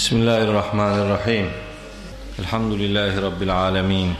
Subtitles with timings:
[0.00, 1.46] Bismillahirrahmanirrahim.
[2.38, 4.12] Elhamdülillahi Rabbil alemin.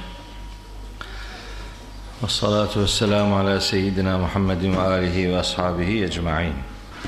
[2.22, 6.54] Ve salatu ve selamu ala seyyidina Muhammedin ve alihi ve ashabihi ecma'in.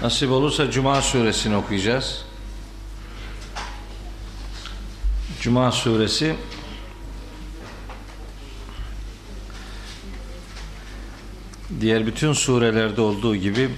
[0.03, 2.24] Nasip olursa Cuma suresini okuyacağız.
[5.40, 6.36] Cuma suresi
[11.80, 13.70] diğer bütün surelerde olduğu gibi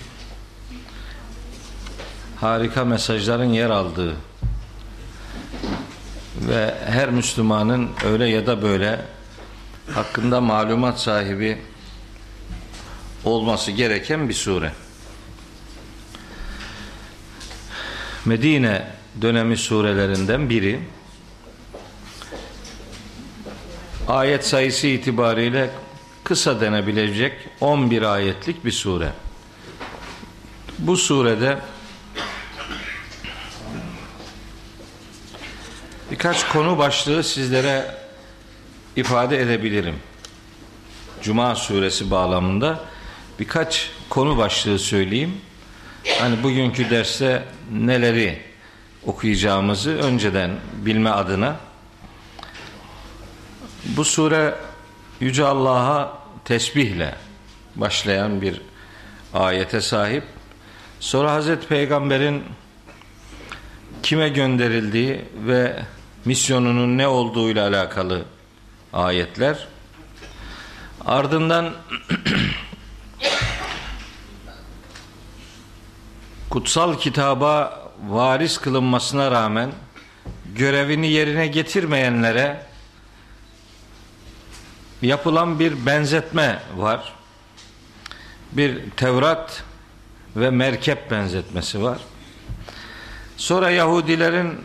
[2.40, 4.16] harika mesajların yer aldığı
[6.40, 9.00] ve her Müslümanın öyle ya da böyle
[9.94, 11.58] hakkında malumat sahibi
[13.24, 14.72] olması gereken bir sure.
[18.24, 18.86] Medine
[19.22, 20.80] dönemi surelerinden biri.
[24.08, 25.70] Ayet sayısı itibariyle
[26.24, 29.12] kısa denebilecek 11 ayetlik bir sure.
[30.78, 31.58] Bu surede
[36.14, 37.94] birkaç konu başlığı sizlere
[38.96, 39.94] ifade edebilirim.
[41.22, 42.80] Cuma suresi bağlamında
[43.38, 45.40] birkaç konu başlığı söyleyeyim.
[46.20, 48.42] Hani bugünkü derste neleri
[49.06, 51.56] okuyacağımızı önceden bilme adına
[53.84, 54.54] bu sure
[55.20, 57.14] Yüce Allah'a tesbihle
[57.76, 58.60] başlayan bir
[59.32, 60.24] ayete sahip.
[61.00, 62.42] Sonra Hazreti Peygamber'in
[64.02, 65.76] kime gönderildiği ve
[66.24, 68.24] misyonunun ne olduğuyla alakalı
[68.92, 69.66] ayetler.
[71.06, 71.70] Ardından
[76.50, 79.72] kutsal kitaba varis kılınmasına rağmen
[80.54, 82.66] görevini yerine getirmeyenlere
[85.02, 87.12] yapılan bir benzetme var.
[88.52, 89.62] Bir Tevrat
[90.36, 91.98] ve merkep benzetmesi var.
[93.36, 94.60] Sonra Yahudilerin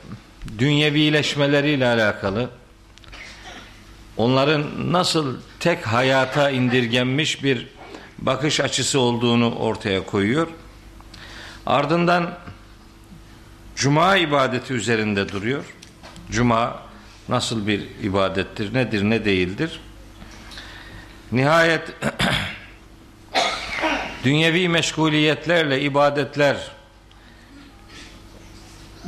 [0.59, 2.49] dünyevileşmeleriyle alakalı
[4.17, 7.67] onların nasıl tek hayata indirgenmiş bir
[8.17, 10.47] bakış açısı olduğunu ortaya koyuyor.
[11.65, 12.37] Ardından
[13.75, 15.63] Cuma ibadeti üzerinde duruyor.
[16.31, 16.79] Cuma
[17.29, 19.79] nasıl bir ibadettir, nedir, ne değildir?
[21.31, 21.81] Nihayet
[24.23, 26.71] dünyevi meşguliyetlerle ibadetler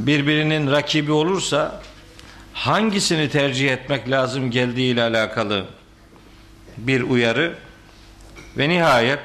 [0.07, 1.81] birbirinin rakibi olursa
[2.53, 5.66] hangisini tercih etmek lazım geldiği ile alakalı
[6.78, 7.56] bir uyarı
[8.57, 9.19] ve nihayet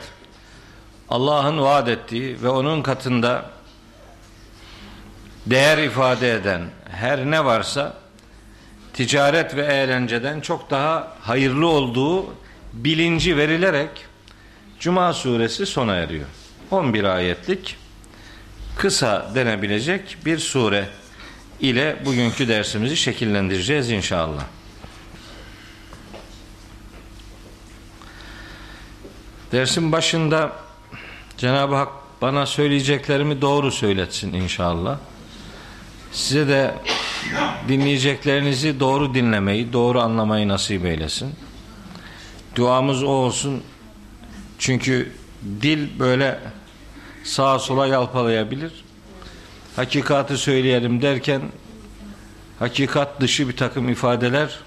[1.08, 3.50] Allah'ın vaat ettiği ve onun katında
[5.46, 7.94] değer ifade eden her ne varsa
[8.92, 12.34] ticaret ve eğlenceden çok daha hayırlı olduğu
[12.72, 13.90] bilinci verilerek
[14.80, 16.26] Cuma suresi sona eriyor.
[16.70, 17.76] 11 ayetlik
[18.76, 20.88] kısa denebilecek bir sure
[21.60, 24.44] ile bugünkü dersimizi şekillendireceğiz inşallah.
[29.52, 30.52] Dersin başında
[31.36, 31.88] Cenab-ı Hak
[32.22, 34.98] bana söyleyeceklerimi doğru söyletsin inşallah.
[36.12, 36.74] Size de
[37.68, 41.34] dinleyeceklerinizi doğru dinlemeyi, doğru anlamayı nasip eylesin.
[42.56, 43.62] Duamız o olsun.
[44.58, 45.12] Çünkü
[45.62, 46.38] dil böyle
[47.26, 48.84] sağa sola yalpalayabilir.
[49.76, 51.42] Hakikatı söyleyelim derken
[52.58, 54.58] hakikat dışı bir takım ifadeler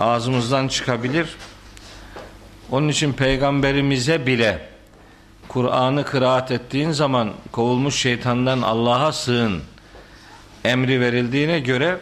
[0.00, 1.36] ağzımızdan çıkabilir.
[2.70, 4.68] Onun için peygamberimize bile
[5.48, 9.62] Kur'an'ı kıraat ettiğin zaman kovulmuş şeytandan Allah'a sığın
[10.64, 11.98] emri verildiğine göre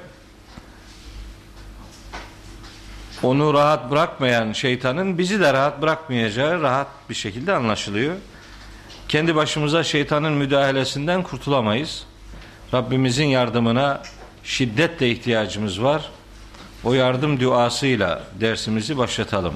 [3.23, 8.15] onu rahat bırakmayan şeytanın bizi de rahat bırakmayacağı rahat bir şekilde anlaşılıyor.
[9.11, 12.05] Kendi başımıza şeytanın müdahalesinden kurtulamayız.
[12.75, 14.03] Rabbimizin yardımına
[14.45, 16.11] şiddetle ihtiyacımız var.
[16.85, 19.55] O yardım duasıyla dersimizi başlatalım.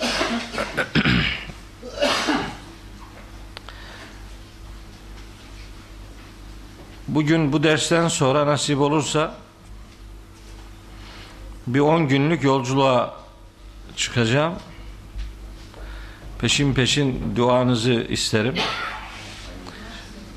[7.08, 9.34] Bugün bu dersten sonra nasip olursa
[11.66, 13.14] bir 10 günlük yolculuğa
[13.96, 14.54] çıkacağım.
[16.40, 18.54] Peşin peşin duanızı isterim.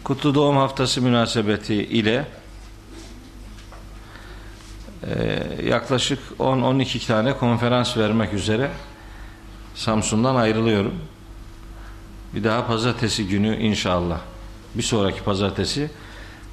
[0.04, 2.26] Kutlu Doğum Haftası münasebeti ile
[5.04, 8.72] e, yaklaşık 10-12 tane konferans vermek üzere
[9.76, 10.94] Samsun'dan ayrılıyorum.
[12.36, 14.20] Bir daha pazartesi günü inşallah.
[14.76, 15.92] Bir sonraki pazartesi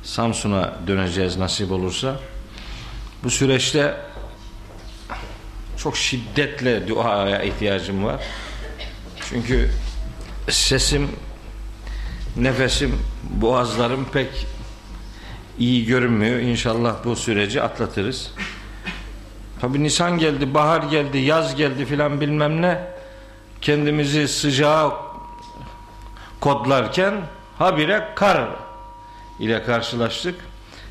[0.02, 2.16] Samsun'a döneceğiz nasip olursa.
[3.24, 3.96] Bu süreçte
[5.76, 8.20] çok şiddetle duaya ihtiyacım var.
[9.30, 9.70] Çünkü
[10.48, 11.10] sesim,
[12.36, 14.46] nefesim, boğazlarım pek
[15.58, 16.38] iyi görünmüyor.
[16.38, 18.34] İnşallah bu süreci atlatırız.
[19.60, 22.86] Tabi Nisan geldi, bahar geldi, yaz geldi filan bilmem ne.
[23.60, 24.92] Kendimizi sıcağa
[26.40, 27.14] kodlarken
[27.58, 28.48] habire kar
[29.40, 30.34] ile karşılaştık.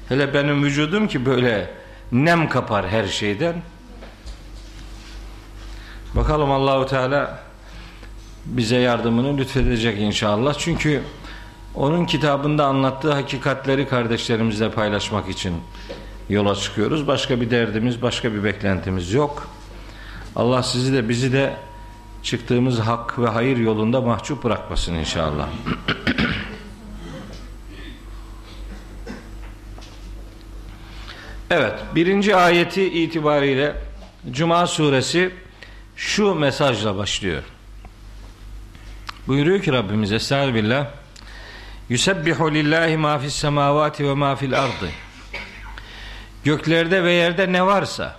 [0.10, 1.74] Hele benim vücudum ki böyle
[2.12, 3.56] nem kapar her şeyden.
[6.16, 7.49] Bakalım Allahu Teala
[8.46, 10.54] bize yardımını lütfedecek inşallah.
[10.58, 11.02] Çünkü
[11.76, 15.54] onun kitabında anlattığı hakikatleri kardeşlerimizle paylaşmak için
[16.30, 17.08] yola çıkıyoruz.
[17.08, 19.48] Başka bir derdimiz, başka bir beklentimiz yok.
[20.36, 21.54] Allah sizi de bizi de
[22.24, 25.48] çıktığımız hak ve hayır yolunda mahcup bırakmasın inşallah.
[31.50, 33.76] evet, birinci ayeti itibariyle
[34.32, 35.32] Cuma suresi
[35.96, 37.44] şu mesajla başlıyor.
[39.30, 40.88] Buyuruyor ki Rabbimiz Estağfirullah
[41.90, 44.90] Yusebbihu lillahi ma fis semavati ve ma fil ardı
[46.44, 48.16] Göklerde ve yerde ne varsa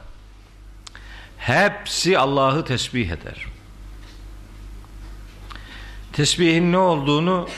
[1.39, 3.47] hepsi Allah'ı tesbih eder.
[6.13, 7.49] Tesbihin ne olduğunu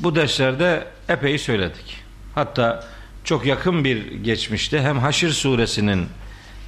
[0.00, 2.02] bu derslerde epey söyledik.
[2.34, 2.86] Hatta
[3.24, 6.06] çok yakın bir geçmişte hem Haşr suresinin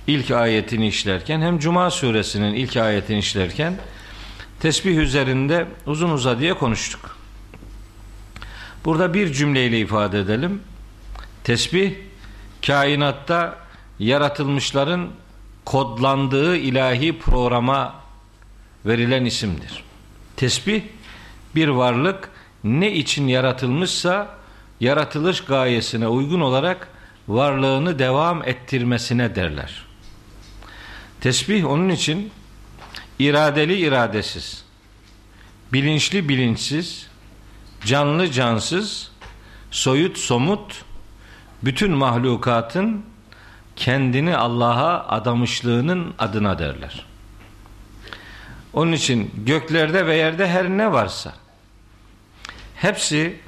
[0.07, 3.79] ilk ayetini işlerken hem Cuma suresinin ilk ayetini işlerken
[4.61, 7.17] tesbih üzerinde uzun uzadıya konuştuk.
[8.85, 10.63] Burada bir cümleyle ifade edelim.
[11.45, 11.95] Tesbih
[12.67, 13.59] kainatta
[13.99, 15.09] yaratılmışların
[15.65, 17.95] kodlandığı ilahi programa
[18.87, 19.85] verilen isimdir.
[20.37, 20.83] Tesbih
[21.55, 22.31] bir varlık
[22.65, 24.29] ne için yaratılmışsa
[24.81, 26.89] yaratılış gayesine uygun olarak
[27.29, 29.85] varlığını devam ettirmesine derler.
[31.21, 32.31] Tesbih onun için
[33.19, 34.65] iradeli iradesiz,
[35.73, 37.07] bilinçli bilinçsiz,
[37.85, 39.11] canlı cansız,
[39.71, 40.85] soyut somut,
[41.63, 43.05] bütün mahlukatın
[43.77, 47.07] kendini Allah'a adamışlığının adına derler.
[48.73, 51.33] Onun için göklerde ve yerde her ne varsa
[52.77, 53.41] hepsi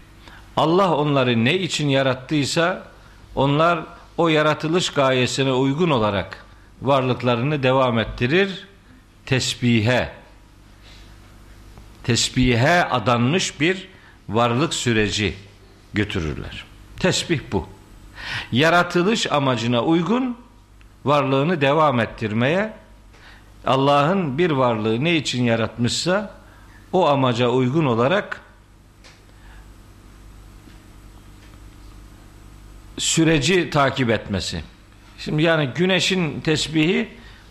[0.57, 2.83] Allah onları ne için yarattıysa
[3.35, 3.81] onlar
[4.17, 6.45] o yaratılış gayesine uygun olarak
[6.83, 8.68] varlıklarını devam ettirir
[9.29, 10.13] tesbihe
[12.05, 13.89] tesbihe adanmış bir
[14.29, 15.35] varlık süreci
[15.95, 16.65] götürürler.
[16.97, 17.69] Tesbih bu.
[18.53, 20.37] Yaratılış amacına uygun
[21.05, 22.73] varlığını devam ettirmeye
[23.67, 26.35] Allah'ın bir varlığı ne için yaratmışsa
[26.93, 28.41] o amaca uygun olarak
[32.99, 34.63] süreci takip etmesi.
[35.19, 37.09] Şimdi yani güneşin tesbihi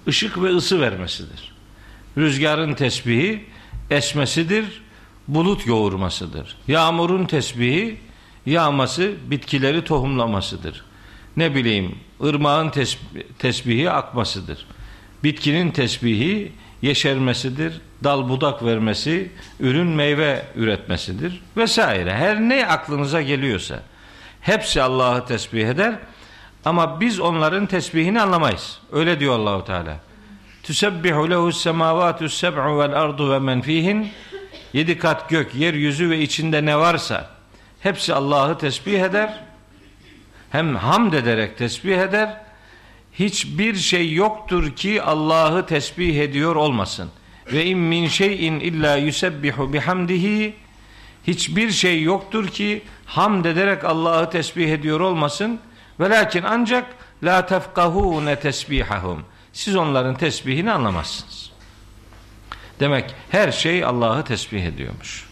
[0.07, 1.56] ışık ve ısı vermesidir.
[2.17, 3.45] Rüzgarın tesbihi
[3.89, 4.83] esmesidir,
[5.27, 6.57] bulut yoğurmasıdır.
[6.67, 7.97] Yağmurun tesbihi
[8.45, 10.83] yağması, bitkileri tohumlamasıdır.
[11.37, 12.71] Ne bileyim, ırmağın
[13.39, 14.65] tesbihi akmasıdır.
[15.23, 22.13] Bitkinin tesbihi yeşermesidir, dal budak vermesi, ürün meyve üretmesidir vesaire.
[22.13, 23.79] Her ne aklınıza geliyorsa
[24.41, 25.95] hepsi Allah'ı tesbih eder
[26.65, 28.79] ama biz onların tesbihini anlamayız.
[28.91, 30.06] Öyle diyor Allahu Teala.
[30.67, 34.11] Tüsebbihu lehu semavatu seb'u vel ardu ve men fihin
[34.73, 37.29] Yedi kat gök, yeryüzü ve içinde ne varsa
[37.79, 39.43] hepsi Allah'ı tesbih eder.
[40.49, 42.41] Hem hamd ederek tesbih eder.
[43.13, 47.09] Hiçbir şey yoktur ki Allah'ı tesbih ediyor olmasın.
[47.53, 50.53] Ve in min şeyin illa yusebbihu bihamdihi
[51.27, 55.59] hiçbir şey yoktur ki hamd ederek Allah'ı tesbih ediyor olmasın.
[55.99, 56.85] Velakin ancak
[57.23, 59.25] la tefkahune tesbihahum.
[59.57, 61.51] Siz onların tesbihini anlamazsınız.
[62.79, 65.25] Demek her şey Allah'ı tesbih ediyormuş.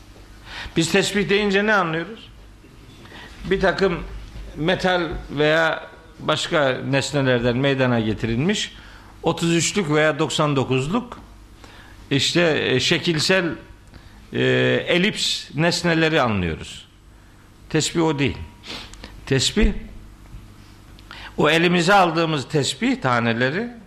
[0.77, 2.29] Biz tesbih deyince ne anlıyoruz?
[3.43, 4.03] Bir takım
[4.55, 5.89] metal veya
[6.19, 8.73] başka nesnelerden meydana getirilmiş
[9.23, 11.05] 33'lük veya 99'luk
[12.11, 13.45] işte e, şekilsel
[14.33, 14.41] e,
[14.87, 16.87] elips nesneleri anlıyoruz.
[17.69, 18.37] Tesbih o değil.
[19.25, 19.73] Tesbih
[21.37, 23.84] o elimize aldığımız tesbih taneleri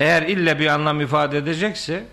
[0.00, 2.04] eğer ille bir anlam ifade edecekse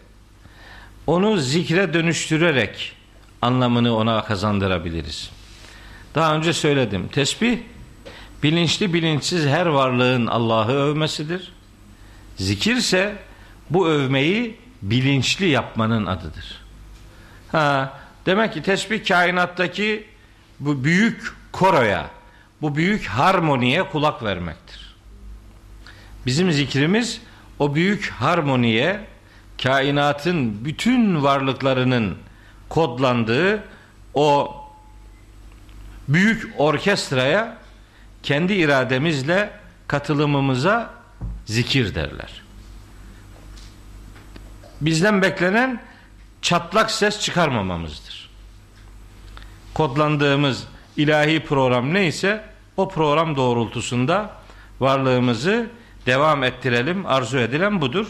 [1.08, 2.96] onu zikre dönüştürerek
[3.42, 5.30] anlamını ona kazandırabiliriz.
[6.16, 7.08] Daha önce söyledim.
[7.08, 7.58] Tesbih
[8.44, 11.54] bilinçli bilinçsiz her varlığın Allah'ı övmesidir.
[12.38, 13.16] Zikirse
[13.70, 16.62] bu övmeyi bilinçli yapmanın adıdır.
[17.52, 20.08] Ha, demek ki tesbih kainattaki
[20.60, 22.10] bu büyük koroya,
[22.62, 24.96] bu büyük harmoniye kulak vermektir.
[26.26, 27.22] Bizim zikrimiz
[27.60, 29.00] o büyük harmoniye,
[29.64, 32.18] kainatın bütün varlıklarının
[32.70, 33.64] kodlandığı
[34.14, 34.56] o
[36.08, 37.58] büyük orkestraya
[38.24, 39.50] kendi irademizle
[39.88, 40.94] katılımımıza
[41.46, 42.42] zikir derler.
[44.82, 45.82] Bizden beklenen
[46.42, 48.30] çatlak ses çıkarmamamızdır.
[49.74, 50.68] Kodlandığımız
[50.98, 52.44] ilahi program neyse
[52.78, 54.32] o program doğrultusunda
[54.80, 55.70] varlığımızı
[56.06, 57.06] devam ettirelim.
[57.06, 58.08] Arzu edilen budur.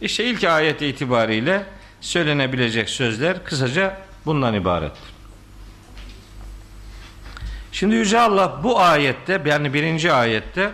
[0.00, 1.66] İşte ilk ayet itibariyle
[2.00, 5.12] söylenebilecek sözler kısaca bundan ibarettir.
[7.72, 10.72] Şimdi Yüce Allah bu ayette yani birinci ayette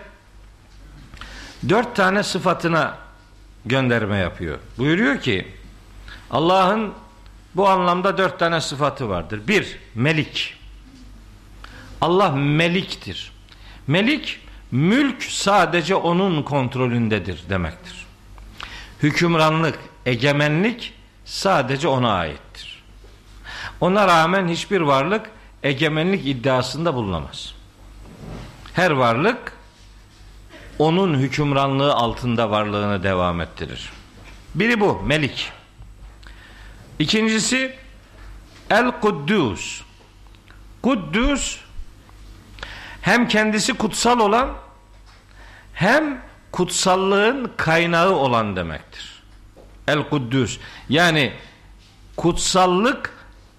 [1.68, 2.98] dört tane sıfatına
[3.66, 4.58] gönderme yapıyor.
[4.78, 5.48] Buyuruyor ki
[6.30, 6.94] Allah'ın
[7.54, 9.40] bu anlamda dört tane sıfatı vardır.
[9.48, 10.54] Bir, melik.
[12.00, 13.32] Allah meliktir.
[13.86, 14.40] Melik,
[14.72, 18.06] mülk sadece onun kontrolündedir demektir.
[19.02, 20.94] Hükümranlık, egemenlik
[21.24, 22.82] sadece ona aittir.
[23.80, 25.30] Ona rağmen hiçbir varlık
[25.62, 27.54] egemenlik iddiasında bulunamaz.
[28.74, 29.52] Her varlık
[30.78, 33.90] onun hükümranlığı altında varlığını devam ettirir.
[34.54, 35.52] Biri bu, melik.
[36.98, 37.74] İkincisi
[38.70, 39.82] El Kuddus.
[40.82, 41.58] Kuddus
[43.02, 44.54] hem kendisi kutsal olan
[45.74, 49.22] hem kutsallığın kaynağı olan demektir.
[49.88, 50.58] El Kuddus.
[50.88, 51.32] Yani
[52.16, 53.14] kutsallık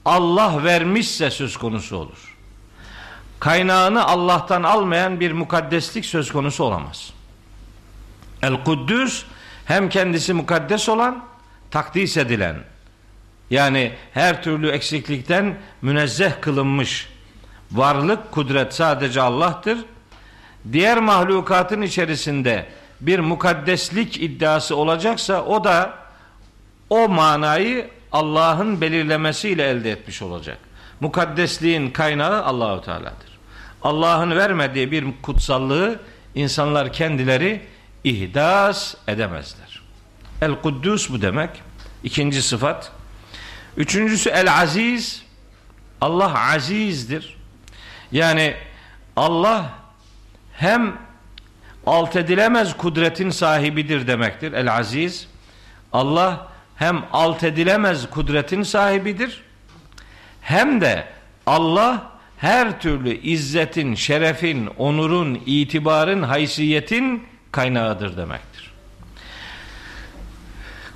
[0.06, 2.38] Allah vermişse söz konusu olur.
[3.40, 7.14] Kaynağını Allah'tan almayan bir mukaddeslik söz konusu olamaz.
[8.42, 9.26] El Kuddüs
[9.66, 11.26] hem kendisi mukaddes olan,
[11.72, 12.64] takdis edilen,
[13.50, 17.09] yani her türlü eksiklikten münezzeh kılınmış
[17.72, 19.78] varlık, kudret sadece Allah'tır.
[20.72, 22.66] Diğer mahlukatın içerisinde
[23.02, 25.94] bir mukaddeslik iddiası olacaksa o da
[26.90, 30.58] o manayı Allah'ın belirlemesiyle elde etmiş olacak.
[31.00, 33.40] Mukaddesliğin kaynağı Allahu Teala'dır.
[33.84, 36.00] Allah'ın vermediği bir kutsallığı
[36.36, 37.62] insanlar kendileri
[38.04, 39.82] ihdas edemezler.
[40.42, 41.50] El Kuddus bu demek.
[42.04, 42.92] İkinci sıfat.
[43.78, 45.24] Üçüncüsü El Aziz.
[46.02, 47.39] Allah azizdir.
[48.12, 48.54] Yani
[49.16, 49.70] Allah
[50.54, 50.98] hem
[51.86, 54.54] alt edilemez kudretin sahibidir demektir.
[54.54, 55.28] El Aziz.
[55.94, 59.44] Allah hem alt edilemez kudretin sahibidir
[60.42, 61.08] hem de
[61.46, 68.72] Allah her türlü izzetin, şerefin, onurun, itibarın, haysiyetin kaynağıdır demektir.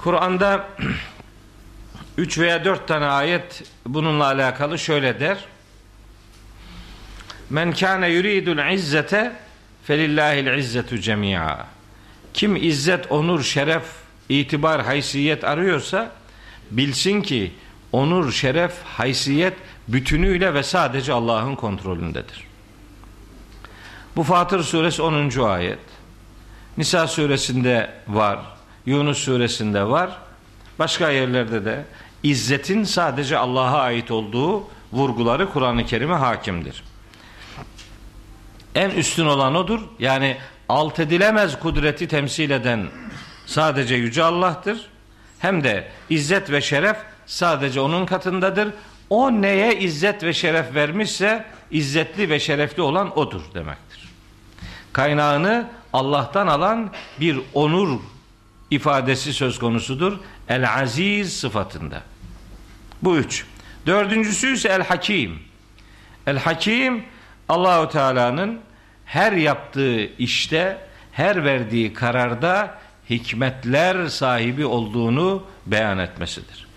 [0.03, 0.67] Kur'an'da
[2.17, 5.45] üç veya dört tane ayet bununla alakalı şöyle der.
[7.53, 9.31] Men kâne yuridul izzete
[9.83, 11.67] felillahil izzetu cemi'a.
[12.33, 13.83] Kim izzet, onur, şeref,
[14.29, 16.11] itibar, haysiyet arıyorsa
[16.71, 17.51] bilsin ki
[17.91, 19.53] onur, şeref, haysiyet
[19.87, 22.43] bütünüyle ve sadece Allah'ın kontrolündedir.
[24.15, 25.39] Bu Fatır suresi 10.
[25.39, 25.79] ayet.
[26.77, 28.39] Nisa suresinde var.
[28.85, 30.09] Yunus suresinde var.
[30.79, 31.85] Başka yerlerde de
[32.23, 36.83] izzetin sadece Allah'a ait olduğu vurguları Kur'an-ı Kerim'e hakimdir.
[38.75, 39.79] En üstün olan odur.
[39.99, 40.37] Yani
[40.69, 42.87] alt edilemez kudreti temsil eden
[43.45, 44.89] sadece Yüce Allah'tır.
[45.39, 48.69] Hem de izzet ve şeref sadece onun katındadır.
[49.09, 54.09] O neye izzet ve şeref vermişse izzetli ve şerefli olan odur demektir.
[54.93, 57.99] Kaynağını Allah'tan alan bir onur
[58.71, 60.19] ifadesi söz konusudur.
[60.49, 62.01] El aziz sıfatında.
[63.01, 63.45] Bu üç.
[63.85, 65.39] Dördüncüsü ise el hakim.
[66.27, 67.03] El hakim
[67.49, 68.59] Allahu Teala'nın
[69.05, 70.77] her yaptığı işte,
[71.11, 72.77] her verdiği kararda
[73.09, 76.67] hikmetler sahibi olduğunu beyan etmesidir.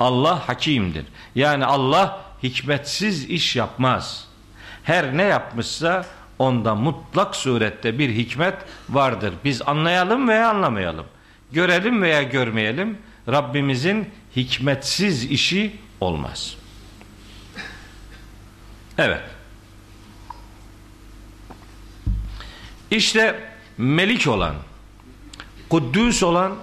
[0.00, 1.04] Allah hakimdir.
[1.34, 4.28] Yani Allah hikmetsiz iş yapmaz.
[4.84, 6.06] Her ne yapmışsa
[6.38, 8.54] onda mutlak surette bir hikmet
[8.88, 9.34] vardır.
[9.44, 11.06] Biz anlayalım veya anlamayalım.
[11.52, 12.98] Görelim veya görmeyelim.
[13.28, 16.56] Rabbimizin hikmetsiz işi olmaz.
[18.98, 19.35] Evet.
[22.90, 24.54] İşte melik olan,
[25.68, 26.56] kuddüs olan,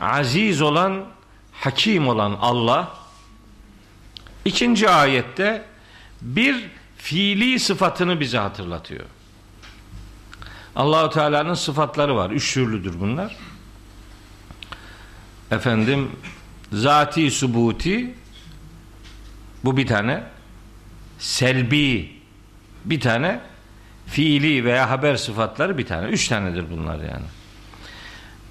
[0.00, 1.04] aziz olan,
[1.52, 2.98] hakim olan Allah
[4.44, 5.64] ikinci ayette
[6.22, 9.04] bir fiili sıfatını bize hatırlatıyor.
[10.76, 12.30] Allahu Teala'nın sıfatları var.
[12.30, 13.36] Üç türlüdür bunlar.
[15.50, 16.10] Efendim
[16.72, 18.14] zati subuti
[19.64, 20.24] bu bir tane
[21.18, 22.16] selbi
[22.84, 23.40] bir tane
[24.12, 26.08] fiili veya haber sıfatları bir tane.
[26.08, 27.24] Üç tanedir bunlar yani.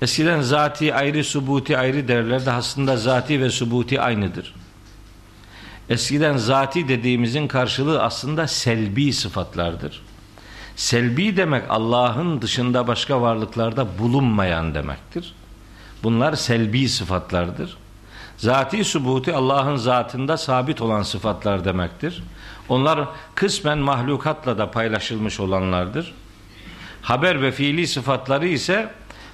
[0.02, 2.52] Eskiden zati ayrı, subuti ayrı derlerdi.
[2.52, 4.54] Aslında zati ve subuti aynıdır.
[5.90, 10.02] Eskiden zati dediğimizin karşılığı aslında selbi sıfatlardır.
[10.76, 15.34] Selbi demek Allah'ın dışında başka varlıklarda bulunmayan demektir.
[16.04, 17.78] Bunlar selbi sıfatlardır.
[18.38, 22.24] Zati subuti Allah'ın zatında sabit olan sıfatlar demektir.
[22.72, 26.14] Onlar kısmen mahlukatla da paylaşılmış olanlardır.
[27.02, 28.92] Haber ve fiili sıfatları ise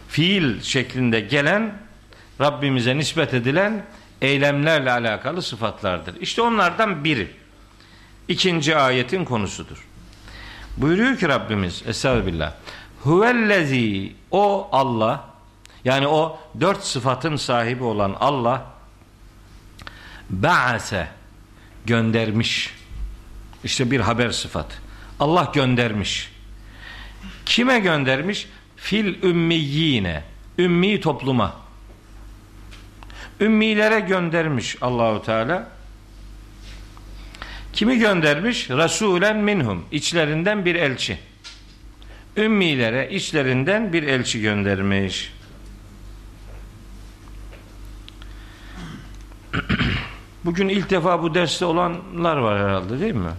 [0.07, 1.73] fiil şeklinde gelen
[2.41, 3.85] Rabbimize nispet edilen
[4.21, 6.15] eylemlerle alakalı sıfatlardır.
[6.21, 7.31] İşte onlardan biri.
[8.27, 9.85] İkinci ayetin konusudur.
[10.77, 12.53] Buyuruyor ki Rabbimiz Estağfirullah.
[13.03, 15.23] Huvellezi o Allah
[15.85, 18.65] yani o dört sıfatın sahibi olan Allah
[20.29, 21.07] ba'ase
[21.85, 22.76] göndermiş.
[23.67, 24.81] İşte bir haber sıfat.
[25.19, 26.31] Allah göndermiş.
[27.45, 28.47] Kime göndermiş?
[28.75, 30.23] Fil ümmiyine.
[30.59, 31.55] Ümmi topluma.
[33.41, 35.69] Ümmilere göndermiş Allahu Teala.
[37.73, 38.69] Kimi göndermiş?
[38.69, 39.85] Resulen minhum.
[39.91, 41.19] İçlerinden bir elçi.
[42.37, 45.33] Ümmilere içlerinden bir elçi göndermiş.
[50.45, 53.31] Bugün ilk defa bu derste olanlar var herhalde değil mi?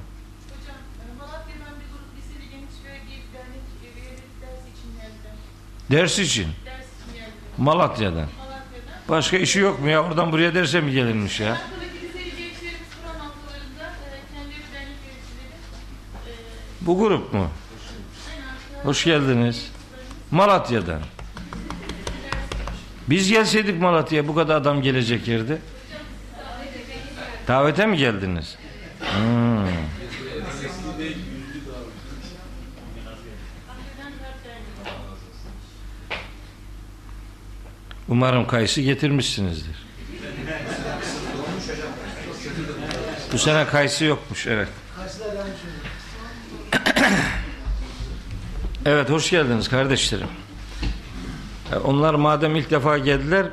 [5.90, 6.46] Ders için.
[7.58, 8.26] Malatya'dan.
[9.08, 10.04] Başka işi yok mu ya?
[10.04, 11.56] Oradan buraya derse mi gelinmiş ya?
[16.80, 17.48] Bu grup mu?
[18.82, 19.70] Hoş geldiniz.
[20.30, 21.00] Malatya'dan.
[23.08, 25.58] Biz gelseydik Malatya'ya bu kadar adam gelecek yerde.
[27.48, 28.56] Davete mi geldiniz?
[29.00, 29.97] Hmm.
[38.08, 39.76] Umarım kayısı getirmişsinizdir.
[43.32, 44.68] Bu sene kayısı yokmuş evet.
[48.86, 50.26] Evet hoş geldiniz kardeşlerim.
[51.72, 53.46] E, Onlar madem ilk defa geldiler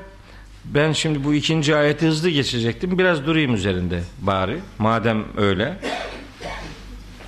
[0.66, 2.98] ben şimdi bu ikinci ayeti hızlı geçecektim.
[3.00, 4.60] Biraz durayım üzerinde bari.
[4.78, 5.78] Madem öyle.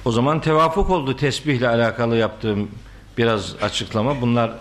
[0.06, 2.72] O zaman tevafuk oldu tesbihle alakalı yaptığım
[3.18, 4.22] biraz açıklama.
[4.22, 4.52] Bunlar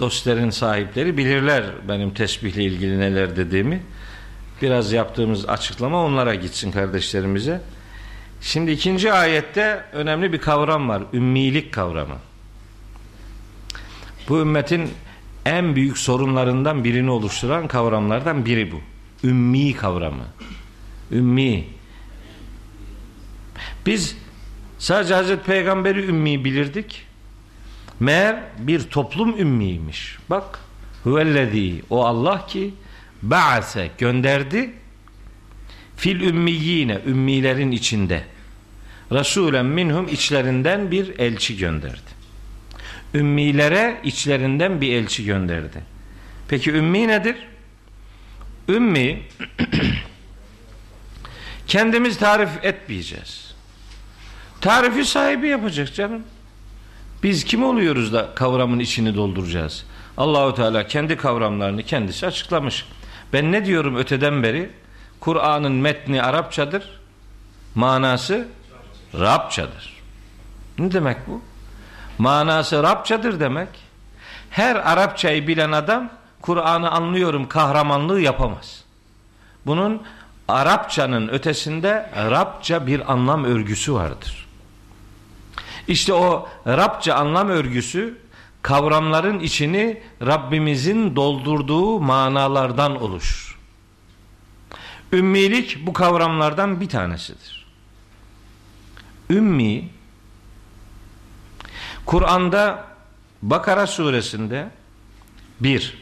[0.00, 3.82] dostların sahipleri bilirler benim tesbihle ilgili neler dediğimi.
[4.62, 7.60] Biraz yaptığımız açıklama onlara gitsin kardeşlerimize.
[8.40, 11.02] Şimdi ikinci ayette önemli bir kavram var.
[11.12, 12.16] Ümmilik kavramı.
[14.28, 14.90] Bu ümmetin
[15.46, 18.80] en büyük sorunlarından birini oluşturan kavramlardan biri bu.
[19.24, 20.24] Ümmi kavramı.
[21.12, 21.64] Ümmi.
[23.86, 24.16] Biz
[24.78, 27.06] sadece Hazreti Peygamber'i ümmi bilirdik.
[28.00, 30.18] Meğer bir toplum ümmiymiş.
[30.30, 30.58] Bak.
[31.04, 32.74] Huvellezî o Allah ki
[33.22, 34.72] ba'ase gönderdi
[35.96, 38.24] fil ümmiyine ümmilerin içinde.
[39.12, 42.12] Resulen minhum içlerinden bir elçi gönderdi.
[43.14, 45.82] Ümmilere içlerinden bir elçi gönderdi.
[46.48, 47.36] Peki ümmi nedir?
[48.68, 49.22] Ümmi
[51.66, 53.54] kendimiz tarif etmeyeceğiz.
[54.60, 56.22] Tarifi sahibi yapacak canım.
[57.22, 59.84] Biz kim oluyoruz da kavramın içini dolduracağız?
[60.16, 62.86] Allahu Teala kendi kavramlarını kendisi açıklamış.
[63.32, 64.70] Ben ne diyorum öteden beri?
[65.20, 67.00] Kur'an'ın metni Arapçadır.
[67.74, 68.48] Manası
[69.14, 70.02] Rabçadır.
[70.78, 71.42] Ne demek bu?
[72.18, 73.68] Manası Rabçadır demek.
[74.50, 78.84] Her Arapçayı bilen adam Kur'an'ı anlıyorum kahramanlığı yapamaz.
[79.66, 80.02] Bunun
[80.48, 84.41] Arapçanın ötesinde Rabça bir anlam örgüsü vardır.
[85.88, 88.18] İşte o Rabça anlam örgüsü
[88.62, 93.58] kavramların içini Rabbimizin doldurduğu manalardan oluşur.
[95.12, 97.66] Ümmilik bu kavramlardan bir tanesidir.
[99.30, 99.88] Ümmi
[102.06, 102.84] Kur'an'da
[103.42, 104.70] Bakara suresinde
[105.60, 105.98] bir,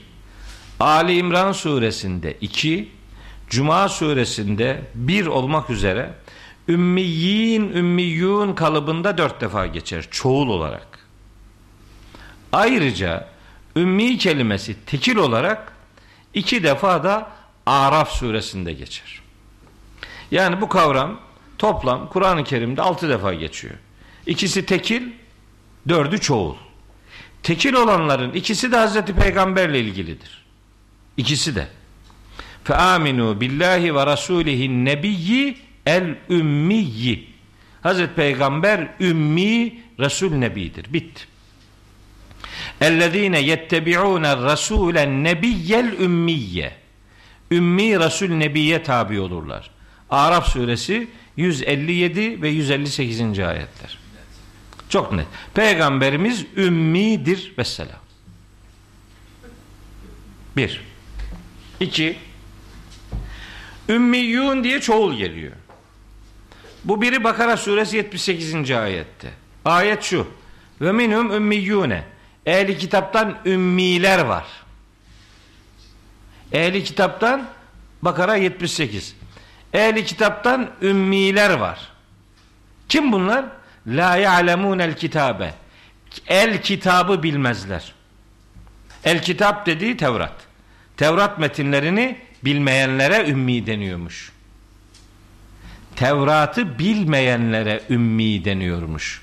[0.80, 2.92] Ali İmran suresinde iki,
[3.48, 6.14] Cuma suresinde bir olmak üzere
[6.68, 10.98] ümmiyin, ümmiyyun kalıbında dört defa geçer çoğul olarak.
[12.52, 13.28] Ayrıca
[13.76, 15.72] ümmi kelimesi tekil olarak
[16.34, 17.30] iki defa da
[17.66, 19.20] Araf suresinde geçer.
[20.30, 21.20] Yani bu kavram
[21.58, 23.74] toplam Kur'an-ı Kerim'de altı defa geçiyor.
[24.26, 25.02] İkisi tekil,
[25.88, 26.54] dördü çoğul.
[27.42, 30.44] Tekil olanların ikisi de Hazreti Peygamberle ilgilidir.
[31.16, 31.68] İkisi de.
[32.64, 37.30] Fe aminu billahi ve rasulihin nebiyyi el ümmiyyi.
[37.82, 40.92] Hazreti Peygamber ümmi Resul Nebidir.
[40.92, 41.22] Bitti.
[42.80, 46.72] Ellezine yettebi'ûne rasûlen nebiyyel ümmiyye.
[47.50, 49.70] Ümmi Resul Nebiye tabi olurlar.
[50.10, 53.20] Araf suresi 157 ve 158.
[53.20, 53.98] ayetler.
[54.88, 55.26] Çok net.
[55.54, 58.00] Peygamberimiz ümmidir vesselam.
[60.56, 60.80] Bir.
[61.80, 62.16] İki.
[63.88, 65.52] Ümmiyun diye çoğul geliyor.
[66.84, 68.70] Bu biri Bakara suresi 78.
[68.70, 69.30] ayette.
[69.64, 70.26] Ayet şu.
[70.80, 72.04] Ve minhum ümmiyune.
[72.46, 74.44] Ehli kitaptan ümmiler var.
[76.52, 77.48] Ehli kitaptan
[78.02, 79.16] Bakara 78.
[79.72, 81.92] Ehli kitaptan ümmiler var.
[82.88, 83.44] Kim bunlar?
[83.86, 85.54] La ya'lemunel kitabe.
[86.26, 87.94] El kitabı bilmezler.
[89.04, 90.34] El kitap dediği Tevrat.
[90.96, 94.32] Tevrat metinlerini bilmeyenlere ümmi deniyormuş.
[96.00, 99.22] Tevrat'ı bilmeyenlere ümmi deniyormuş.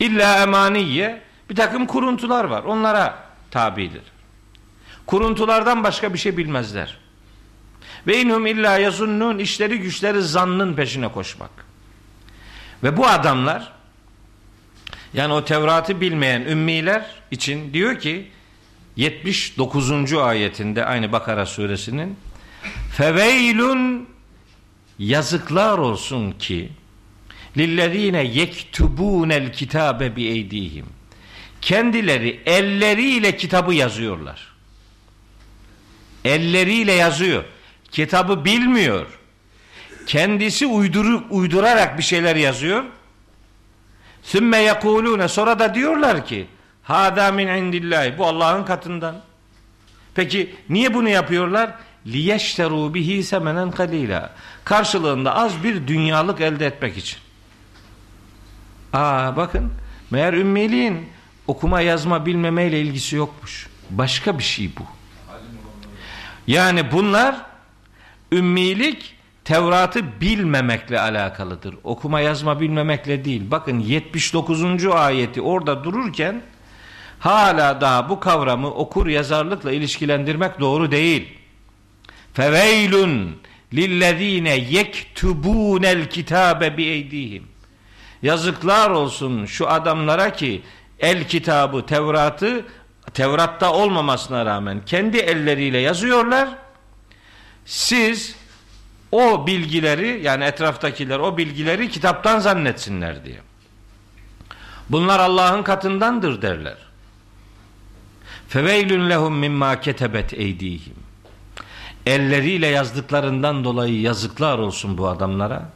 [0.00, 2.62] İlla emaniye bir takım kuruntular var.
[2.62, 3.18] Onlara
[3.50, 4.02] tabidir.
[5.06, 6.98] Kuruntulardan başka bir şey bilmezler.
[8.06, 11.50] Ve inhum illa yazunnun işleri güçleri zannın peşine koşmak.
[12.82, 13.72] Ve bu adamlar
[15.14, 18.30] yani o Tevrat'ı bilmeyen ümmiler için diyor ki
[18.96, 20.12] 79.
[20.12, 22.16] ayetinde aynı Bakara suresinin
[22.96, 24.13] feveylun
[24.98, 26.68] yazıklar olsun ki
[27.56, 30.86] lillezine yektubunel kitabe bi eydihim
[31.64, 34.54] kendileri elleriyle kitabı yazıyorlar.
[36.24, 37.44] Elleriyle yazıyor.
[37.90, 39.06] Kitabı bilmiyor.
[40.06, 42.84] Kendisi uyduru, uydurarak bir şeyler yazıyor.
[44.22, 46.46] Sümme yekulune sonra da diyorlar ki
[46.82, 49.22] hada min indillahi bu Allah'ın katından.
[50.14, 51.70] Peki niye bunu yapıyorlar
[52.06, 54.30] liyeşteru bihi semenen kalila
[54.64, 57.18] karşılığında az bir dünyalık elde etmek için
[58.92, 59.72] aa bakın
[60.10, 61.08] meğer ümmiliğin
[61.46, 64.82] okuma yazma bilmemeyle ilgisi yokmuş başka bir şey bu
[66.46, 67.36] yani bunlar
[68.32, 69.14] ümmilik
[69.44, 71.74] Tevrat'ı bilmemekle alakalıdır.
[71.84, 73.50] Okuma yazma bilmemekle değil.
[73.50, 74.86] Bakın 79.
[74.86, 76.42] ayeti orada dururken
[77.18, 81.38] hala daha bu kavramı okur yazarlıkla ilişkilendirmek doğru değil.
[82.34, 83.36] Feveylun
[83.74, 87.48] lillezine yektubunel kitabe bi eydihim.
[88.22, 90.62] Yazıklar olsun şu adamlara ki
[91.00, 92.64] el kitabı Tevrat'ı
[93.14, 96.48] Tevrat'ta olmamasına rağmen kendi elleriyle yazıyorlar.
[97.64, 98.36] Siz
[99.12, 103.40] o bilgileri yani etraftakiler o bilgileri kitaptan zannetsinler diye.
[104.88, 106.76] Bunlar Allah'ın katındandır derler.
[108.48, 111.03] Feveylün lehum mimma ketebet eydihim.
[112.06, 115.68] Elleriyle yazdıklarından dolayı yazıklar olsun bu adamlara.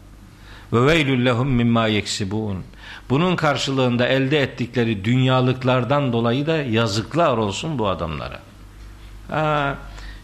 [0.73, 2.65] Ve veylün lehum mimma yeksibun.
[3.11, 8.41] Bunun karşılığında elde ettikleri dünyalıklardan dolayı da yazıklar olsun bu adamlara.
[9.31, 9.79] Ha,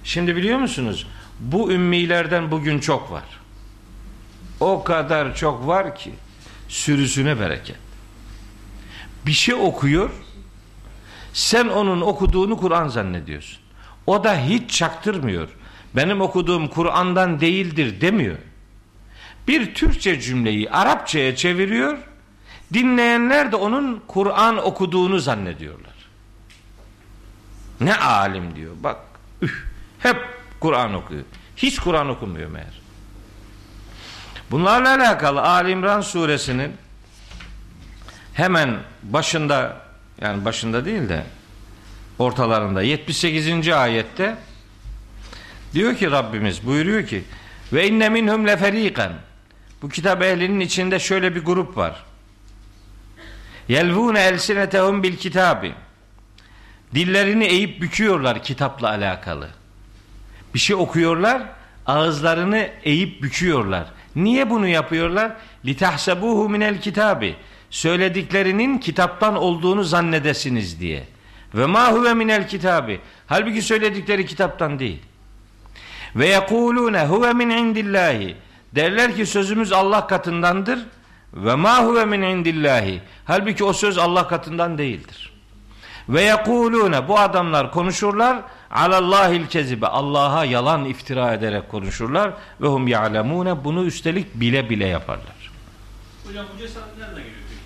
[0.05, 1.07] şimdi biliyor musunuz?
[1.41, 3.25] Bu ümmilerden bugün çok var.
[4.61, 6.11] O kadar çok var ki
[6.69, 7.77] sürüsüne bereket.
[9.27, 10.11] Bir şey okuyor.
[11.33, 13.59] Sen onun okuduğunu Kur'an zannediyorsun.
[14.07, 15.49] O da hiç çaktırmıyor.
[15.97, 18.37] Benim okuduğum Kur'an'dan değildir demiyor.
[19.49, 21.99] Bir Türkçe cümleyi Arapçaya çeviriyor.
[22.73, 25.95] Dinleyenler de onun Kur'an okuduğunu zannediyorlar.
[27.81, 28.73] Ne alim diyor.
[28.83, 28.97] Bak
[29.43, 29.65] üh,
[29.99, 30.17] hep
[30.61, 31.25] Kur'an okuyor.
[31.57, 32.81] Hiç Kur'an okumuyor meğer.
[34.51, 36.73] Bunlarla alakalı Ali İmran suresinin
[38.35, 39.81] hemen başında
[40.21, 41.25] yani başında değil de
[42.19, 43.69] ortalarında 78.
[43.69, 44.37] ayette
[45.75, 47.25] diyor ki Rabbimiz buyuruyor ki
[47.73, 49.13] ve inne minhum leferiqan
[49.83, 52.05] bu kitap ehlinin içinde şöyle bir grup var.
[53.69, 55.75] Yelvune elsinetehum bil kitabi.
[56.95, 59.49] Dillerini eğip büküyorlar kitapla alakalı.
[60.55, 61.43] Bir şey okuyorlar,
[61.87, 63.87] ağızlarını eğip büküyorlar.
[64.17, 65.33] Niye bunu yapıyorlar?
[65.67, 67.37] Litahsebuhu minel kitabi.
[67.71, 71.05] Söylediklerinin kitaptan olduğunu zannedesiniz diye.
[71.55, 73.01] Ve ma huve minel kitabi.
[73.27, 75.03] Halbuki söyledikleri kitaptan değil.
[76.17, 78.37] Ve yekulune huve min indillahi.
[78.75, 80.79] Derler ki sözümüz Allah katındandır.
[81.35, 83.01] Ve ma huve min indillahi.
[83.25, 85.33] Halbuki o söz Allah katından değildir.
[86.09, 93.65] Ve yekulune bu adamlar konuşurlar alallahil kezibe Allah'a yalan iftira ederek konuşurlar ve hum ya'lemune
[93.65, 95.51] bunu üstelik bile bile yaparlar.
[96.27, 97.61] Hocam bu cesaret nereden geliyor peki?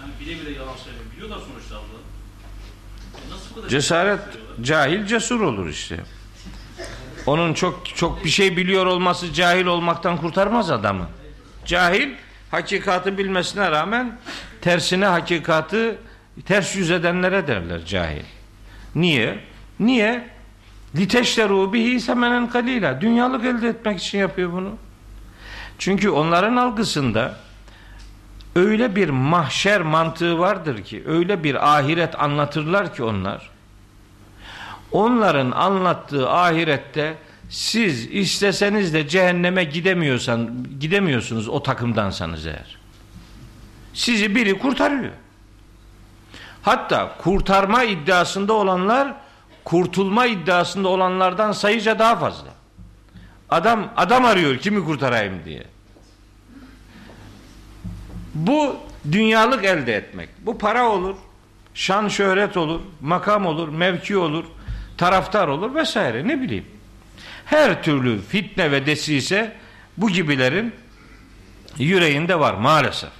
[0.00, 1.04] Yani bile bile yalan söylüyor.
[1.12, 3.66] Biliyorlar sonuçta Allah'ı.
[3.66, 4.20] E Cesaret
[4.62, 6.00] cahil cesur olur işte.
[7.26, 11.06] Onun çok çok bir şey biliyor olması cahil olmaktan kurtarmaz adamı.
[11.64, 12.08] Cahil
[12.50, 14.18] hakikatı bilmesine rağmen
[14.60, 15.98] tersine hakikatı
[16.44, 18.24] ters yüz edenlere derler cahil.
[18.94, 19.38] Niye?
[19.80, 20.28] Niye?
[20.96, 23.00] Liteşteru bihi semenen kalila.
[23.00, 24.70] Dünyalık elde etmek için yapıyor bunu.
[25.78, 27.36] Çünkü onların algısında
[28.56, 33.50] öyle bir mahşer mantığı vardır ki, öyle bir ahiret anlatırlar ki onlar.
[34.96, 37.14] Onların anlattığı ahirette
[37.50, 42.78] siz isteseniz de cehenneme gidemiyorsan gidemiyorsunuz o takımdansanız eğer.
[43.94, 45.12] Sizi biri kurtarıyor.
[46.62, 49.14] Hatta kurtarma iddiasında olanlar
[49.64, 52.48] kurtulma iddiasında olanlardan sayıca daha fazla.
[53.50, 55.64] Adam adam arıyor kimi kurtarayım diye.
[58.34, 58.76] Bu
[59.12, 60.28] dünyalık elde etmek.
[60.40, 61.16] Bu para olur,
[61.74, 64.44] şan şöhret olur, makam olur, mevki olur,
[64.96, 66.66] taraftar olur vesaire ne bileyim.
[67.44, 69.52] Her türlü fitne ve desise
[69.96, 70.74] bu gibilerin
[71.78, 73.10] yüreğinde var maalesef.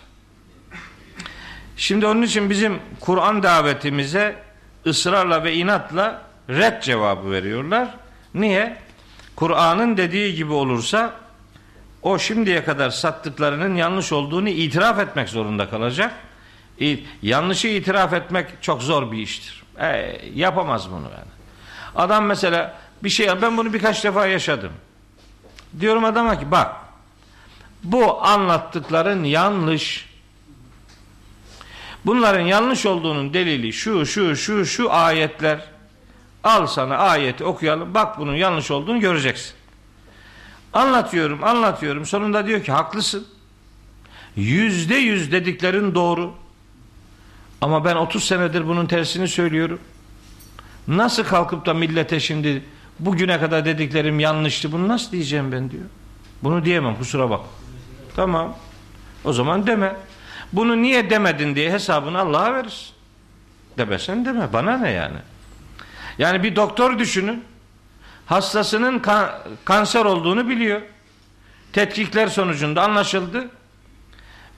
[1.76, 4.36] Şimdi onun için bizim Kur'an davetimize
[4.86, 7.88] ısrarla ve inatla red cevabı veriyorlar.
[8.34, 8.76] Niye?
[9.36, 11.14] Kur'an'ın dediği gibi olursa
[12.02, 16.14] o şimdiye kadar sattıklarının yanlış olduğunu itiraf etmek zorunda kalacak.
[17.22, 19.62] Yanlışı itiraf etmek çok zor bir iştir.
[19.80, 21.35] E, yapamaz bunu yani.
[21.96, 24.72] Adam mesela bir şey ben bunu birkaç defa yaşadım.
[25.80, 26.76] Diyorum adama ki bak
[27.84, 30.08] bu anlattıkların yanlış.
[32.06, 35.64] Bunların yanlış olduğunun delili şu şu şu şu ayetler.
[36.44, 37.94] Al sana ayeti okuyalım.
[37.94, 39.54] Bak bunun yanlış olduğunu göreceksin.
[40.72, 42.06] Anlatıyorum, anlatıyorum.
[42.06, 43.26] Sonunda diyor ki haklısın.
[44.36, 46.34] Yüzde yüz dediklerin doğru.
[47.60, 49.80] Ama ben 30 senedir bunun tersini söylüyorum.
[50.88, 52.62] Nasıl kalkıp da millete şimdi
[52.98, 55.84] bugüne kadar dediklerim yanlıştı bunu nasıl diyeceğim ben diyor.
[56.42, 57.40] Bunu diyemem kusura bak.
[58.16, 58.56] Tamam.
[59.24, 59.96] O zaman deme.
[60.52, 62.94] Bunu niye demedin diye hesabını Allah'a verirsin.
[63.78, 64.52] Demesen deme.
[64.52, 65.18] Bana ne yani?
[66.18, 67.44] Yani bir doktor düşünün.
[68.26, 69.30] Hastasının kan-
[69.64, 70.80] kanser olduğunu biliyor.
[71.72, 73.48] Tetkikler sonucunda anlaşıldı.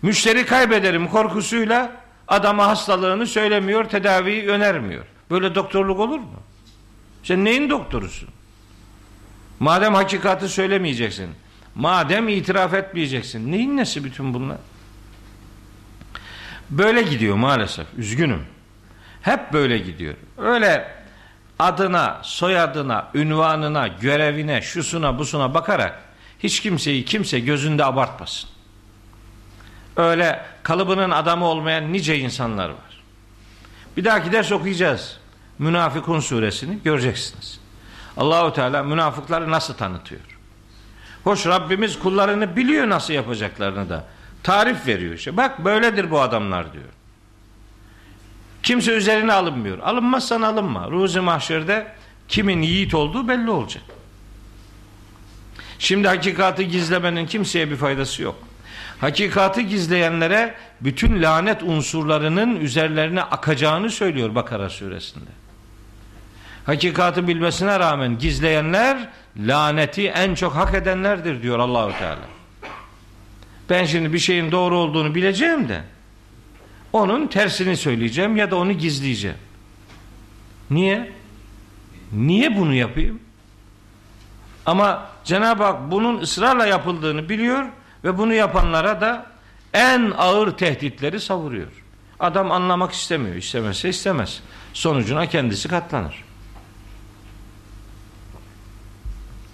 [0.03, 1.93] Müşteri kaybederim korkusuyla
[2.29, 5.05] adama hastalığını söylemiyor, tedaviyi önermiyor.
[5.31, 6.43] Böyle doktorluk olur mu?
[7.23, 8.29] Sen neyin doktorusun?
[9.61, 11.31] Madem hakikati söylemeyeceksin,
[11.75, 14.59] madem itiraf etmeyeceksin, neyin nesi bütün bunlar?
[16.71, 18.43] Böyle gidiyor maalesef, üzgünüm.
[19.23, 20.15] Hep böyle gidiyor.
[20.39, 20.95] Öyle
[21.59, 26.03] adına, soyadına, ünvanına, görevine, şusuna, busuna bakarak
[26.39, 28.51] hiç kimseyi kimse gözünde abartmasın.
[29.97, 32.88] Öyle kalıbının adamı olmayan nice insanlar var.
[33.99, 35.17] Bir dahaki ders okuyacağız.
[35.59, 37.61] Münafıkun suresini göreceksiniz.
[38.17, 40.21] Allahu Teala münafıkları nasıl tanıtıyor?
[41.25, 44.05] Hoş Rabbimiz kullarını biliyor nasıl yapacaklarını da.
[44.43, 45.37] Tarif veriyor işte.
[45.37, 46.85] Bak böyledir bu adamlar diyor.
[48.63, 49.79] Kimse üzerine alınmıyor.
[49.79, 50.91] Alınmazsan alınma.
[50.91, 51.93] Ruzi mahşerde
[52.29, 53.85] kimin yiğit olduğu belli olacak.
[55.79, 58.48] Şimdi hakikati gizlemenin kimseye bir faydası yok.
[59.01, 65.31] Hakikati gizleyenlere bütün lanet unsurlarının üzerlerine akacağını söylüyor Bakara suresinde.
[66.67, 72.29] Hakikati bilmesine rağmen gizleyenler laneti en çok hak edenlerdir diyor Allahu Teala.
[73.71, 75.83] Ben şimdi bir şeyin doğru olduğunu bileceğim de
[76.93, 79.37] onun tersini söyleyeceğim ya da onu gizleyeceğim.
[80.71, 81.13] Niye?
[82.13, 83.21] Niye bunu yapayım?
[84.67, 87.65] Ama Cenab-ı Hak bunun ısrarla yapıldığını biliyor
[88.05, 89.27] ve bunu yapanlara da
[89.75, 91.69] en ağır tehditleri savuruyor.
[92.21, 93.37] Adam anlamak istemiyor.
[93.37, 94.41] İstemezse istemez.
[94.73, 96.25] Sonucuna kendisi katlanır.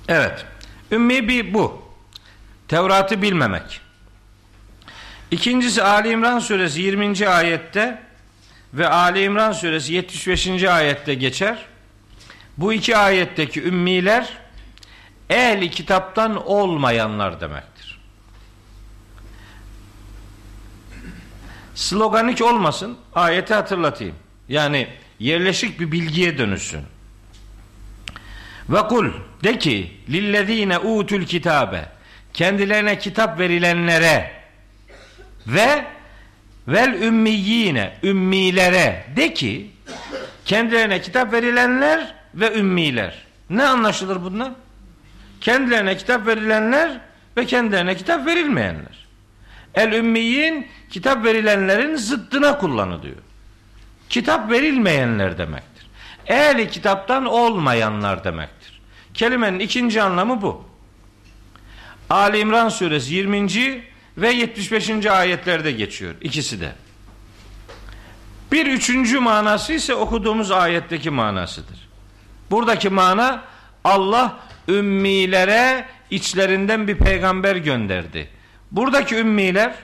[0.08, 0.46] Evet.
[0.92, 1.82] Ümmi bir bu.
[2.68, 3.80] Tevrat'ı bilmemek.
[5.30, 7.28] İkincisi Ali İmran suresi 20.
[7.28, 8.02] ayette
[8.74, 10.64] ve Ali İmran suresi 75.
[10.64, 11.66] ayette geçer.
[12.56, 14.28] Bu iki ayetteki ümmiler
[15.30, 17.73] ehli kitaptan olmayanlar demektir.
[21.74, 24.14] Sloganik olmasın, ayeti hatırlatayım.
[24.48, 26.82] Yani yerleşik bir bilgiye dönüşsün.
[28.68, 29.10] Ve kul
[29.44, 31.88] de ki lillezine utul kitabe
[32.34, 34.30] kendilerine kitap verilenlere
[35.46, 35.84] ve
[36.68, 39.70] vel ümmiyine ümmilere de ki
[40.44, 43.24] kendilerine kitap verilenler ve ümmiler.
[43.50, 44.52] Ne anlaşılır bunlar?
[45.40, 47.00] Kendilerine kitap verilenler
[47.36, 49.03] ve kendilerine kitap verilmeyenler.
[49.74, 53.16] El ümmiyin kitap verilenlerin zıddına kullanılıyor.
[54.08, 55.86] Kitap verilmeyenler demektir.
[56.26, 58.80] Ehli kitaptan olmayanlar demektir.
[59.14, 60.64] Kelimenin ikinci anlamı bu.
[62.10, 63.82] Ali İmran suresi 20.
[64.18, 65.06] ve 75.
[65.06, 66.14] ayetlerde geçiyor.
[66.20, 66.72] ikisi de.
[68.52, 71.88] Bir üçüncü manası ise okuduğumuz ayetteki manasıdır.
[72.50, 73.44] Buradaki mana
[73.84, 78.28] Allah ümmilere içlerinden bir peygamber gönderdi.
[78.74, 79.74] Buradaki ümmiler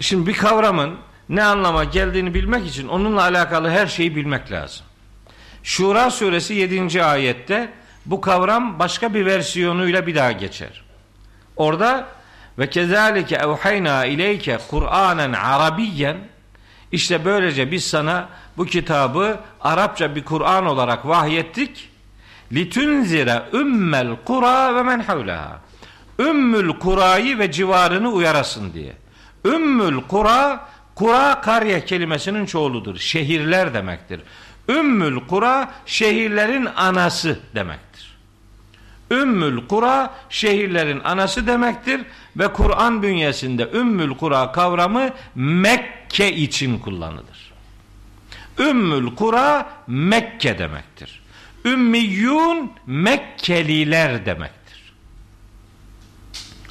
[0.00, 0.96] Şimdi bir kavramın
[1.28, 4.86] ne anlama geldiğini bilmek için onunla alakalı her şeyi bilmek lazım.
[5.62, 7.04] Şura suresi 7.
[7.04, 7.72] ayette
[8.06, 10.84] bu kavram başka bir versiyonuyla bir daha geçer.
[11.56, 12.08] Orada
[12.58, 16.16] ve kezalike evhayna ileyke Kur'anen Arabiyen
[16.92, 21.90] işte böylece biz sana bu kitabı Arapça bir Kur'an olarak vahyettik.
[22.54, 25.04] Litunzire ümmel kura ve men.
[26.18, 28.92] Ümmül kurayı ve civarını uyarasın diye.
[29.44, 32.96] Ümmül kura, kura karye kelimesinin çoğuludur.
[32.96, 34.20] Şehirler demektir.
[34.68, 38.14] Ümmül kura şehirlerin anası demektir.
[39.10, 42.00] Ümmül kura şehirlerin anası demektir
[42.36, 47.52] ve Kur'an bünyesinde Ümmül kura kavramı Mekke için kullanılır.
[48.58, 51.23] Ümmül kura Mekke demektir.
[51.64, 54.92] Ümmiyun Mekkeliler demektir.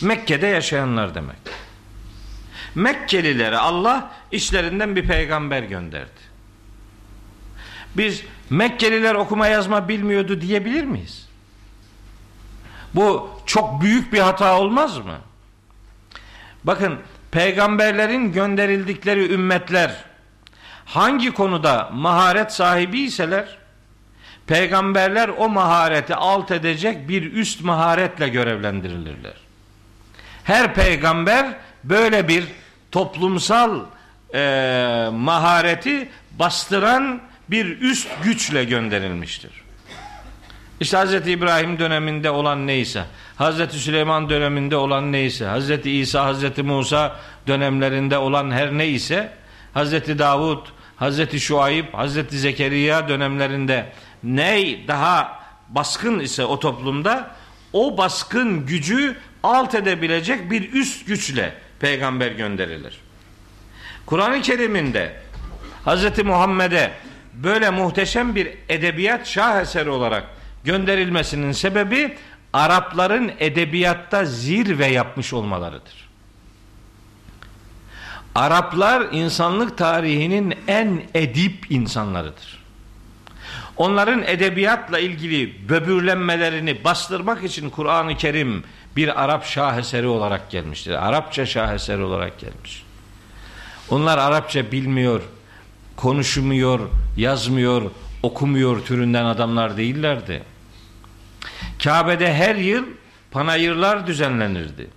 [0.01, 1.37] Mekke'de yaşayanlar demek.
[2.75, 6.23] Mekkelilere Allah işlerinden bir peygamber gönderdi.
[7.97, 11.29] Biz Mekkeliler okuma yazma bilmiyordu diyebilir miyiz?
[12.93, 15.17] Bu çok büyük bir hata olmaz mı?
[16.63, 16.99] Bakın
[17.31, 20.05] peygamberlerin gönderildikleri ümmetler
[20.85, 23.62] hangi konuda maharet sahibi iseler
[24.47, 29.33] peygamberler o mahareti alt edecek bir üst maharetle görevlendirilirler.
[30.43, 32.43] Her peygamber böyle bir
[32.91, 33.79] toplumsal
[34.33, 39.51] e, mahareti bastıran bir üst güçle gönderilmiştir.
[40.79, 41.27] İşte Hz.
[41.27, 43.03] İbrahim döneminde olan neyse,
[43.39, 43.71] Hz.
[43.71, 45.85] Süleyman döneminde olan neyse, Hz.
[45.85, 46.57] İsa, Hz.
[46.57, 47.15] Musa
[47.47, 49.31] dönemlerinde olan her neyse,
[49.75, 49.91] Hz.
[50.19, 50.67] Davud,
[50.99, 51.39] Hz.
[51.39, 52.39] Şuayb, Hz.
[52.39, 53.85] Zekeriya dönemlerinde
[54.23, 57.35] ne daha baskın ise o toplumda
[57.73, 62.99] o baskın gücü alt edebilecek bir üst güçle peygamber gönderilir.
[64.05, 65.15] Kur'an-ı Kerim'inde
[65.85, 66.23] Hz.
[66.23, 66.91] Muhammed'e
[67.33, 70.23] böyle muhteşem bir edebiyat şaheseri olarak
[70.63, 72.17] gönderilmesinin sebebi
[72.53, 76.09] Arapların edebiyatta zirve yapmış olmalarıdır.
[78.35, 82.62] Araplar insanlık tarihinin en edip insanlarıdır.
[83.77, 88.63] Onların edebiyatla ilgili böbürlenmelerini bastırmak için Kur'an-ı Kerim
[88.95, 91.07] bir Arap şaheseri olarak gelmiştir.
[91.07, 92.83] Arapça şaheseri olarak gelmiş.
[93.89, 95.21] Onlar Arapça bilmiyor,
[95.95, 96.79] konuşmuyor,
[97.17, 97.91] yazmıyor,
[98.23, 100.43] okumuyor türünden adamlar değillerdi.
[101.83, 102.85] Kabe'de her yıl
[103.31, 104.87] panayırlar düzenlenirdi.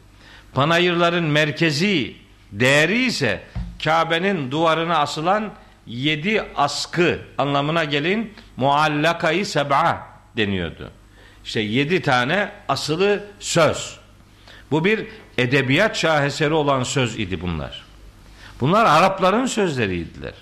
[0.55, 2.17] Panayırların merkezi
[2.53, 3.43] değeri ise
[3.85, 5.53] Kabe'nin duvarına asılan
[5.87, 10.91] yedi askı anlamına gelin muallakayı seb'a deniyordu.
[11.45, 13.99] İşte yedi tane asılı söz.
[14.71, 15.07] Bu bir
[15.39, 17.85] edebiyat şaheseri olan söz idi bunlar.
[18.61, 20.33] Bunlar Arapların sözleriydiler.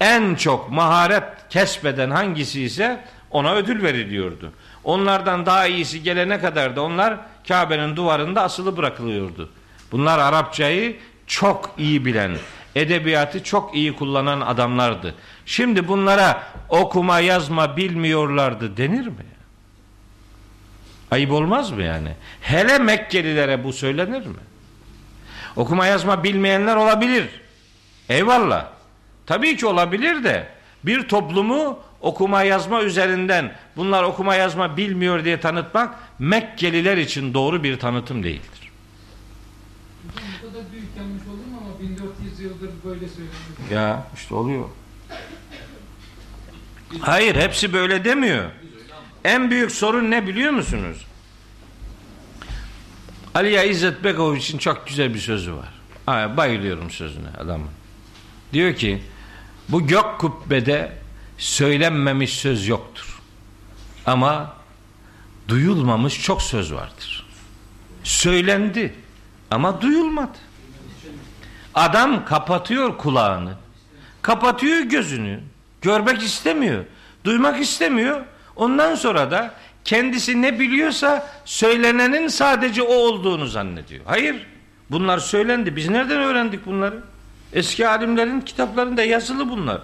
[0.00, 4.52] En çok maharet kesbeden hangisi ise ona ödül veriliyordu.
[4.84, 7.16] Onlardan daha iyisi gelene kadar da onlar
[7.48, 9.50] Kabe'nin duvarında asılı bırakılıyordu.
[9.92, 12.36] Bunlar Arapçayı çok iyi bilen,
[12.74, 15.14] edebiyatı çok iyi kullanan adamlardı.
[15.46, 19.26] Şimdi bunlara okuma yazma bilmiyorlardı denir mi?
[21.10, 22.14] Ayıp olmaz mı yani?
[22.40, 24.36] Hele Mekkelilere bu söylenir mi?
[25.56, 27.28] Okuma yazma bilmeyenler olabilir.
[28.08, 28.66] Eyvallah.
[29.26, 30.48] Tabii ki olabilir de
[30.84, 37.78] bir toplumu okuma yazma üzerinden bunlar okuma yazma bilmiyor diye tanıtmak Mekkeliler için doğru bir
[37.78, 38.70] tanıtım değildir.
[40.04, 42.40] Bu kadar büyük yanlış olur mu ama 1400
[42.94, 43.70] böyle söyleniyor.
[43.72, 44.68] Ya işte oluyor.
[47.00, 48.50] Hayır hepsi böyle demiyor.
[49.24, 51.06] En büyük sorun ne biliyor musunuz?
[53.34, 55.68] Aliye İzzet Begoviç'in çok güzel bir sözü var.
[56.06, 57.70] Ha, bayılıyorum sözüne adamın.
[58.52, 59.02] Diyor ki
[59.68, 60.92] bu gök kubbede
[61.38, 63.20] söylenmemiş söz yoktur.
[64.06, 64.56] Ama
[65.48, 67.26] duyulmamış çok söz vardır.
[68.04, 68.94] Söylendi
[69.50, 70.38] ama duyulmadı.
[71.74, 73.52] Adam kapatıyor kulağını.
[74.22, 75.40] Kapatıyor gözünü.
[75.82, 76.84] Görmek istemiyor.
[77.24, 78.20] Duymak istemiyor.
[78.56, 79.54] Ondan sonra da
[79.84, 84.04] kendisi ne biliyorsa söylenenin sadece o olduğunu zannediyor.
[84.06, 84.46] Hayır.
[84.90, 85.76] Bunlar söylendi.
[85.76, 87.02] Biz nereden öğrendik bunları?
[87.52, 89.80] Eski alimlerin kitaplarında yazılı bunlar.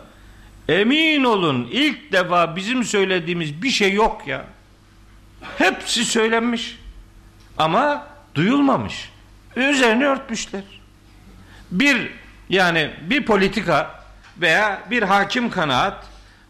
[0.69, 4.45] Emin olun ilk defa bizim söylediğimiz bir şey yok ya.
[5.59, 6.79] Hepsi söylenmiş.
[7.59, 9.11] Ama duyulmamış.
[9.57, 10.80] Üzerine örtmüşler.
[11.71, 12.11] Bir
[12.49, 14.05] yani bir politika
[14.41, 16.07] veya bir hakim kanaat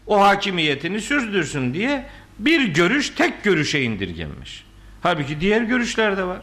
[0.07, 2.05] o hakimiyetini sürdürsün diye
[2.39, 4.65] bir görüş tek görüşe indirgenmiş.
[5.03, 6.41] Halbuki diğer görüşler de var.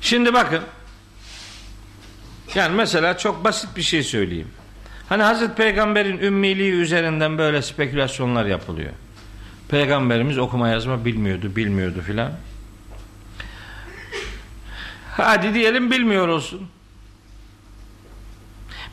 [0.00, 0.62] Şimdi bakın
[2.54, 4.48] Yani mesela çok basit bir şey söyleyeyim.
[5.08, 8.92] Hani Hazreti Peygamber'in ümmiliği üzerinden böyle spekülasyonlar yapılıyor.
[9.68, 12.32] Peygamberimiz okuma yazma bilmiyordu, bilmiyordu filan.
[15.16, 16.68] Hadi diyelim bilmiyor olsun.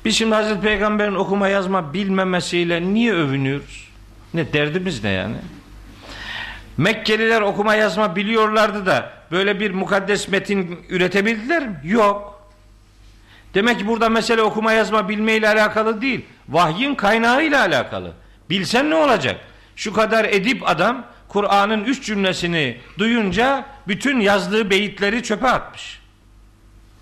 [0.06, 3.90] Biz şimdi Hazreti Peygamber'in okuma yazma bilmemesiyle niye övünüyoruz?
[4.34, 5.36] Ne derdimiz ne yani?
[6.78, 11.80] Mekkeliler okuma yazma biliyorlardı da böyle bir mukaddes metin üretebildiler mi?
[11.84, 12.50] Yok.
[13.54, 16.26] Demek ki burada mesele okuma yazma bilmeyle alakalı değil.
[16.50, 18.12] Vahyin kaynağıyla alakalı.
[18.50, 19.42] Bilsen ne olacak?
[19.76, 26.00] Şu kadar edip adam Kur'an'ın üç cümlesini duyunca bütün yazdığı beyitleri çöpe atmış.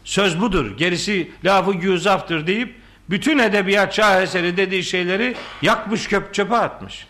[0.04, 0.78] Söz budur.
[0.78, 2.76] Gerisi lafı güzaftır deyip
[3.10, 7.08] bütün edebiyat şaheseri dediği şeyleri yakmış köp çöpe atmış.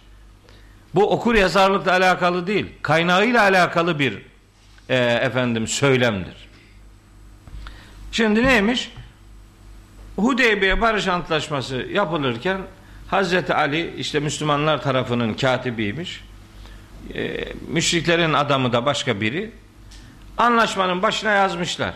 [0.95, 2.65] Bu okur yazarlıkla alakalı değil.
[2.81, 4.21] Kaynağıyla alakalı bir
[4.89, 6.47] e, efendim söylemdir.
[8.11, 8.91] Şimdi neymiş?
[10.15, 12.61] Hudeybiye Barış Antlaşması yapılırken
[13.07, 16.23] Hazreti Ali işte Müslümanlar tarafının katibiymiş.
[17.13, 19.51] E, müşriklerin adamı da başka biri.
[20.37, 21.93] Anlaşmanın başına yazmışlar.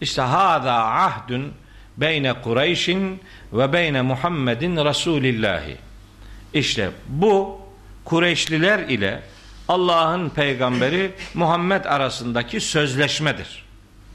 [0.00, 1.52] İşte hada ahdun
[1.96, 3.20] beyne Kureyş'in
[3.52, 5.76] ve beyne Muhammedin Resulillahi.
[6.54, 7.60] İşte bu
[8.04, 9.22] Kureyşliler ile
[9.68, 13.64] Allah'ın peygamberi Muhammed arasındaki sözleşmedir.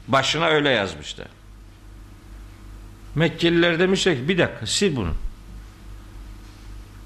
[0.08, 1.26] Başına öyle yazmışlar.
[3.14, 5.12] Mekkeliler demişler ki bir dakika sil bunu.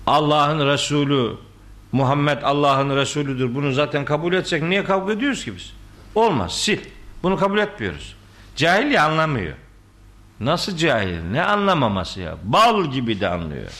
[0.07, 1.37] Allah'ın Resulü
[1.93, 3.55] Muhammed Allah'ın Resulüdür.
[3.55, 5.73] Bunu zaten kabul etsek niye kavga ediyoruz ki biz?
[6.15, 6.81] Olmaz sil.
[7.23, 8.17] Bunu kabul etmiyoruz.
[8.57, 9.55] Cahil ya anlamıyor.
[10.43, 11.23] Nasıl cahil?
[11.31, 12.35] Ne anlamaması ya?
[12.43, 13.71] Bal gibi de anlıyor.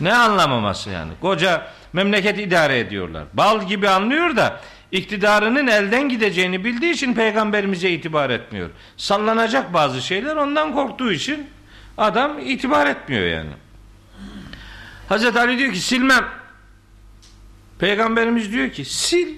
[0.00, 1.12] Ne anlamaması yani?
[1.20, 3.24] Koca memleket idare ediyorlar.
[3.34, 4.60] Bal gibi anlıyor da
[4.92, 8.70] iktidarının elden gideceğini bildiği için peygamberimize itibar etmiyor.
[8.96, 11.46] Sallanacak bazı şeyler ondan korktuğu için
[11.98, 13.50] adam itibar etmiyor yani.
[15.08, 16.24] Hazreti Ali diyor ki silmem.
[17.78, 19.30] Peygamberimiz diyor ki sil.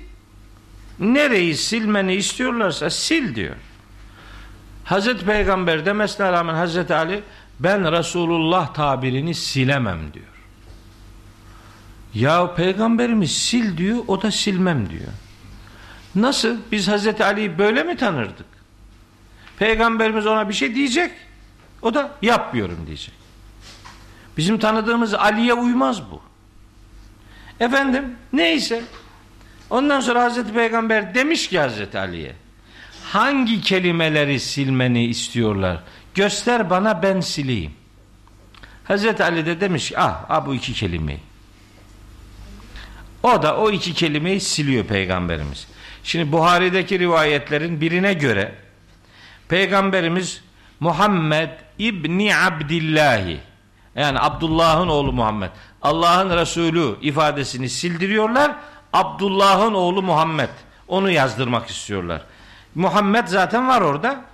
[0.98, 3.56] Nereyi silmeni istiyorlarsa sil diyor.
[4.86, 7.22] Hazreti Peygamber demesine rağmen Hazreti Ali
[7.60, 10.26] ben Resulullah tabirini silemem diyor.
[12.14, 15.12] Ya peygamberimiz sil diyor o da silmem diyor.
[16.14, 16.56] Nasıl?
[16.72, 18.46] Biz Hazreti Ali'yi böyle mi tanırdık?
[19.58, 21.12] Peygamberimiz ona bir şey diyecek.
[21.82, 23.14] O da yapmıyorum diyecek.
[24.36, 26.22] Bizim tanıdığımız Ali'ye uymaz bu.
[27.60, 28.82] Efendim neyse.
[29.70, 32.34] Ondan sonra Hazreti Peygamber demiş ki Hazreti Ali'ye
[33.16, 35.78] hangi kelimeleri silmeni istiyorlar?
[36.14, 37.72] Göster bana ben sileyim.
[38.84, 41.20] Hazreti Ali de demiş ah, ah bu iki kelimeyi.
[43.22, 45.66] O da o iki kelimeyi siliyor peygamberimiz.
[46.04, 48.54] Şimdi Buhari'deki rivayetlerin birine göre
[49.48, 50.42] peygamberimiz
[50.80, 53.40] Muhammed İbni Abdillahi
[53.94, 55.50] yani Abdullah'ın oğlu Muhammed
[55.82, 58.56] Allah'ın Resulü ifadesini sildiriyorlar.
[58.92, 60.50] Abdullah'ın oğlu Muhammed
[60.88, 62.22] onu yazdırmak istiyorlar.
[62.76, 64.24] Muhammed zaten var orada.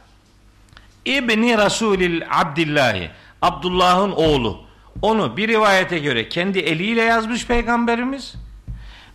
[1.05, 3.11] İbni Resulil Abdillahi
[3.43, 4.61] Abdullah'ın oğlu.
[5.03, 8.35] Onu bir rivayete göre kendi eliyle yazmış peygamberimiz.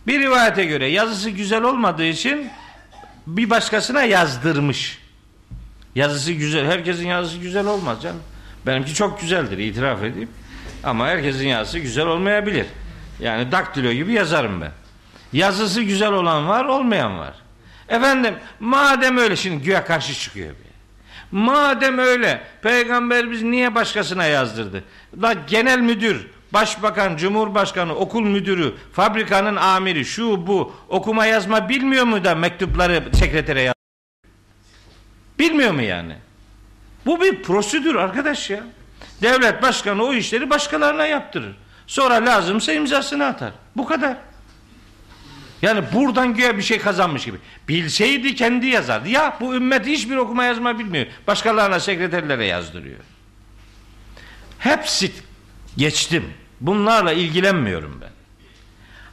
[0.06, 2.50] Bir rivayete göre yazısı güzel olmadığı için
[3.26, 4.98] bir başkasına yazdırmış.
[5.94, 6.66] Yazısı güzel.
[6.66, 8.22] Herkesin yazısı güzel olmaz canım.
[8.66, 10.30] Benimki çok güzeldir itiraf edeyim.
[10.84, 12.66] Ama herkesin yazısı güzel olmayabilir.
[13.20, 14.72] Yani daktilo gibi yazarım ben.
[15.32, 17.34] Yazısı güzel olan var, olmayan var.
[17.88, 20.68] Efendim madem öyle şimdi güya karşı çıkıyor bir.
[21.32, 24.84] Madem öyle peygamberimiz niye başkasına yazdırdı?
[25.22, 32.24] Da genel müdür, başbakan, cumhurbaşkanı, okul müdürü, fabrikanın amiri, şu bu okuma yazma bilmiyor mu
[32.24, 33.74] da mektupları sekretere yaz?
[35.38, 36.16] Bilmiyor mu yani?
[37.06, 38.60] Bu bir prosedür arkadaş ya.
[39.22, 41.56] Devlet başkanı o işleri başkalarına yaptırır.
[41.86, 43.52] Sonra lazımsa imzasını atar.
[43.76, 44.16] Bu kadar.
[45.62, 47.38] Yani buradan güya bir şey kazanmış gibi.
[47.68, 49.08] Bilseydi kendi yazardı.
[49.08, 51.06] Ya bu ümmet hiçbir okuma yazma bilmiyor.
[51.26, 52.98] Başkalarına sekreterlere yazdırıyor.
[54.58, 55.12] Hepsi
[55.76, 56.24] geçtim.
[56.60, 58.10] Bunlarla ilgilenmiyorum ben.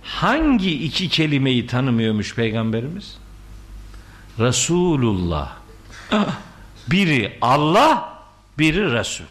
[0.04, 3.18] Hangi iki kelimeyi tanımıyormuş peygamberimiz?
[4.40, 5.54] Resulullah.
[6.88, 8.20] Biri Allah,
[8.60, 9.26] biri Resul.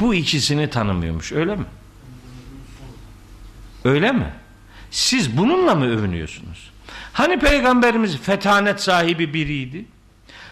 [0.00, 1.64] Bu ikisini tanımıyormuş öyle mi?
[3.84, 4.32] Öyle mi?
[4.92, 6.70] Siz bununla mı övünüyorsunuz?
[7.12, 9.84] Hani peygamberimiz fetanet sahibi biriydi?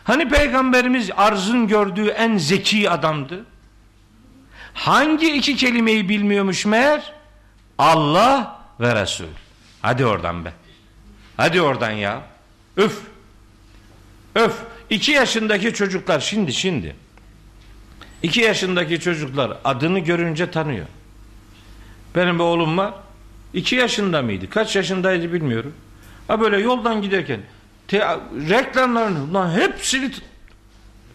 [0.04, 3.44] Hani peygamberimiz arzın gördüğü en zeki adamdı?
[4.74, 7.12] Hangi iki kelimeyi bilmiyormuş meğer?
[7.78, 9.24] Allah ve Resul.
[9.82, 10.52] Hadi oradan be.
[11.36, 12.22] Hadi oradan ya.
[12.76, 13.00] Öf.
[14.34, 14.54] Öf.
[14.90, 16.96] İki yaşındaki çocuklar şimdi şimdi.
[18.22, 20.86] İki yaşındaki çocuklar adını görünce tanıyor.
[22.14, 22.94] Benim bir oğlum var.
[23.54, 24.50] İki yaşında mıydı?
[24.50, 25.74] Kaç yaşındaydı bilmiyorum.
[26.28, 27.40] Ha böyle yoldan giderken
[27.88, 28.16] te-
[28.48, 30.10] reklamlarını lan hepsini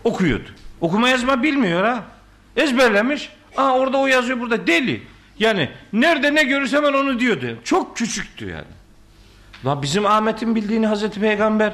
[0.03, 0.49] okuyordu.
[0.81, 2.03] Okuma yazma bilmiyor ha.
[2.55, 3.29] Ezberlemiş.
[3.57, 5.03] Aa orada o yazıyor burada deli.
[5.39, 7.57] Yani nerede ne görürse hemen onu diyordu.
[7.63, 8.65] Çok küçüktü yani.
[9.65, 11.73] Lan bizim Ahmet'in bildiğini Hazreti Peygamber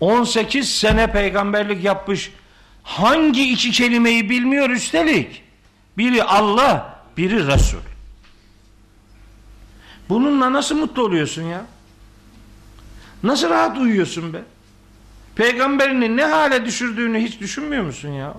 [0.00, 2.32] 18 sene peygamberlik yapmış.
[2.82, 5.42] Hangi iki kelimeyi bilmiyor üstelik?
[5.98, 7.78] Biri Allah, biri Resul.
[10.08, 11.64] Bununla nasıl mutlu oluyorsun ya?
[13.22, 14.42] Nasıl rahat uyuyorsun be?
[15.36, 18.34] Peygamberini ne hale düşürdüğünü hiç düşünmüyor musun ya?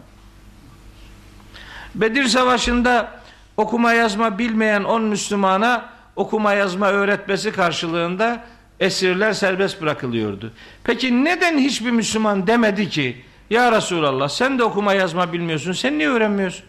[1.96, 3.12] Bedir Savaşı'nda
[3.58, 8.44] okuma yazma bilmeyen on Müslümana okuma yazma öğretmesi karşılığında
[8.80, 10.52] esirler serbest bırakılıyordu.
[10.84, 16.10] Peki neden hiçbir Müslüman demedi ki ya Resulallah sen de okuma yazma bilmiyorsun sen niye
[16.10, 16.66] öğrenmiyorsun?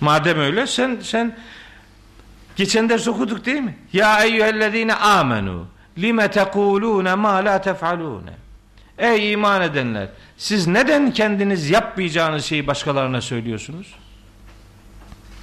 [0.00, 1.36] Madem öyle sen sen
[2.56, 3.76] geçen ders okuduk değil mi?
[3.92, 5.66] Ya eyyühellezine amenu
[5.98, 8.32] lime tekulune ma la tef'alune
[8.98, 13.94] Ey iman edenler siz neden kendiniz yapmayacağınız şeyi başkalarına söylüyorsunuz?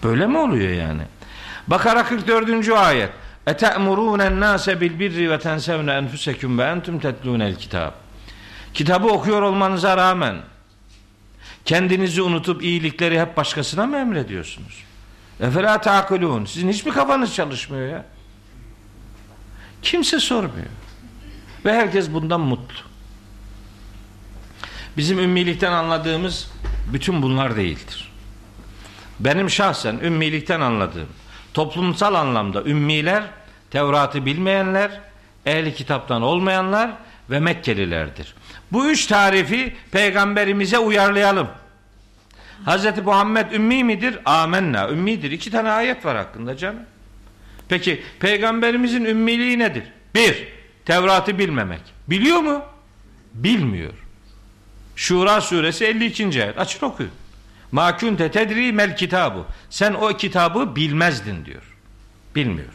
[0.03, 1.01] Böyle mi oluyor yani?
[1.68, 2.70] Bakara 44.
[2.70, 3.10] ayet
[3.47, 7.91] Ete'murûnen nâse bil birri ve tensevne enfuseküm ve entüm tetlûnel kitab
[8.74, 10.36] Kitabı okuyor olmanıza rağmen
[11.66, 14.84] kendinizi unutup iyilikleri hep başkasına mı emrediyorsunuz?
[15.40, 18.06] Efela ta'kulûn Sizin hiçbir kafanız çalışmıyor ya.
[19.82, 20.68] Kimse sormuyor.
[21.66, 22.80] Ve herkes bundan mutlu.
[24.98, 26.52] Bizim ümmilikten anladığımız
[26.94, 28.12] bütün bunlar değildir.
[29.20, 31.10] Benim şahsen ümmilikten anladığım
[31.54, 33.24] toplumsal anlamda ümmiler
[33.72, 34.92] Tevrat'ı bilmeyenler,
[35.46, 36.92] ehli kitaptan olmayanlar
[37.30, 38.36] ve Mekkelilerdir.
[38.72, 41.48] Bu üç tarifi peygamberimize uyarlayalım.
[42.66, 42.86] Hz.
[43.05, 44.20] Muhammed ümmi midir?
[44.26, 44.89] Amenna.
[44.89, 45.32] Ümmidir.
[45.32, 46.84] İki tane ayet var hakkında canım.
[47.70, 49.84] Peki peygamberimizin ümmiliği nedir?
[50.16, 50.47] Bir,
[50.86, 51.82] Tevrat'ı bilmemek.
[52.07, 52.62] Biliyor mu?
[53.34, 53.93] Bilmiyor.
[54.95, 56.43] Şura suresi 52.
[56.43, 56.60] ayet.
[56.60, 57.12] Açın okuyun.
[57.72, 59.45] Ma kunte tedri mel kitabu.
[59.70, 61.64] Sen o kitabı bilmezdin diyor.
[62.36, 62.74] Bilmiyor.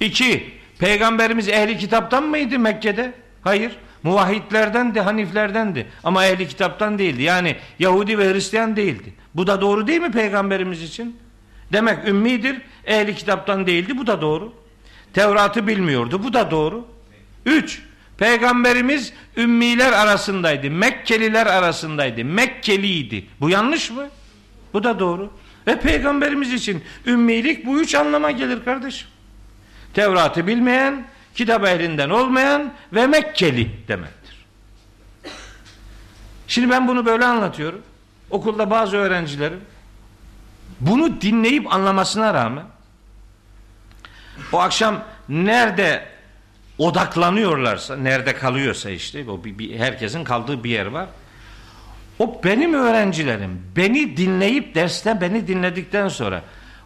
[0.00, 3.12] İki, peygamberimiz ehli kitaptan mıydı Mekke'de?
[3.44, 3.72] Hayır.
[4.02, 5.86] Muvahhidlerdendi, haniflerdendi.
[6.04, 7.22] Ama ehli kitaptan değildi.
[7.22, 9.14] Yani Yahudi ve Hristiyan değildi.
[9.34, 11.16] Bu da doğru değil mi peygamberimiz için?
[11.72, 13.98] Demek ümmidir, ehli kitaptan değildi.
[13.98, 14.52] Bu da doğru.
[15.12, 16.22] Tevrat'ı bilmiyordu.
[16.24, 16.86] Bu da doğru.
[17.46, 17.82] Üç,
[18.18, 20.70] peygamberimiz ümmiler arasındaydı.
[20.70, 22.24] Mekkeliler arasındaydı.
[22.24, 23.26] Mekkeliydi.
[23.40, 24.08] Bu yanlış mı?
[24.72, 25.30] Bu da doğru.
[25.66, 29.08] Ve peygamberimiz için ümmilik bu üç anlama gelir kardeşim.
[29.94, 31.04] Tevrat'ı bilmeyen,
[31.38, 34.46] kitap ehlinden olmayan ve Mekkeli demektir.
[36.48, 37.82] Şimdi ben bunu böyle anlatıyorum.
[38.30, 39.60] Okulda bazı öğrencilerim
[40.80, 42.64] bunu dinleyip anlamasına rağmen
[44.52, 46.06] o akşam nerede
[46.78, 51.08] odaklanıyorlarsa, nerede kalıyorsa işte o bir, bir, herkesin kaldığı bir yer var.
[52.18, 56.42] O benim öğrencilerim beni dinleyip derste beni dinledikten sonra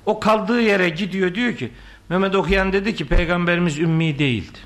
[0.07, 1.72] o kaldığı yere gidiyor diyor ki
[2.09, 4.59] Mehmet Okuyan dedi ki peygamberimiz ümmi değildi.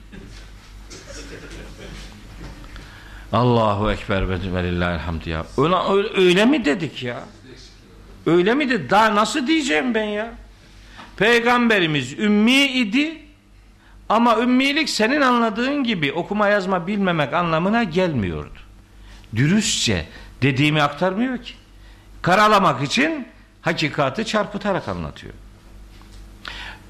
[3.32, 5.46] Allahu Ekber ve velillahilhamd ya.
[5.58, 7.24] Öyle, öyle, öyle mi dedik ya?
[8.26, 8.90] Öyle mi dedi?
[8.90, 10.32] Daha nasıl diyeceğim ben ya?
[11.16, 13.18] Peygamberimiz ümmi idi
[14.08, 18.58] ama ümmilik senin anladığın gibi okuma yazma bilmemek anlamına gelmiyordu.
[19.36, 20.06] Dürüstçe
[20.42, 21.52] dediğimi aktarmıyor ki.
[22.22, 23.28] Karalamak için
[23.62, 25.34] hakikati çarpıtarak anlatıyor.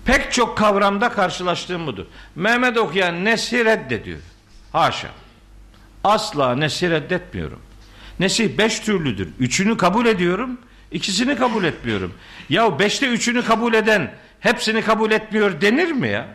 [0.06, 2.06] Pek çok kavramda karşılaştığım budur.
[2.36, 4.18] Mehmet okuyan nesli reddediyor.
[4.72, 5.08] Haşa.
[6.04, 7.60] Asla nesli reddetmiyorum.
[8.20, 9.28] Nesih beş türlüdür.
[9.38, 10.58] Üçünü kabul ediyorum.
[10.92, 12.14] ikisini kabul etmiyorum.
[12.48, 16.28] Ya beşte üçünü kabul eden hepsini kabul etmiyor denir mi ya?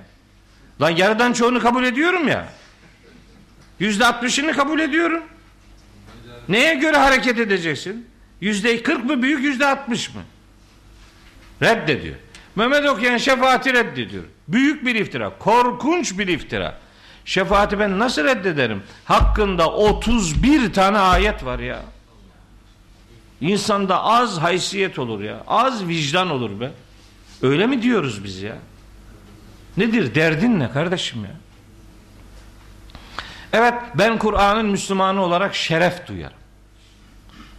[0.82, 2.48] Lan yarıdan çoğunu kabul ediyorum ya.
[3.80, 5.24] Yüzde altmışını kabul ediyorum.
[6.50, 8.08] Neye göre hareket edeceksin?
[8.42, 10.22] Yüzde kırk mı büyük yüzde altmış mı?
[11.62, 12.16] Reddediyor.
[12.56, 14.24] Mehmet okuyan şefaati reddediyor.
[14.48, 15.32] Büyük bir iftira.
[15.40, 16.78] Korkunç bir iftira.
[17.26, 18.84] Şefaati ben nasıl reddederim?
[19.06, 21.82] Hakkında 31 tane ayet var ya.
[23.42, 25.44] İnsanda az haysiyet olur ya.
[25.48, 26.72] Az vicdan olur be.
[27.42, 28.56] Öyle mi diyoruz biz ya?
[29.78, 31.32] Nedir derdin ne kardeşim ya?
[33.54, 36.41] Evet ben Kur'an'ın Müslümanı olarak şeref duyarım.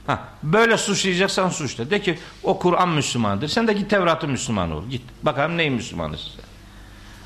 [0.06, 1.90] Ha, böyle suçlayacaksan suçla.
[1.90, 3.48] De ki o Kur'an Müslümandır.
[3.48, 4.88] Sen de git Tevrat'ın Müslümanı ol.
[4.90, 5.02] Git.
[5.22, 6.42] Bakalım neyin Müslümanı size.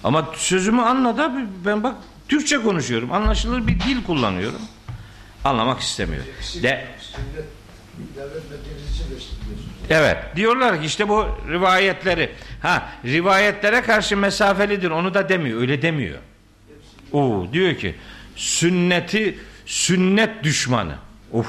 [0.04, 1.32] Ama sözümü anla da
[1.64, 1.94] ben bak
[2.28, 3.12] Türkçe konuşuyorum.
[3.12, 4.60] Anlaşılır bir dil kullanıyorum.
[5.44, 6.24] Anlamak istemiyor.
[6.62, 6.86] De
[8.88, 9.36] için reddediyorsunuz.
[9.90, 10.16] Evet.
[10.36, 12.30] Diyorlar ki işte bu rivayetleri
[12.62, 15.60] ha rivayetlere karşı mesafelidir onu da demiyor.
[15.60, 16.18] Öyle demiyor.
[17.12, 17.94] O diyor ki
[18.36, 20.94] sünneti sünnet düşmanı.
[21.32, 21.46] Uf.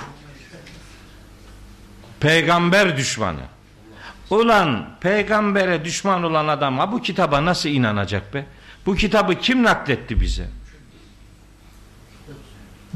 [2.20, 3.42] Peygamber düşmanı.
[4.30, 8.46] Ulan peygambere düşman olan adam ha bu kitaba nasıl inanacak be?
[8.86, 10.50] Bu kitabı kim nakletti bize?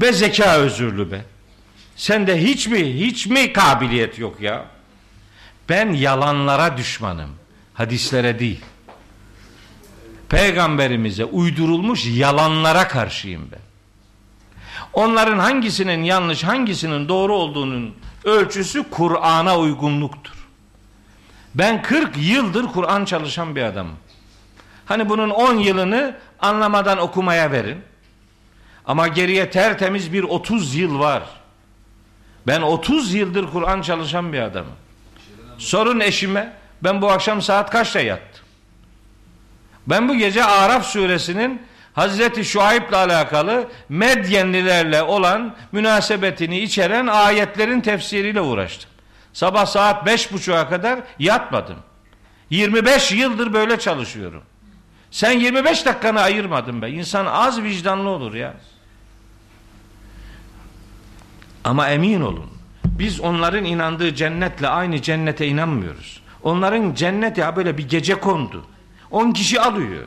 [0.00, 1.24] Be zeka özürlü be.
[1.96, 4.64] Sende hiç mi hiç mi kabiliyet yok ya?
[5.68, 7.30] Ben yalanlara düşmanım.
[7.74, 8.60] Hadislere değil.
[10.28, 13.60] Peygamberimize uydurulmuş yalanlara karşıyım ben.
[14.92, 17.94] Onların hangisinin yanlış, hangisinin doğru olduğunun
[18.24, 20.32] ölçüsü Kur'an'a uygunluktur.
[21.54, 23.96] Ben 40 yıldır Kur'an çalışan bir adamım.
[24.86, 27.78] Hani bunun 10 yılını anlamadan okumaya verin.
[28.86, 31.22] Ama geriye tertemiz bir 30 yıl var.
[32.46, 34.72] Ben 30 yıldır Kur'an çalışan bir adamım.
[35.58, 36.52] Sorun eşime
[36.82, 38.44] ben bu akşam saat kaçta yattım?
[39.86, 41.62] Ben bu gece Araf suresinin
[41.94, 48.90] Hazreti Şuayb'le alakalı Medyenlilerle olan münasebetini içeren ayetlerin tefsiriyle uğraştım.
[49.32, 51.76] Sabah saat beş buçuğa kadar yatmadım.
[52.50, 54.42] 25 yıldır böyle çalışıyorum.
[55.10, 56.90] Sen 25 dakikanı ayırmadın be.
[56.90, 58.54] İnsan az vicdanlı olur ya.
[61.64, 62.50] Ama emin olun.
[62.84, 66.22] Biz onların inandığı cennetle aynı cennete inanmıyoruz.
[66.42, 68.64] Onların cenneti ya böyle bir gece kondu.
[69.10, 70.06] 10 kişi alıyor.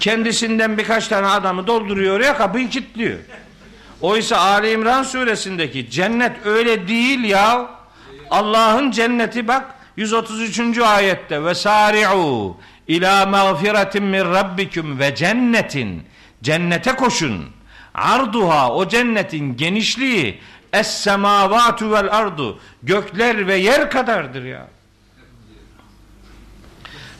[0.00, 3.18] Kendisinden birkaç tane adamı dolduruyor ya kapıyı kilitliyor.
[4.00, 7.70] Oysa Ali İmran suresindeki cennet öyle değil ya.
[8.30, 10.78] Allah'ın cenneti bak 133.
[10.78, 12.56] ayette ve sari'u
[12.88, 16.02] ila mağfiretin min rabbikum ve cennetin
[16.42, 17.44] cennete koşun.
[17.94, 20.40] Arduha o cennetin genişliği
[20.72, 24.68] es semavatu vel ardu gökler ve yer kadardır ya.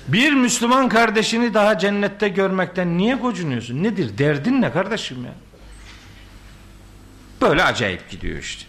[0.08, 3.82] Bir Müslüman kardeşini daha cennette görmekten niye gocunuyorsun?
[3.82, 4.18] Nedir?
[4.18, 5.32] Derdin ne kardeşim ya?
[7.40, 8.64] Böyle acayip gidiyor işte.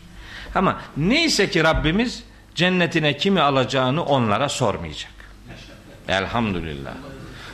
[0.56, 2.24] Ama neyse ki Rabbimiz
[2.56, 5.12] cennetine kimi alacağını onlara sormayacak.
[6.08, 6.94] Elhamdülillah.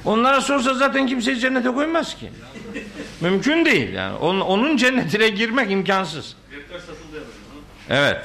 [0.06, 2.32] Onlara sorsa zaten kimseyi cennete koymaz ki.
[3.22, 4.16] Mümkün değil yani.
[4.18, 6.36] Onun, onun cennetine girmek imkansız.
[7.90, 8.22] Evet.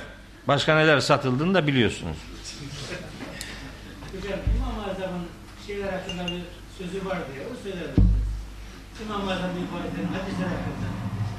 [0.49, 2.17] Başka neler satıldığını da biliyorsunuz.
[4.13, 5.27] Hocam İmam Azam'ın
[5.93, 6.43] hakkında bir
[6.79, 8.11] sözü var diye o söyler misiniz?
[9.03, 10.87] İmam Azam'ın ifadeleri hadisler hakkında.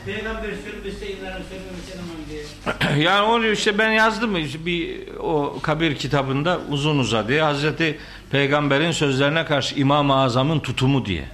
[0.05, 2.43] Peygamber sürmüşse inanır sürmüşse inanmam diye.
[3.07, 7.39] Yani onu işte ben yazdım işte bir o kabir kitabında uzun uzadı.
[7.39, 7.99] Hazreti
[8.31, 11.25] Peygamber'in sözlerine karşı İmam-ı Azam'ın tutumu diye.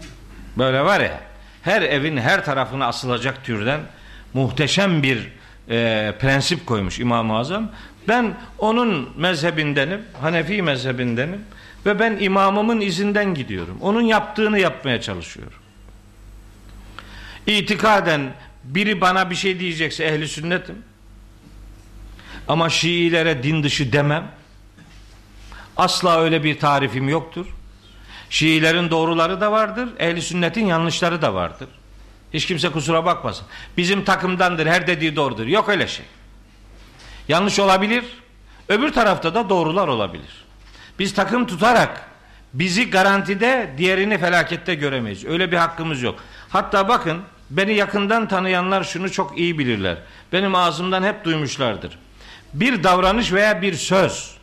[0.58, 1.20] Böyle var ya
[1.62, 3.80] her evin her tarafına asılacak türden
[4.34, 5.32] muhteşem bir
[5.70, 7.72] e, prensip koymuş İmam-ı Azam.
[8.08, 11.42] Ben onun mezhebindenim, Hanefi mezhebindenim
[11.86, 13.78] ve ben imamımın izinden gidiyorum.
[13.82, 15.60] Onun yaptığını yapmaya çalışıyorum.
[17.48, 20.76] İtikaden biri bana bir şey diyecekse ehli sünnetim.
[22.48, 24.32] Ama Şiilere din dışı demem.
[25.78, 27.46] Asla öyle bir tarifim yoktur.
[28.30, 31.68] Şiilerin doğruları da vardır, ehli sünnetin yanlışları da vardır.
[32.34, 33.48] Hiç kimse kusura bakmasın.
[33.78, 35.48] Bizim takımdandır, her dediği doğrudur.
[35.48, 36.06] Yok öyle şey.
[37.28, 38.04] Yanlış olabilir,
[38.70, 40.43] öbür tarafta da doğrular olabilir.
[41.00, 42.02] Biz takım tutarak
[42.54, 45.26] bizi garantide, diğerini felakette göremeyiz.
[45.26, 46.20] Öyle bir hakkımız yok.
[46.50, 49.98] Hatta bakın, beni yakından tanıyanlar şunu çok iyi bilirler.
[50.34, 52.00] Benim ağzımdan hep duymuşlardır.
[52.54, 54.36] Bir davranış veya bir söz,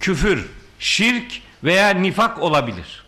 [0.00, 0.46] küfür,
[0.78, 1.32] şirk
[1.64, 3.04] veya nifak olabilir.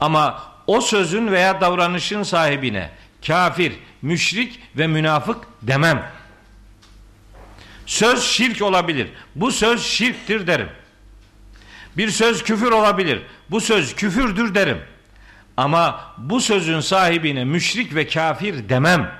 [0.00, 2.90] Ama o sözün veya davranışın sahibine
[3.26, 6.10] kafir, müşrik ve münafık demem.
[7.86, 9.08] Söz şirk olabilir.
[9.34, 10.68] Bu söz şirktir derim.
[11.96, 13.22] Bir söz küfür olabilir.
[13.50, 14.78] Bu söz küfürdür derim.
[15.56, 19.12] Ama bu sözün sahibine müşrik ve kafir demem.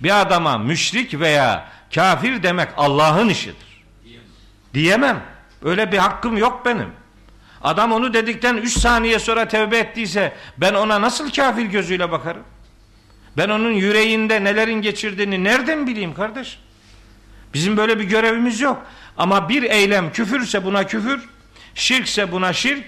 [0.00, 3.82] Bir adama müşrik veya kafir demek Allah'ın işidir.
[4.74, 5.22] Diyemem.
[5.64, 6.88] Öyle bir hakkım yok benim.
[7.62, 12.42] Adam onu dedikten 3 saniye sonra tevbe ettiyse ben ona nasıl kafir gözüyle bakarım?
[13.36, 16.58] Ben onun yüreğinde nelerin geçirdiğini nereden bileyim kardeş?
[17.54, 18.82] Bizim böyle bir görevimiz yok.
[19.16, 21.28] Ama bir eylem küfürse buna küfür,
[21.74, 22.84] şirkse buna şirk,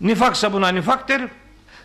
[0.00, 1.30] nifaksa buna nifak derim.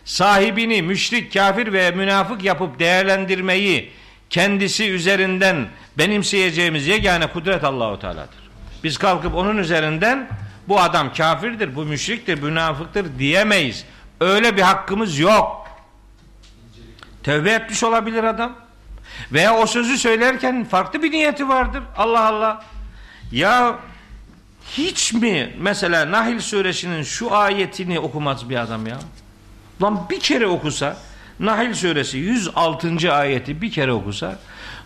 [0.04, 3.92] Sahibini müşrik, kafir ve münafık yapıp değerlendirmeyi
[4.30, 5.68] kendisi üzerinden
[5.98, 8.48] benimseyeceğimiz yegane kudret Allahu Teala'dır.
[8.84, 10.28] Biz kalkıp onun üzerinden
[10.68, 13.84] bu adam kafirdir, bu müşriktir, münafıktır diyemeyiz.
[14.20, 15.68] Öyle bir hakkımız yok.
[17.22, 18.56] Tevbe etmiş olabilir adam.
[19.32, 21.82] Veya o sözü söylerken farklı bir niyeti vardır.
[21.96, 22.64] Allah Allah.
[23.32, 23.78] Ya
[24.72, 28.98] hiç mi mesela Nahil suresinin şu ayetini okumaz bir adam ya?
[29.82, 30.96] Lan bir kere okusa
[31.40, 33.12] Nahil suresi 106.
[33.12, 34.38] ayeti bir kere okusa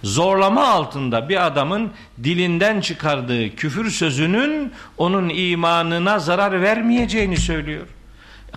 [0.02, 1.90] zorlama altında bir adamın
[2.24, 7.86] dilinden çıkardığı küfür sözünün onun imanına zarar vermeyeceğini söylüyor.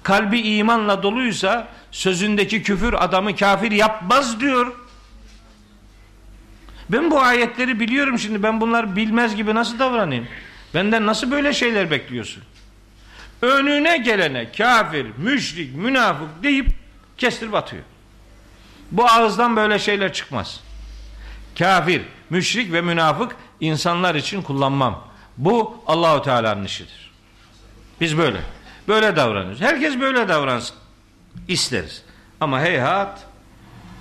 [0.03, 4.73] Kalbi imanla doluysa sözündeki küfür adamı kafir yapmaz diyor.
[6.89, 10.27] Ben bu ayetleri biliyorum şimdi ben bunları bilmez gibi nasıl davranayım?
[10.73, 12.43] Benden nasıl böyle şeyler bekliyorsun?
[13.41, 16.67] Önüne gelene kafir, müşrik, münafık deyip
[17.17, 17.83] kestirip atıyor.
[18.91, 20.59] Bu ağızdan böyle şeyler çıkmaz.
[21.57, 25.07] Kafir, müşrik ve münafık insanlar için kullanmam.
[25.37, 27.11] Bu Allahu Teala'nın işidir.
[28.01, 28.37] Biz böyle.
[28.87, 29.61] Böyle davranıyoruz.
[29.61, 30.77] Herkes böyle davransın.
[31.47, 32.03] isteriz.
[32.41, 33.25] Ama heyhat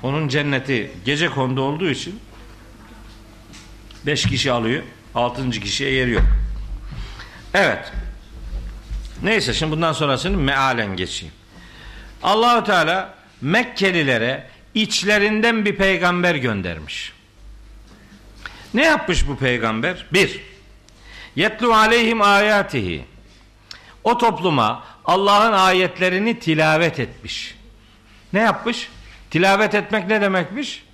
[0.02, 2.20] onun cenneti gece kondu olduğu için
[4.06, 4.82] beş kişi alıyor.
[5.14, 6.22] Altıncı kişiye yer yok.
[7.54, 7.92] Evet.
[9.22, 11.34] Neyse şimdi bundan sonrasını mealen geçeyim.
[12.22, 17.12] Allahu Teala Mekkelilere içlerinden bir peygamber göndermiş.
[18.74, 20.06] Ne yapmış bu peygamber?
[20.12, 20.40] Bir,
[21.36, 23.04] yetlu aleyhim ayatihi.
[24.04, 27.54] O topluma Allah'ın ayetlerini tilavet etmiş.
[28.32, 28.88] Ne yapmış?
[29.30, 30.84] Tilavet etmek ne demekmiş?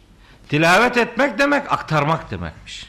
[0.48, 2.86] Tilavet etmek demek aktarmak demekmiş.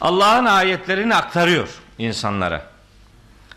[0.00, 1.68] Allah'ın ayetlerini aktarıyor
[1.98, 2.66] insanlara.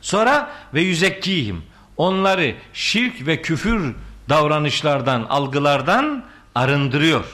[0.02, 1.64] Sonra ve yüzekkihim
[1.98, 3.96] onları şirk ve küfür
[4.30, 6.26] davranışlardan, algılardan
[6.56, 7.26] arındırıyor.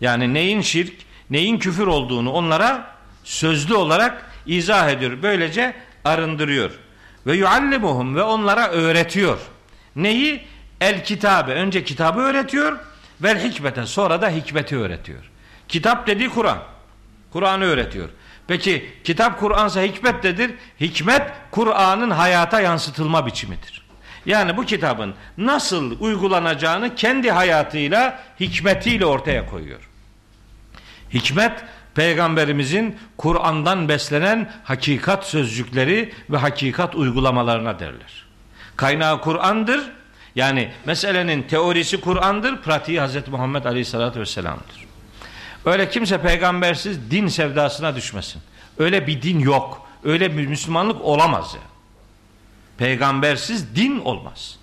[0.00, 0.94] Yani neyin şirk,
[1.30, 5.18] neyin küfür olduğunu onlara sözlü olarak izah ediyor.
[5.22, 6.70] Böylece arındırıyor.
[7.26, 9.38] Ve yuallimuhum ve onlara öğretiyor.
[9.96, 10.42] Neyi?
[10.80, 11.52] El kitabe.
[11.52, 12.78] Önce kitabı öğretiyor.
[13.22, 13.86] Vel hikmete.
[13.86, 15.30] Sonra da hikmeti öğretiyor.
[15.68, 16.58] Kitap dediği Kur'an.
[17.32, 18.08] Kur'an'ı öğretiyor.
[18.50, 20.54] Peki kitap Kur'ansa hikmet nedir?
[20.80, 23.82] Hikmet Kur'an'ın hayata yansıtılma biçimidir.
[24.26, 29.88] Yani bu kitabın nasıl uygulanacağını kendi hayatıyla, hikmetiyle ortaya koyuyor.
[31.14, 31.52] Hikmet
[31.94, 38.26] peygamberimizin Kur'an'dan beslenen hakikat sözcükleri ve hakikat uygulamalarına derler.
[38.76, 39.80] Kaynağı Kur'an'dır.
[40.34, 43.28] Yani meselenin teorisi Kur'an'dır, pratiği Hz.
[43.28, 44.89] Muhammed Aleyhisselatü Vesselam'dır.
[45.64, 48.42] Öyle kimse peygambersiz din sevdasına düşmesin.
[48.78, 49.86] Öyle bir din yok.
[50.04, 51.60] Öyle bir Müslümanlık olamaz ya.
[52.78, 54.58] Peygambersiz din olmaz.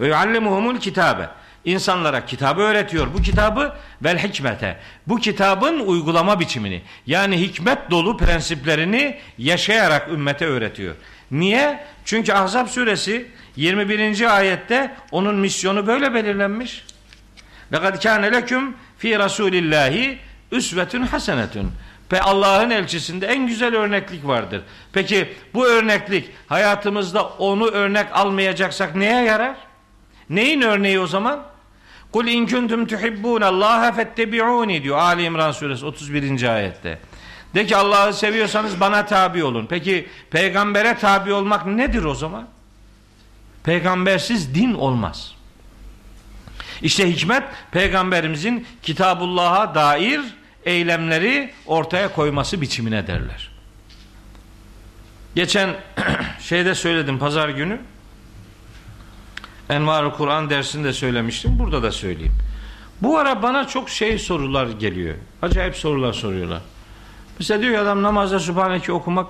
[0.00, 1.28] Ve yuallimuhumul kitabe.
[1.64, 3.06] İnsanlara kitabı öğretiyor.
[3.14, 4.76] Bu kitabı vel hikmete.
[5.06, 10.94] Bu kitabın uygulama biçimini yani hikmet dolu prensiplerini yaşayarak ümmete öğretiyor.
[11.30, 11.84] Niye?
[12.04, 13.26] Çünkü Ahzab suresi
[13.56, 14.36] 21.
[14.36, 16.84] ayette onun misyonu böyle belirlenmiş.
[17.72, 20.18] Lekad kâne leküm fi rasulillahi
[20.52, 21.70] üsvetün hasenetün.
[22.12, 24.62] Ve Allah'ın elçisinde en güzel örneklik vardır.
[24.92, 29.56] Peki bu örneklik hayatımızda onu örnek almayacaksak neye yarar?
[30.30, 31.42] Neyin örneği o zaman?
[32.12, 36.42] Kul in kuntum tuhibbun Allah fettebi'uni diyor Ali İmran suresi 31.
[36.54, 36.98] ayette.
[37.54, 39.66] De ki Allah'ı seviyorsanız bana tabi olun.
[39.70, 42.48] Peki peygambere tabi olmak nedir o zaman?
[43.64, 45.37] Peygambersiz din olmaz.
[46.82, 50.20] İşte hikmet peygamberimizin kitabullah'a dair
[50.64, 53.50] eylemleri ortaya koyması biçimine derler.
[55.34, 55.76] Geçen
[56.40, 57.80] şeyde söyledim pazar günü.
[59.70, 61.58] Envar-ı Kur'an dersinde söylemiştim.
[61.58, 62.34] Burada da söyleyeyim.
[63.02, 65.14] Bu ara bana çok şey sorular geliyor.
[65.42, 66.62] Acayip sorular soruyorlar.
[67.38, 69.26] Mesela diyor adam namazda Sübhaneke okumak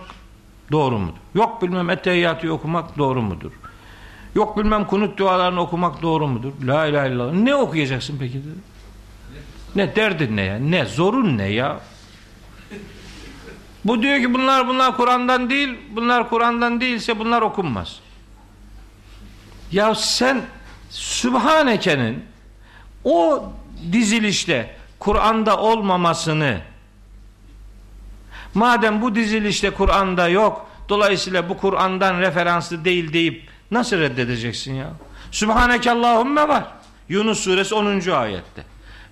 [0.72, 1.18] doğru mudur?
[1.34, 3.52] Yok bilmem ettehiyyatı okumak doğru mudur?
[4.38, 6.52] Yok bilmem kunut dualarını okumak doğru mudur?
[6.66, 7.32] La ilahe illallah.
[7.32, 8.58] Ne okuyacaksın peki dedi.
[9.74, 10.58] Ne derdin ne ya?
[10.58, 11.80] Ne zorun ne ya?
[13.84, 18.00] Bu diyor ki bunlar bunlar Kur'an'dan değil, bunlar Kur'an'dan değilse bunlar okunmaz.
[19.72, 20.42] Ya sen
[20.90, 22.24] Sübhaneke'nin
[23.04, 23.44] o
[23.92, 26.60] dizilişte Kur'an'da olmamasını
[28.54, 34.90] madem bu dizilişte Kur'an'da yok dolayısıyla bu Kur'an'dan referanslı değil deyip nasıl reddedeceksin ya?
[35.30, 36.64] Sübhaneke Allahümme var.
[37.08, 38.10] Yunus suresi 10.
[38.10, 38.64] ayette.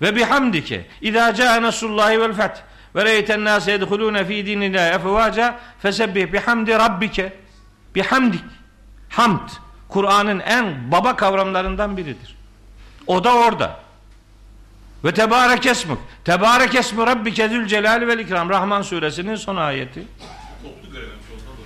[0.02, 2.60] Ve bihamdike idâ câe nasrullahi vel feth
[2.94, 7.32] ve reyten nâse yedhulûne fî dinillâhi efevâca fesebbih bihamdi rabbike
[7.94, 8.44] bihamdik
[9.08, 9.48] hamd
[9.88, 12.36] Kur'an'ın en baba kavramlarından biridir.
[13.06, 13.80] O da orada.
[15.04, 15.98] Ve tebarek esmuk.
[16.24, 18.50] Tebarek esmu rabbike zül celal vel ikram.
[18.50, 20.02] Rahman suresinin son ayeti.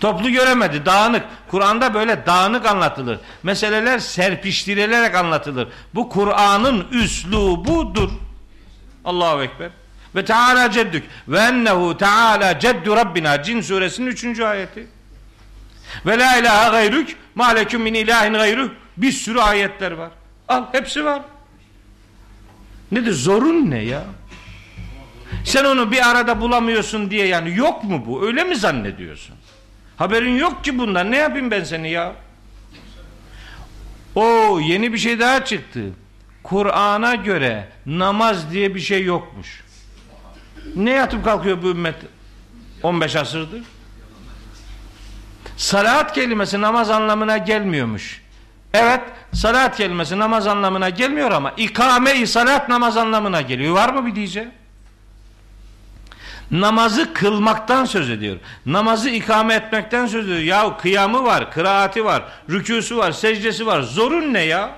[0.01, 0.87] Toplu göremedi.
[0.87, 1.25] Dağınık.
[1.51, 3.19] Kur'an'da böyle dağınık anlatılır.
[3.43, 5.69] Meseleler serpiştirilerek anlatılır.
[5.95, 8.11] Bu Kur'an'ın üslubudur.
[9.05, 9.71] Allahu Ekber.
[10.15, 11.05] Ve Teala ceddük.
[11.29, 13.43] Ve ennehu Teala ceddu Rabbina.
[13.43, 14.41] Cin suresinin 3.
[14.41, 14.87] ayeti.
[16.07, 17.17] Ve la ilahe gayrük.
[17.35, 18.73] Maleküm min ilahin gayrü.
[18.97, 20.11] Bir sürü ayetler var.
[20.49, 21.23] Al hepsi var.
[22.93, 23.13] Nedir?
[23.13, 24.05] Zorun ne ya?
[25.45, 28.27] Sen onu bir arada bulamıyorsun diye yani yok mu bu?
[28.27, 29.37] Öyle mi zannediyorsun?
[30.01, 31.11] Haberin yok ki bundan.
[31.11, 32.13] Ne yapayım ben seni ya?
[34.15, 35.81] O yeni bir şey daha çıktı.
[36.43, 39.65] Kur'an'a göre namaz diye bir şey yokmuş.
[40.77, 41.95] Ne yatıp kalkıyor bu ümmet
[42.83, 43.63] 15 asırdır?
[45.57, 48.23] Salat kelimesi namaz anlamına gelmiyormuş.
[48.75, 49.01] Evet,
[49.33, 53.75] salat kelimesi namaz anlamına gelmiyor ama ikame-i salat namaz anlamına geliyor.
[53.75, 54.51] Var mı bir diyeceğim?
[56.51, 58.37] Namazı kılmaktan söz ediyor.
[58.67, 60.41] Namazı ikame etmekten söz ediyor.
[60.41, 63.83] Ya kıyamı var, kıraati var, rükûsu var, secdesi var.
[63.83, 64.71] Zorun ne ya?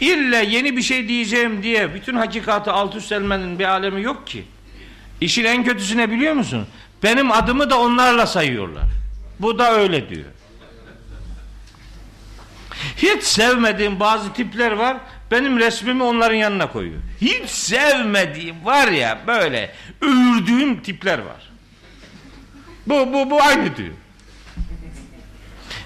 [0.00, 4.44] İlle yeni bir şey diyeceğim diye bütün hakikatı alt üst elmenin bir alemi yok ki.
[5.20, 6.66] İşin en kötüsü ne biliyor musun?
[7.02, 8.84] Benim adımı da onlarla sayıyorlar.
[9.38, 10.24] Bu da öyle diyor.
[12.96, 14.96] Hiç sevmediğim bazı tipler var.
[15.30, 17.00] Benim resmimi onların yanına koyuyor.
[17.20, 19.70] Hiç sevmediğim var ya böyle
[20.00, 21.50] övürdüğüm tipler var.
[22.86, 23.94] Bu bu bu aynı diyor.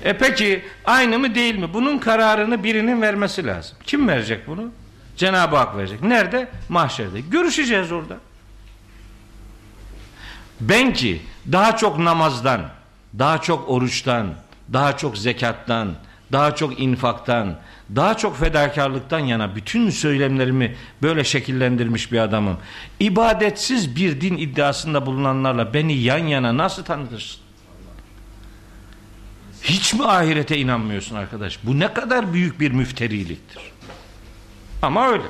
[0.02, 1.74] E peki aynı mı değil mi?
[1.74, 3.76] Bunun kararını birinin vermesi lazım.
[3.84, 4.70] Kim verecek bunu?
[5.16, 6.02] Cenab-ı Hak verecek.
[6.02, 6.48] Nerede?
[6.68, 7.20] Mahşerde.
[7.20, 8.16] Görüşeceğiz orada.
[10.60, 11.22] Ben ki
[11.52, 12.60] daha çok namazdan,
[13.18, 14.34] daha çok oruçtan,
[14.72, 15.94] daha çok zekattan,
[16.32, 17.58] daha çok infaktan,
[17.96, 22.58] daha çok fedakarlıktan yana bütün söylemlerimi böyle şekillendirmiş bir adamım.
[23.00, 27.40] İbadetsiz bir din iddiasında bulunanlarla beni yan yana nasıl tanıtırsın?
[29.62, 31.58] Hiç mi ahirete inanmıyorsun arkadaş?
[31.62, 33.62] Bu ne kadar büyük bir müfteriliktir.
[34.82, 35.24] Ama öyle.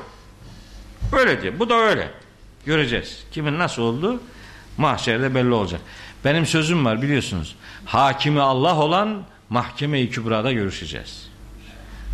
[1.13, 1.55] Öyle diyor.
[1.59, 2.11] Bu da öyle.
[2.67, 3.25] Göreceğiz.
[3.33, 4.21] Kimin nasıl olduğu
[4.77, 5.81] mahşerde belli olacak.
[6.25, 7.57] Benim sözüm var biliyorsunuz.
[7.85, 11.30] Hakimi Allah olan mahkeme-i kübrada görüşeceğiz.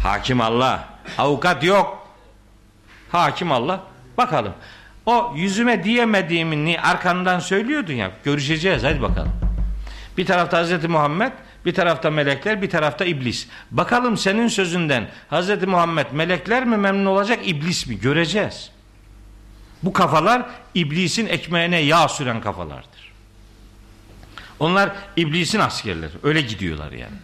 [0.03, 0.89] Hakim Allah.
[1.19, 2.09] Avukat yok.
[3.13, 3.81] Hakim Allah.
[4.19, 4.53] Bakalım.
[5.07, 8.11] O yüzüme diyemediğimi arkandan söylüyordun ya.
[8.25, 8.83] Görüşeceğiz.
[8.85, 9.33] Hadi bakalım.
[10.19, 11.33] Bir tarafta Hazreti Muhammed,
[11.65, 13.49] bir tarafta melekler, bir tarafta iblis.
[13.71, 18.01] Bakalım senin sözünden Hazreti Muhammed melekler mi memnun olacak, iblis mi?
[18.01, 18.71] Göreceğiz.
[19.83, 20.43] Bu kafalar
[20.75, 23.13] iblisin ekmeğine yağ süren kafalardır.
[24.61, 26.13] Onlar iblisin askerleri.
[26.23, 27.17] Öyle gidiyorlar yani.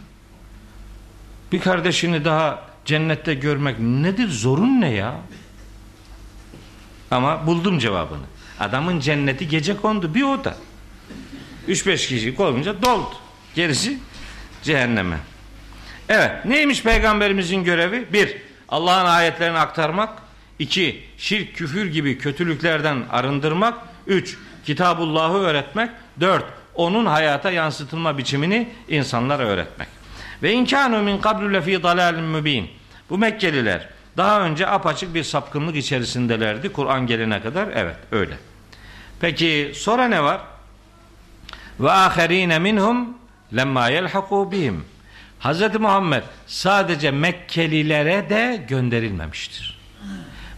[1.53, 4.29] Bir kardeşini daha cennette görmek nedir?
[4.29, 5.15] Zorun ne ya?
[7.11, 8.25] Ama buldum cevabını.
[8.59, 10.57] Adamın cenneti gece kondu bir oda.
[11.67, 13.15] 3-5 kişi koyunca doldu.
[13.55, 13.97] Gerisi
[14.63, 15.17] cehenneme.
[16.09, 18.13] Evet neymiş peygamberimizin görevi?
[18.13, 18.37] Bir,
[18.69, 20.09] Allah'ın ayetlerini aktarmak.
[20.59, 23.77] iki şirk, küfür gibi kötülüklerden arındırmak.
[24.07, 25.89] Üç, Kitabullah'ı öğretmek.
[26.19, 26.45] Dört,
[26.75, 30.02] onun hayata yansıtılma biçimini insanlara öğretmek.
[30.43, 32.69] Ve inkanu min kablu lefi dalalin mübin.
[33.09, 37.67] Bu Mekkeliler daha önce apaçık bir sapkınlık içerisindelerdi Kur'an gelene kadar.
[37.75, 38.37] Evet öyle.
[39.19, 40.41] Peki sonra ne var?
[41.79, 43.17] Ve aherine minhum
[43.55, 44.85] lemma yelhaku bihim.
[45.39, 45.79] Hz.
[45.79, 49.79] Muhammed sadece Mekkelilere de gönderilmemiştir.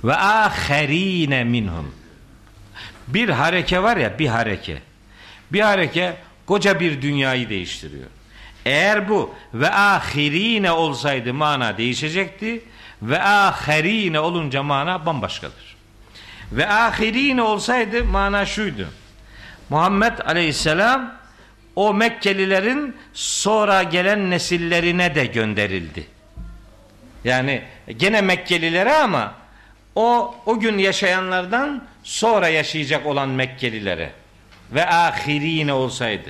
[0.03, 1.95] Ve aherine minhum.
[3.07, 4.81] Bir hareke var ya bir hareke.
[5.51, 8.07] Bir hareke koca bir dünyayı değiştiriyor.
[8.65, 12.61] Eğer bu ve ahirine olsaydı mana değişecekti
[13.01, 15.75] ve aherine olunca mana bambaşkadır.
[16.51, 18.87] Ve ahirine olsaydı mana şuydu.
[19.69, 21.13] Muhammed Aleyhisselam
[21.75, 26.07] o Mekkelilerin sonra gelen nesillerine de gönderildi.
[27.23, 27.61] Yani
[27.97, 29.33] gene Mekkelilere ama
[29.95, 34.11] o o gün yaşayanlardan sonra yaşayacak olan Mekkelilere
[34.71, 36.29] ve ahirine olsaydı.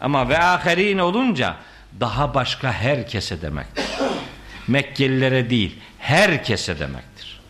[0.00, 1.56] Ama ve aherine olunca
[2.00, 3.84] daha başka herkese demektir.
[4.68, 7.40] Mekkelilere değil, herkese demektir.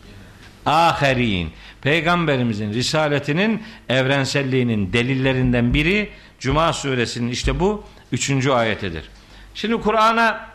[0.65, 9.09] Aherin, Peygamberimizin risaletinin evrenselliğinin delillerinden biri Cuma suresinin işte bu üçüncü ayetidir.
[9.53, 10.49] Şimdi Kur'an'a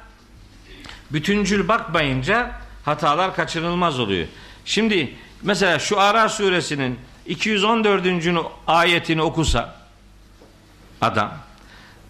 [1.11, 2.51] bütüncül bakmayınca
[2.85, 4.27] hatalar kaçınılmaz oluyor.
[4.65, 8.07] Şimdi mesela şu Ara suresinin 214.
[8.67, 9.77] ayetini okusa
[11.01, 11.33] adam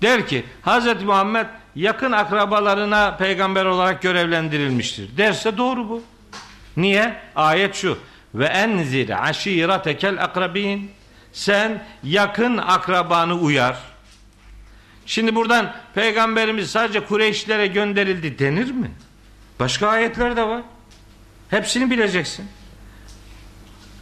[0.03, 1.03] der ki Hz.
[1.03, 5.17] Muhammed yakın akrabalarına peygamber olarak görevlendirilmiştir.
[5.17, 6.03] Derse doğru bu.
[6.77, 7.17] Niye?
[7.37, 7.99] Ayet şu.
[8.35, 10.91] Ve enzir aşiretekel akrabin.
[11.33, 13.77] Sen yakın akrabanı uyar.
[15.07, 18.91] Şimdi buradan peygamberimiz sadece Kureyşlere gönderildi denir mi?
[19.61, 20.63] Başka ayetler de var.
[21.51, 22.47] Hepsini bileceksin.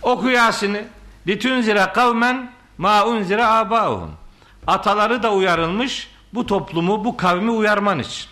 [0.03, 0.84] Oku Yasin'i.
[1.26, 4.21] Litunzire kavmen ma unzire abauhum.
[4.66, 8.26] Ataları da uyarılmış bu toplumu, bu kavmi uyarman için.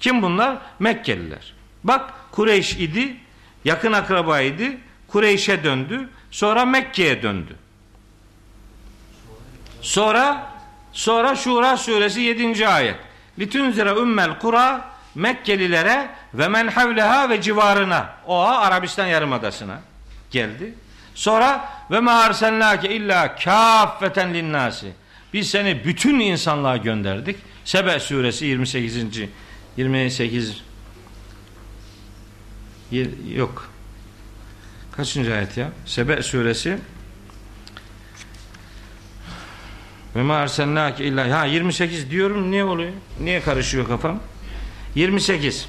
[0.00, 0.58] Kim bunlar?
[0.78, 1.54] Mekkeliler.
[1.84, 3.16] Bak Kureyş idi,
[3.64, 4.64] yakın akrabaydı.
[5.08, 6.08] Kureyş'e döndü.
[6.30, 7.56] Sonra Mekke'ye döndü.
[9.82, 10.46] Sonra
[10.92, 12.68] sonra Şura suresi 7.
[12.68, 12.96] ayet.
[13.38, 14.84] Litunzire ümmel kura
[15.14, 18.08] Mekkelilere ve men havleha ve civarına.
[18.26, 19.80] Oha Arabistan Yarımadası'na
[20.30, 20.74] geldi.
[21.14, 24.92] Sonra ve ma arsalnake illa kaffeten linnasi.
[25.32, 27.36] Biz seni bütün insanlığa gönderdik.
[27.64, 28.96] Sebe suresi 28.
[29.76, 30.62] 28
[32.90, 33.70] Yer- yok.
[34.92, 35.72] Kaçıncı ayet ya?
[35.86, 36.78] Sebe suresi
[40.16, 42.92] ve ma arsalnake illa ha 28 diyorum niye oluyor?
[43.20, 44.20] Niye karışıyor kafam?
[44.94, 45.66] 28.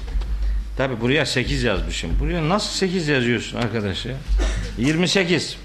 [0.76, 2.10] Tabi buraya 8 yazmışım.
[2.20, 4.16] Buraya nasıl 8 yazıyorsun arkadaş ya?
[4.78, 5.56] 28.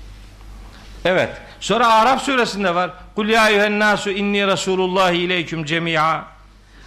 [1.05, 1.29] Evet.
[1.65, 2.91] Sonra Araf suresinde var.
[3.15, 6.25] Kul ya eyyühen nasu inni Resulullah ileyküm cemi'a.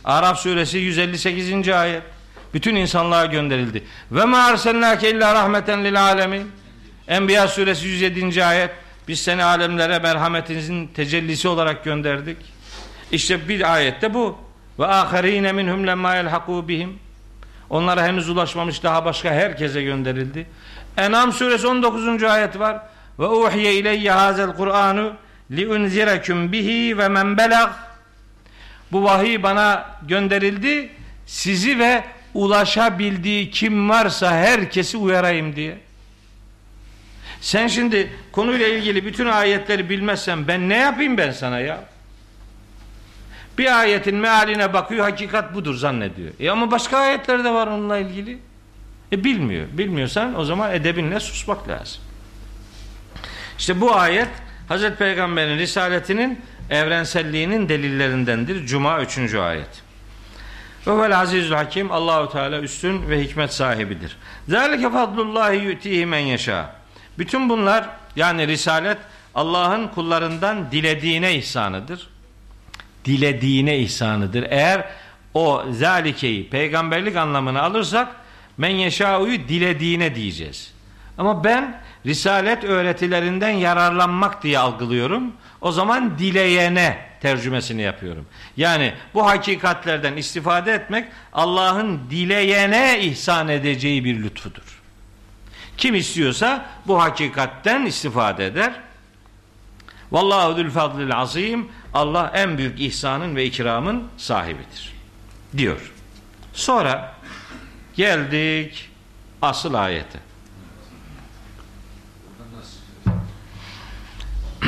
[0.04, 1.68] Araf suresi 158.
[1.68, 2.02] ayet.
[2.54, 3.84] Bütün insanlığa gönderildi.
[4.12, 6.52] Ve ma arsalnake illa rahmeten lil alemin.
[7.08, 8.44] Enbiya suresi 107.
[8.44, 8.70] ayet.
[9.08, 12.38] Biz seni alemlere merhametinizin tecellisi olarak gönderdik.
[13.12, 14.38] İşte bir ayette bu.
[14.78, 16.98] Ve aharine minhum lemma yelhaku bihim.
[17.70, 20.46] Onlara henüz ulaşmamış daha başka herkese gönderildi.
[20.96, 22.22] En'am suresi 19.
[22.22, 22.78] ayet var.
[23.18, 25.12] Ve uhiye ileyye hazel Kur'anu
[25.50, 27.70] li unzirekum bihi ve men belag.
[28.92, 30.90] Bu vahiy bana gönderildi.
[31.26, 32.04] Sizi ve
[32.34, 35.78] ulaşabildiği kim varsa herkesi uyarayım diye.
[37.40, 41.84] Sen şimdi konuyla ilgili bütün ayetleri bilmezsen ben ne yapayım ben sana ya?
[43.58, 46.30] Bir ayetin mealine bakıyor hakikat budur zannediyor.
[46.40, 48.38] E ama başka ayetler de var onunla ilgili.
[49.12, 49.66] E bilmiyor.
[49.72, 52.02] Bilmiyorsan o zaman edebinle susmak lazım.
[53.58, 54.28] İşte bu ayet
[54.68, 56.40] Hazreti Peygamber'in risaletinin
[56.70, 58.66] evrenselliğinin delillerindendir.
[58.66, 59.34] Cuma 3.
[59.34, 59.82] ayet.
[60.86, 64.16] Ve vel azizül hakim Allahu Teala üstün ve hikmet sahibidir.
[64.48, 66.74] Zalike fadlullahi yu'tihi men yeşâ.
[67.18, 68.98] Bütün bunlar yani risalet
[69.34, 72.08] Allah'ın kullarından dilediğine ihsanıdır.
[73.04, 74.46] Dilediğine ihsanıdır.
[74.50, 74.84] Eğer
[75.34, 78.08] o zalikeyi peygamberlik anlamına alırsak
[78.58, 80.72] men yeşâuyu dilediğine diyeceğiz.
[81.18, 85.32] Ama ben risalet öğretilerinden yararlanmak diye algılıyorum.
[85.60, 88.26] O zaman dileyene tercümesini yapıyorum.
[88.56, 94.82] Yani bu hakikatlerden istifade etmek Allah'ın dileyene ihsan edeceği bir lütfudur.
[95.76, 98.72] Kim istiyorsa bu hakikatten istifade eder.
[100.12, 101.68] Vallahu zül fadlil azim.
[101.94, 104.92] Allah en büyük ihsanın ve ikramın sahibidir.
[105.56, 105.92] Diyor.
[106.52, 107.14] Sonra
[107.96, 108.90] geldik
[109.42, 110.27] asıl ayete.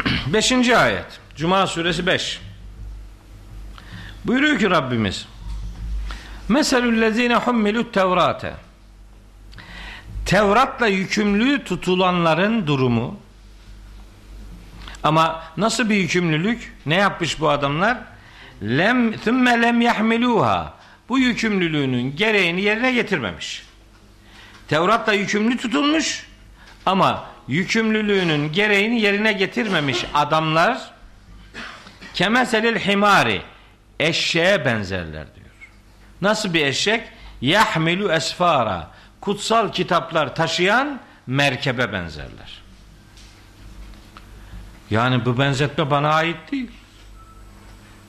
[0.27, 1.21] Beşinci ayet.
[1.37, 2.41] Cuma suresi 5.
[4.25, 5.27] Buyuruyor ki Rabbimiz
[6.49, 8.55] Meselüllezine hummilut tevrate
[10.27, 13.21] Tevrat'la yükümlü tutulanların durumu
[15.03, 16.75] ama nasıl bir yükümlülük?
[16.87, 17.99] Ne yapmış bu adamlar?
[18.63, 20.75] Lem thumme lem yahmiluha.
[21.09, 23.63] Bu yükümlülüğünün gereğini yerine getirmemiş.
[24.69, 26.27] Tevrat'la yükümlü tutulmuş
[26.87, 30.91] ama yükümlülüğünün gereğini yerine getirmemiş adamlar
[32.15, 33.43] kemeselil himari
[34.01, 35.47] eşeğe benzerler diyor.
[36.23, 37.09] Nasıl bir eşek?
[37.41, 42.63] Yahmilu esfara kutsal kitaplar taşıyan merkebe benzerler.
[44.91, 46.71] Yani bu benzetme bana ait değil.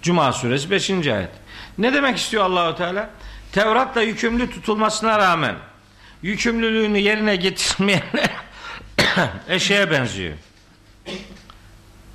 [0.01, 0.89] Cuma suresi 5.
[0.89, 1.29] ayet.
[1.77, 3.09] Ne demek istiyor Allahu Teala?
[3.51, 5.55] Tevrat'la yükümlü tutulmasına rağmen
[6.21, 8.29] yükümlülüğünü yerine getirmeyenler
[9.49, 10.33] eşeğe benziyor.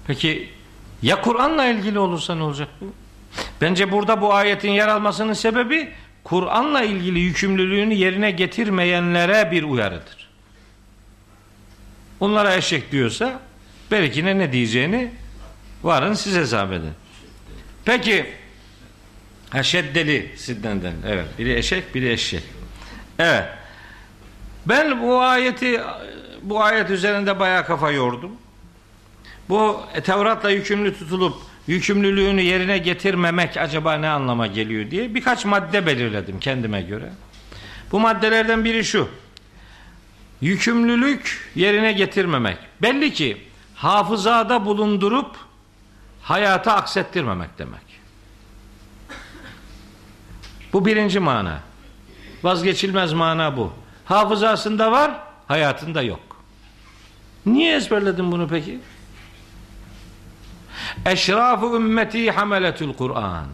[0.07, 0.51] Peki
[1.03, 2.93] ya Kur'an'la ilgili olursa ne olacak bu?
[3.61, 5.93] Bence burada bu ayetin yer almasının sebebi
[6.25, 10.29] Kur'an'la ilgili yükümlülüğünü yerine getirmeyenlere bir uyarıdır.
[12.21, 13.41] Onlara eşek diyorsa
[13.91, 15.11] belki ne diyeceğini
[15.83, 16.93] varın siz hesap edin.
[17.85, 18.27] Peki
[19.51, 22.43] ha şeddeli siddenden evet biri eşek biri eşek.
[23.19, 23.45] Evet.
[24.67, 25.81] Ben bu ayeti
[26.47, 28.31] bu ayet üzerinde bayağı kafa yordum.
[29.49, 31.37] Bu Tevrat'la yükümlü tutulup
[31.67, 37.13] yükümlülüğünü yerine getirmemek acaba ne anlama geliyor diye birkaç madde belirledim kendime göre.
[37.93, 39.09] Bu maddelerden biri şu.
[40.41, 42.59] Yükümlülük yerine getirmemek.
[42.83, 43.43] Belli ki
[43.75, 45.37] hafızada bulundurup
[46.23, 47.87] hayata aksettirmemek demek.
[50.73, 51.61] Bu birinci mana.
[52.43, 53.73] Vazgeçilmez mana bu.
[54.05, 55.11] Hafızasında var,
[55.49, 56.36] hayatında yok.
[57.47, 58.79] Niye ezberledin bunu peki?
[61.07, 63.47] Eşrafu ümmeti hameletül Kur'an.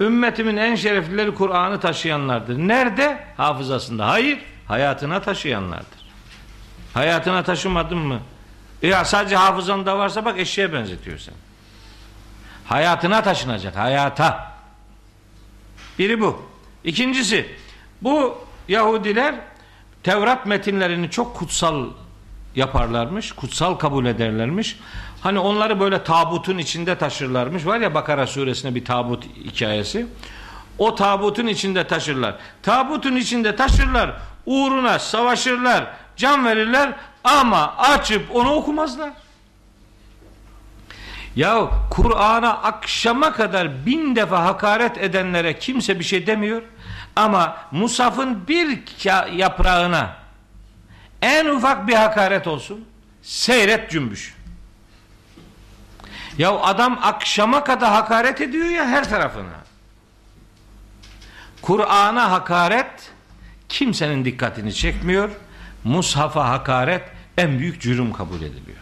[0.00, 2.58] Ümmetimin en şereflileri Kur'an'ı taşıyanlardır.
[2.58, 3.24] Nerede?
[3.36, 4.08] Hafızasında.
[4.08, 4.38] Hayır,
[4.68, 6.06] hayatına taşıyanlardır.
[6.94, 8.20] Hayatına taşımadın mı?
[8.82, 11.34] Ya sadece hafızanda varsa bak eşeğe benzetiyor sen.
[12.64, 14.52] Hayatına taşınacak, hayata.
[15.98, 16.42] Biri bu.
[16.84, 17.46] İkincisi,
[18.02, 18.38] bu
[18.68, 19.34] Yahudiler
[20.02, 21.86] Tevrat metinlerini çok kutsal
[22.56, 24.78] yaparlarmış, kutsal kabul ederlermiş.
[25.20, 27.66] Hani onları böyle tabutun içinde taşırlarmış.
[27.66, 30.06] Var ya Bakara suresinde bir tabut hikayesi.
[30.78, 32.34] O tabutun içinde taşırlar.
[32.62, 34.12] Tabutun içinde taşırlar.
[34.46, 35.86] Uğruna savaşırlar,
[36.16, 36.92] can verirler
[37.24, 39.10] ama açıp onu okumazlar.
[41.36, 46.62] Ya Kur'an'a akşama kadar bin defa hakaret edenlere kimse bir şey demiyor.
[47.16, 48.78] Ama Musaf'ın bir
[49.36, 50.25] yaprağına
[51.22, 52.84] en ufak bir hakaret olsun.
[53.22, 54.34] Seyret cümbüş.
[56.38, 59.66] Ya adam akşama kadar hakaret ediyor ya her tarafına.
[61.62, 63.12] Kur'an'a hakaret
[63.68, 65.30] kimsenin dikkatini çekmiyor.
[65.84, 67.02] Mushaf'a hakaret
[67.38, 68.78] en büyük cürüm kabul ediliyor.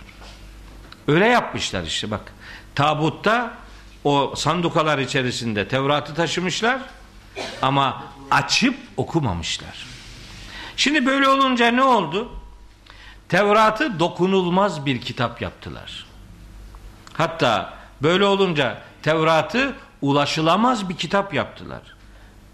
[1.09, 2.33] Öyle yapmışlar işte bak.
[2.75, 3.55] Tabutta
[4.05, 6.81] o sandukalar içerisinde Tevrat'ı taşımışlar
[7.63, 9.94] ama açıp okumamışlar.
[10.77, 12.29] Şimdi böyle olunca ne oldu?
[13.29, 16.07] Tevrat'ı dokunulmaz bir kitap yaptılar.
[17.13, 21.83] Hatta böyle olunca Tevrat'ı ulaşılamaz bir kitap yaptılar.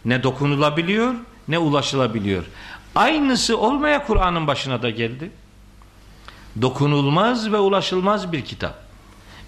[0.04, 1.14] Ne dokunulabiliyor
[1.50, 2.44] ne ulaşılabiliyor.
[2.94, 5.30] Aynısı olmaya Kur'an'ın başına da geldi.
[6.62, 8.82] Dokunulmaz ve ulaşılmaz bir kitap.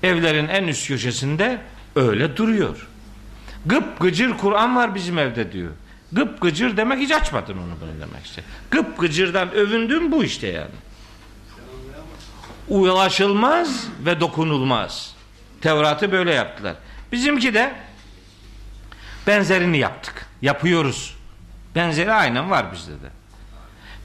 [0.02, 1.60] Evlerin en üst köşesinde
[1.96, 2.88] öyle duruyor.
[3.66, 5.70] Gıp gıcır Kur'an var bizim evde diyor.
[6.12, 8.42] Gıp gıcır demek hiç açmadın onu bunu demek işte.
[8.70, 10.74] Gıp gıcırdan övündüğüm bu işte yani.
[12.68, 15.14] Ulaşılmaz ve dokunulmaz.
[15.60, 16.74] Tevrat'ı böyle yaptılar.
[17.12, 17.74] Bizimki de
[19.26, 20.26] benzerini yaptık.
[20.42, 21.16] Yapıyoruz.
[21.74, 23.10] Benzeri aynen var bizde de.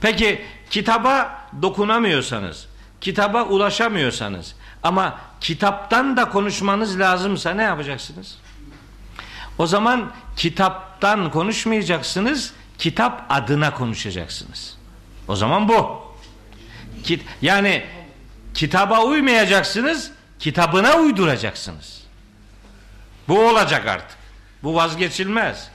[0.02, 2.68] Peki kitaba dokunamıyorsanız,
[3.02, 8.38] kitaba ulaşamıyorsanız ama kitaptan da konuşmanız lazımsa ne yapacaksınız?
[9.58, 14.78] O zaman kitaptan konuşmayacaksınız, kitap adına konuşacaksınız.
[15.28, 16.08] O zaman bu.
[17.42, 17.84] Yani
[18.54, 22.04] kitaba uymayacaksınız, kitabına uyduracaksınız.
[23.28, 24.18] Bu olacak artık.
[24.64, 25.70] Bu vazgeçilmez.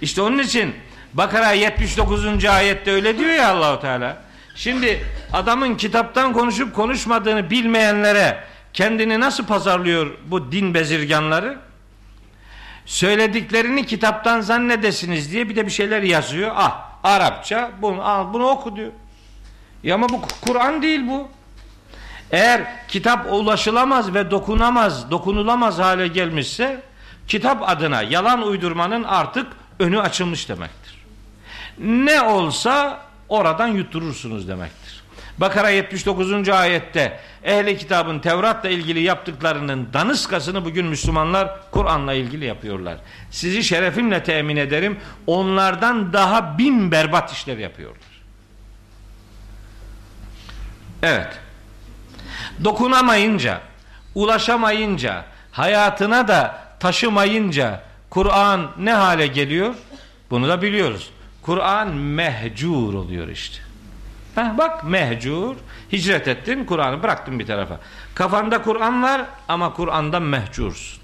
[0.00, 0.74] İşte onun için
[1.14, 2.44] Bakara 79.
[2.44, 4.22] ayette öyle diyor ya Allahu Teala.
[4.54, 11.58] Şimdi adamın kitaptan konuşup konuşmadığını bilmeyenlere kendini nasıl pazarlıyor bu din bezirganları?
[12.88, 16.50] Söylediklerini kitaptan zannedesiniz diye bir de bir şeyler yazıyor.
[16.54, 18.92] Ah Arapça bunu al bunu oku diyor.
[19.82, 21.28] Ya ama bu Kur'an değil bu.
[22.30, 26.82] Eğer kitap ulaşılamaz ve dokunamaz, dokunulamaz hale gelmişse
[27.28, 29.46] kitap adına yalan uydurmanın artık
[29.78, 31.04] önü açılmış demektir.
[31.78, 35.02] Ne olsa oradan yutturursunuz demektir.
[35.40, 36.48] Bakara 79.
[36.48, 42.96] ayette ehli kitabın Tevrat'la ilgili yaptıklarının danıskasını bugün Müslümanlar Kur'an'la ilgili yapıyorlar.
[43.30, 48.08] Sizi şerefimle temin ederim onlardan daha bin berbat işler yapıyorlar.
[51.02, 51.38] Evet.
[52.64, 53.60] Dokunamayınca,
[54.14, 59.74] ulaşamayınca, hayatına da taşımayınca Kur'an ne hale geliyor?
[60.30, 61.10] Bunu da biliyoruz.
[61.42, 63.67] Kur'an mehcur oluyor işte.
[64.38, 65.56] Heh, bak mehcur.
[65.92, 67.80] Hicret ettin, Kur'an'ı bıraktın bir tarafa.
[68.14, 71.02] Kafanda Kur'an var ama Kur'an'dan mehcursun.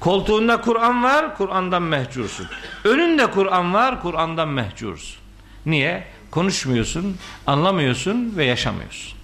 [0.00, 2.46] Koltuğunda Kur'an var, Kur'an'dan mehcursun.
[2.84, 5.16] Önünde Kur'an var, Kur'an'dan mehcursun.
[5.66, 6.04] Niye?
[6.30, 7.16] Konuşmuyorsun,
[7.46, 9.18] anlamıyorsun ve yaşamıyorsun.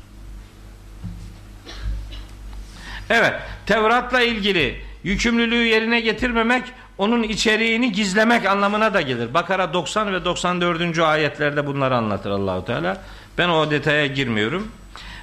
[3.11, 3.35] Evet,
[3.67, 6.65] Tevrat'la ilgili yükümlülüğü yerine getirmemek,
[6.99, 9.35] onun içeriğini gizlemek anlamına da gelir.
[9.35, 10.99] Bakara 90 ve 94.
[10.99, 13.03] ayetlerde bunları anlatır Allahu Teala.
[13.39, 14.69] Ben o detaya girmiyorum.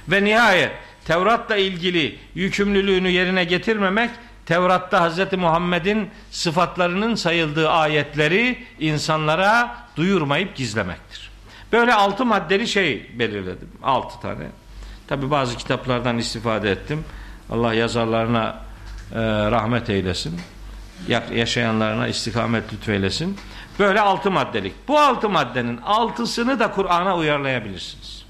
[0.08, 0.72] Ve nihayet
[1.04, 4.10] Tevrat'la ilgili yükümlülüğünü yerine getirmemek,
[4.46, 5.32] Tevrat'ta Hz.
[5.32, 11.30] Muhammed'in sıfatlarının sayıldığı ayetleri insanlara duyurmayıp gizlemektir.
[11.72, 13.68] Böyle altı maddeli şey belirledim.
[13.82, 14.46] Altı tane.
[15.08, 17.04] Tabi bazı kitaplardan istifade ettim.
[17.50, 18.58] Allah yazarlarına
[19.14, 19.20] e,
[19.50, 20.40] rahmet eylesin.
[21.08, 23.36] Yaşayanlarına istikamet lütfeylesin.
[23.78, 24.72] Böyle altı maddelik.
[24.88, 28.22] Bu altı maddenin altısını da Kur'an'a uyarlayabilirsiniz.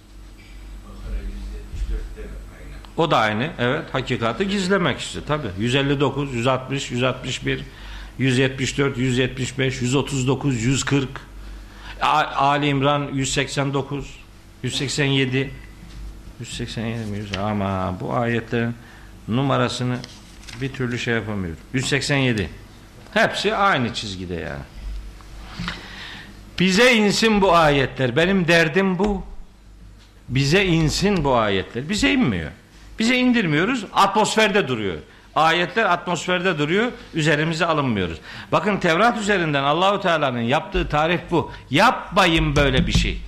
[2.96, 3.50] O da aynı.
[3.58, 3.84] Evet.
[3.92, 5.24] Hakikati gizlemek işte.
[5.24, 5.46] Tabi.
[5.58, 7.64] 159, 160, 161,
[8.18, 11.08] 174, 175, 139, 140
[12.00, 14.18] Ali İmran 189,
[14.62, 15.50] 187
[16.40, 17.18] 187 mi?
[17.18, 17.36] 100?
[17.36, 18.74] Ama bu ayetlerin
[19.28, 19.98] numarasını
[20.60, 21.60] bir türlü şey yapamıyorum.
[21.72, 22.48] 187.
[23.14, 24.62] Hepsi aynı çizgide yani.
[26.58, 28.16] Bize insin bu ayetler.
[28.16, 29.24] Benim derdim bu.
[30.28, 31.88] Bize insin bu ayetler.
[31.88, 32.50] Bize inmiyor.
[32.98, 33.84] Bize indirmiyoruz.
[33.92, 34.96] Atmosferde duruyor.
[35.34, 36.92] Ayetler atmosferde duruyor.
[37.14, 38.18] Üzerimize alınmıyoruz.
[38.52, 41.52] Bakın Tevrat üzerinden Allahu Teala'nın yaptığı tarif bu.
[41.70, 43.20] Yapmayın böyle bir şey.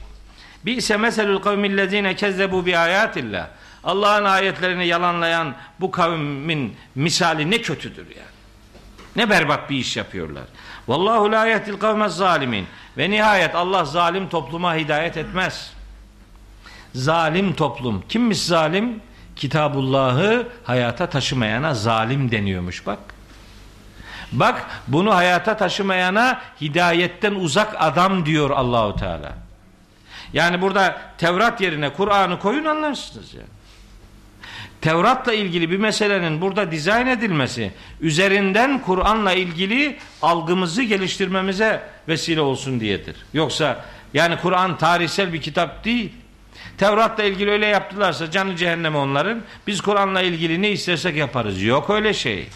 [0.66, 3.46] Bi'se meselul kavmillezine kezzebu bi ayatillah.
[3.84, 8.33] Allah'ın ayetlerini yalanlayan bu kavmin misali ne kötüdür yani.
[9.16, 10.44] Ne berbat bir iş yapıyorlar.
[10.88, 12.66] Vallahu la yehdil kavmez zalimin.
[12.96, 15.72] Ve nihayet Allah zalim topluma hidayet etmez.
[16.94, 18.04] Zalim toplum.
[18.08, 19.00] Kimmiş zalim?
[19.36, 22.98] Kitabullah'ı hayata taşımayana zalim deniyormuş bak.
[24.32, 29.32] Bak bunu hayata taşımayana hidayetten uzak adam diyor Allahu Teala.
[30.32, 33.46] Yani burada Tevrat yerine Kur'an'ı koyun anlarsınız yani.
[34.84, 43.16] Tevrat'la ilgili bir meselenin burada dizayn edilmesi üzerinden Kur'an'la ilgili algımızı geliştirmemize vesile olsun diyedir.
[43.34, 43.84] Yoksa
[44.14, 46.12] yani Kur'an tarihsel bir kitap değil.
[46.78, 49.42] Tevrat'la ilgili öyle yaptılarsa canı cehenneme onların.
[49.66, 51.62] Biz Kur'an'la ilgili ne istersek yaparız.
[51.62, 52.48] Yok öyle şey.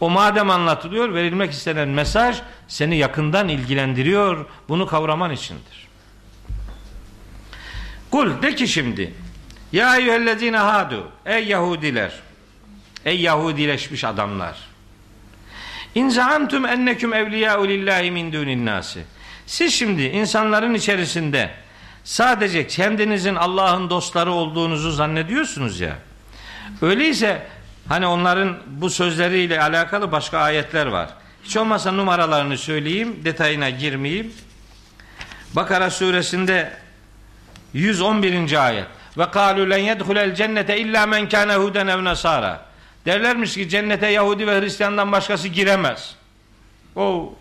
[0.00, 4.46] O madem anlatılıyor verilmek istenen mesaj seni yakından ilgilendiriyor.
[4.68, 5.88] Bunu kavraman içindir.
[8.10, 9.12] Kul de ki şimdi
[9.72, 12.12] ya eyyühellezine hadu ey Yahudiler
[13.04, 14.56] ey Yahudileşmiş adamlar
[15.94, 19.04] İn zaamtum enneküm evliyâ'u lillahi min dunin nasi
[19.46, 21.50] siz şimdi insanların içerisinde
[22.04, 25.96] sadece kendinizin Allah'ın dostları olduğunuzu zannediyorsunuz ya
[26.82, 27.46] öyleyse
[27.88, 31.10] hani onların bu sözleriyle alakalı başka ayetler var
[31.44, 34.32] hiç olmazsa numaralarını söyleyeyim detayına girmeyeyim
[35.56, 36.72] Bakara suresinde
[37.72, 38.66] 111.
[38.66, 38.86] ayet.
[39.18, 42.64] Ve kalu len yedhulel cennete illa men kana huden ev nasara.
[43.06, 46.14] Derlermiş ki cennete Yahudi ve Hristiyandan başkası giremez.
[46.96, 47.34] O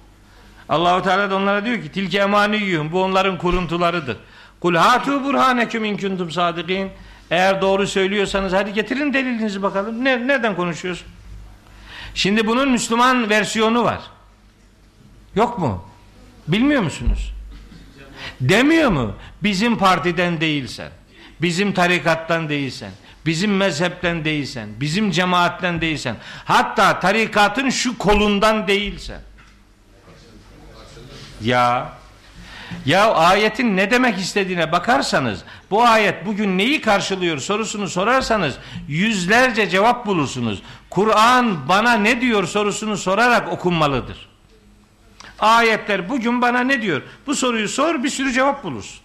[0.70, 4.18] Allahu Teala da onlara diyor ki tilke emaniyum bu onların kuruntularıdır.
[4.60, 6.92] Kul hatu burhaneküm in kuntum sadikin.
[7.32, 10.04] Eğer doğru söylüyorsanız hadi getirin delilinizi bakalım.
[10.04, 11.08] Ne, nereden konuşuyorsun?
[12.16, 14.00] Şimdi bunun Müslüman versiyonu var.
[15.36, 15.86] Yok mu?
[16.48, 17.34] Bilmiyor musunuz?
[18.42, 19.14] Demiyor mu?
[19.44, 20.92] Bizim partiden değilsen,
[21.42, 22.92] bizim tarikattan değilsen,
[23.26, 29.22] bizim mezhepten değilsen, bizim cemaatten değilsen, hatta tarikatın şu kolundan değilsen.
[31.42, 31.92] Ya
[32.86, 38.56] ya ayetin ne demek istediğine bakarsanız bu ayet bugün neyi karşılıyor sorusunu sorarsanız
[38.88, 40.62] yüzlerce cevap bulursunuz.
[40.90, 44.30] Kur'an bana ne diyor sorusunu sorarak okunmalıdır.
[45.40, 47.02] Ayetler bugün bana ne diyor?
[47.28, 49.05] Bu soruyu sor bir sürü cevap bulursun.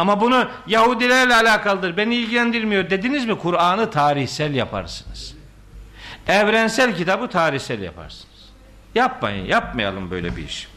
[0.00, 5.34] Ama bunu Yahudilerle alakalıdır beni ilgilendirmiyor dediniz mi Kur'an'ı tarihsel yaparsınız.
[6.28, 8.50] Evrensel kitabı tarihsel yaparsınız.
[8.94, 10.68] Yapmayın yapmayalım böyle bir iş.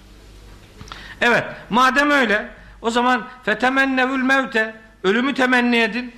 [1.21, 2.49] Evet madem öyle
[2.81, 6.15] o zaman fetemennevül mevte ölümü temenni edin.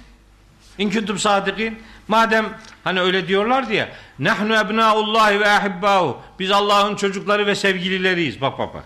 [0.77, 1.84] İn kuntum sadikin.
[2.07, 2.45] Madem
[2.84, 8.41] hani öyle diyorlar diye nahnu ebnaullahi ve ahibbau biz Allah'ın çocukları ve sevgilileriyiz.
[8.41, 8.84] Bak bak bak.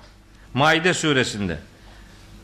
[0.53, 1.68] Maide suresinde.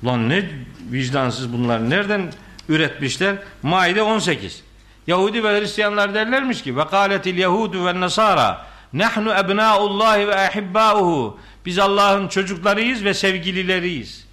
[0.04, 0.50] Lan ne
[0.92, 2.32] vicdansız bunlar nereden
[2.70, 3.36] üretmişler?
[3.64, 4.64] Maide 18.
[5.08, 11.80] Yahudi ve Hristiyanlar derlermiş ki ve kâletil yehudu ve nasara nahnu ebnaullahi ve ahibbauhu biz
[11.80, 14.26] Allah'ın çocuklarıyız ve sevgilileriyiz.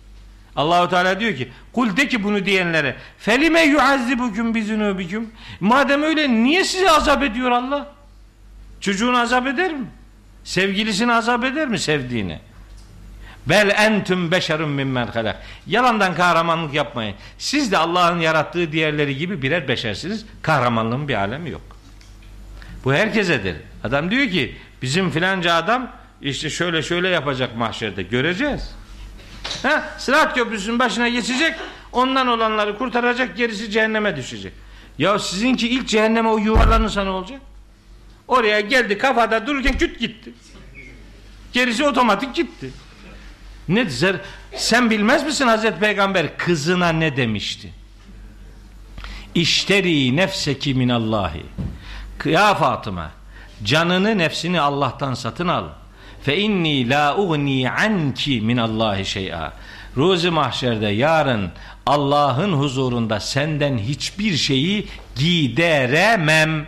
[0.56, 5.30] Allahu Teala diyor ki kul de ki bunu diyenlere felime yuazzibukum bizunubikum
[5.60, 7.92] madem öyle niye sizi azap ediyor Allah?
[8.80, 9.86] Çocuğunu azap eder mi?
[10.44, 12.40] Sevgilisini azap eder mi sevdiğini?
[13.46, 15.42] Bel entüm beşerun mimmen halak.
[15.66, 17.14] Yalandan kahramanlık yapmayın.
[17.38, 20.24] Siz de Allah'ın yarattığı diğerleri gibi birer beşersiniz.
[20.42, 21.62] Kahramanlığın bir alemi yok.
[22.84, 23.56] Bu herkesedir.
[23.84, 25.90] Adam diyor ki bizim filanca adam
[26.22, 28.02] işte şöyle şöyle yapacak mahşerde.
[28.02, 28.74] Göreceğiz.
[29.62, 31.54] Ha, Sırat köprüsünün başına geçecek.
[31.92, 33.36] Ondan olanları kurtaracak.
[33.36, 34.52] Gerisi cehenneme düşecek.
[34.98, 37.40] Ya sizinki ilk cehenneme o yuvarlanırsa ne olacak?
[38.28, 40.32] Oraya geldi kafada dururken küt gitti.
[41.52, 42.70] Gerisi otomatik gitti.
[43.68, 44.16] Ne zer,
[44.56, 47.72] sen bilmez misin Hazreti Peygamber kızına ne demişti?
[49.34, 51.42] İşteri nefseki minallahi.
[52.24, 53.10] Ya Fatıma
[53.64, 55.64] canını nefsini Allah'tan satın al.
[56.22, 59.52] Fe inni la ugni anki minallahi şey'a.
[59.96, 61.50] Ruzi mahşerde yarın
[61.86, 66.66] Allah'ın huzurunda senden hiçbir şeyi gideremem.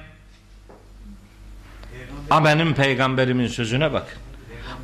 [2.31, 4.19] A benim peygamberimin sözüne bak.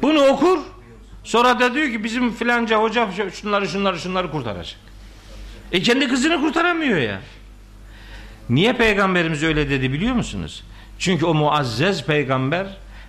[0.02, 0.58] Bunu okur.
[1.24, 4.78] Sonra da diyor ki bizim filanca hoca şunları şunları şunları kurtaracak.
[5.72, 7.20] E kendi kızını kurtaramıyor ya.
[8.48, 10.64] Niye peygamberimiz öyle dedi biliyor musunuz?
[10.98, 12.66] Çünkü o muazzez peygamber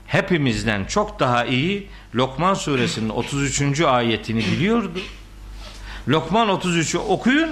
[0.08, 3.82] hepimizden çok daha iyi Lokman suresinin 33.
[3.82, 5.00] ayetini biliyordu.
[6.08, 7.50] Lokman 33'ü okuyun.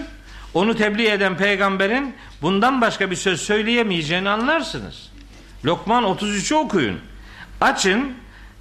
[0.53, 5.09] Onu tebliğ eden peygamberin bundan başka bir söz söyleyemeyeceğini anlarsınız.
[5.65, 6.99] Lokman 33'ü okuyun.
[7.61, 8.13] Açın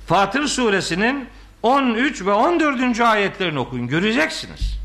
[0.07, 1.29] Fatır suresinin
[1.63, 3.01] 13 ve 14.
[3.01, 3.89] ayetlerini okuyun.
[3.89, 4.79] Göreceksiniz.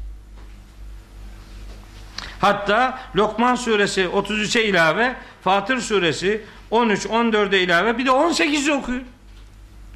[2.39, 6.41] Hatta Lokman suresi 33'e ilave, Fatır suresi
[6.71, 9.03] 13, 14'e ilave bir de 18'i okuyun.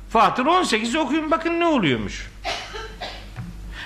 [0.10, 2.32] Fatır 18'i okuyun bakın ne oluyormuş.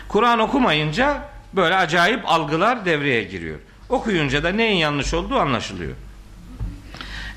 [0.07, 1.21] Kur'an okumayınca
[1.53, 3.59] böyle acayip algılar devreye giriyor.
[3.89, 5.93] Okuyunca da neyin yanlış olduğu anlaşılıyor.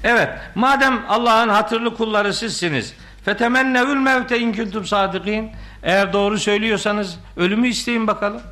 [0.04, 2.94] Evet, madem Allah'ın hatırlı kulları sizsiniz.
[3.24, 5.50] Fetemennevül mevte in kuntum sadikin.
[5.82, 8.42] Eğer doğru söylüyorsanız ölümü isteyin bakalım.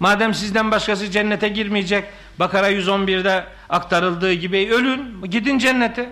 [0.00, 2.04] Madem sizden başkası cennete girmeyecek,
[2.38, 6.10] Bakara 111'de aktarıldığı gibi ölün, gidin cennete.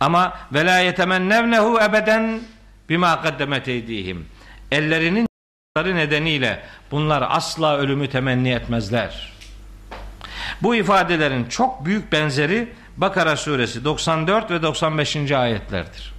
[0.00, 2.40] Ama ve la yetemennevnehu ebeden
[2.88, 4.26] bima kaddemet eydihim.
[4.72, 5.26] Ellerinin
[5.76, 9.32] nedeniyle bunlar asla ölümü temenni etmezler.
[10.62, 15.32] Bu ifadelerin çok büyük benzeri Bakara suresi 94 ve 95.
[15.32, 16.15] ayetlerdir.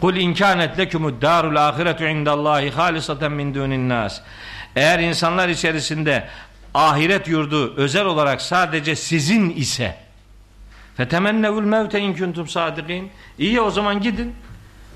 [0.00, 4.20] Kul inkanet lekumud darul ahiretu indallahi halisaten min dunin nas.
[4.76, 6.28] Eğer insanlar içerisinde
[6.74, 9.94] ahiret yurdu özel olarak sadece sizin ise
[10.96, 13.10] fetemennevul mevte in kuntum sadikin.
[13.38, 14.34] İyi o zaman gidin.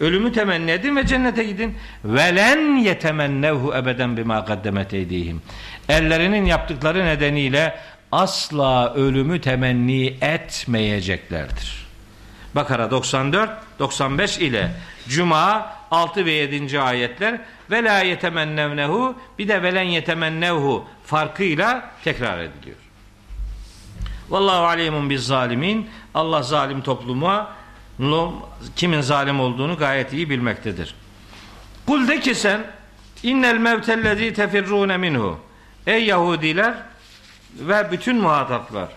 [0.00, 1.78] Ölümü temenni edin ve cennete gidin.
[2.04, 5.42] Velen yetemennevhu ebeden bima kaddemet eydihim.
[5.88, 7.78] Ellerinin yaptıkları nedeniyle
[8.12, 11.81] asla ölümü temenni etmeyeceklerdir.
[12.54, 14.70] Bakara 94, 95 ile
[15.08, 16.80] Cuma 6 ve 7.
[16.80, 22.76] ayetler ve la yetemennevnehu bir de velen yetemennevhu farkıyla tekrar ediliyor.
[24.28, 25.90] Vallahu alimun biz zalimin.
[26.14, 27.52] Allah zalim topluma
[28.76, 30.94] kimin zalim olduğunu gayet iyi bilmektedir.
[31.86, 32.60] Kul de ki sen
[33.22, 35.38] innel mevtellezî tefirrûne minhu.
[35.86, 36.74] Ey Yahudiler
[37.54, 38.88] ve bütün muhataplar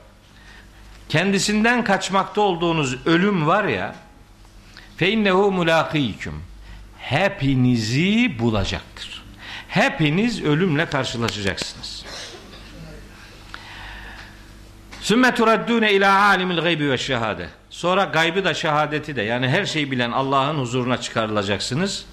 [1.10, 3.96] kendisinden kaçmakta olduğunuz ölüm var ya
[4.98, 6.34] fe innehu mulakîküm
[7.00, 9.24] hepinizi bulacaktır.
[9.68, 12.06] Hepiniz ölümle karşılaşacaksınız.
[15.02, 17.50] Sümme turaddune ila alimil gaybi ve şehade.
[17.70, 22.06] Sonra gaybı da şehadeti de yani her şeyi bilen Allah'ın huzuruna çıkarılacaksınız.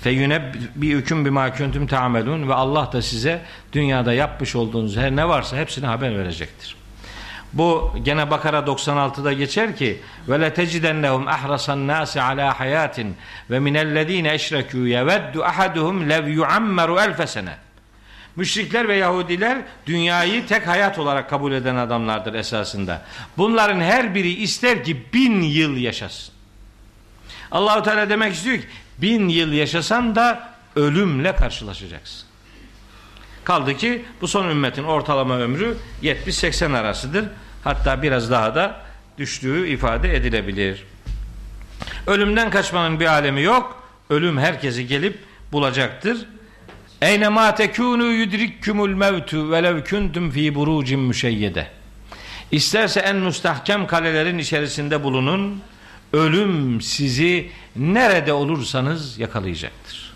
[0.00, 3.42] Feyüne bir hüküm bima kuntum ta'melun ve Allah da size
[3.72, 6.81] dünyada yapmış olduğunuz her ne varsa hepsini haber verecektir.
[7.52, 13.16] Bu gene Bakara 96'da geçer ki ve le tecidennehum ahrasan nasi ala hayatin
[13.50, 17.56] ve minellezine eşrekû yeveddu ahaduhum lev yuammeru elfe sene.
[18.36, 23.02] Müşrikler ve Yahudiler dünyayı tek hayat olarak kabul eden adamlardır esasında.
[23.38, 26.34] Bunların her biri ister ki bin yıl yaşasın.
[27.50, 28.66] Allahu Teala demek istiyor ki
[28.98, 32.31] bin yıl yaşasan da ölümle karşılaşacaksın.
[33.44, 37.24] Kaldı ki bu son ümmetin ortalama ömrü 70-80 arasıdır.
[37.64, 38.80] Hatta biraz daha da
[39.18, 40.84] düştüğü ifade edilebilir.
[42.06, 43.82] Ölümden kaçmanın bir alemi yok.
[44.10, 45.18] Ölüm herkesi gelip
[45.52, 46.26] bulacaktır.
[47.02, 51.66] Eyne ma tekunu yudrikkumul mevtu velev kuntum fi burucin müşeyyede.
[52.52, 55.62] İsterse en müstahkem kalelerin içerisinde bulunun.
[56.12, 60.12] Ölüm sizi nerede olursanız yakalayacaktır.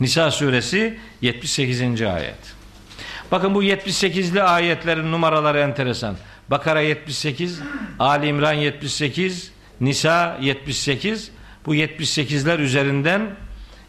[0.00, 2.02] Nisa suresi 78.
[2.02, 2.55] ayet.
[3.32, 6.16] Bakın bu 78'li ayetlerin numaraları enteresan.
[6.50, 7.60] Bakara 78,
[7.98, 9.50] Ali İmran 78,
[9.80, 11.30] Nisa 78.
[11.66, 13.30] Bu 78'ler üzerinden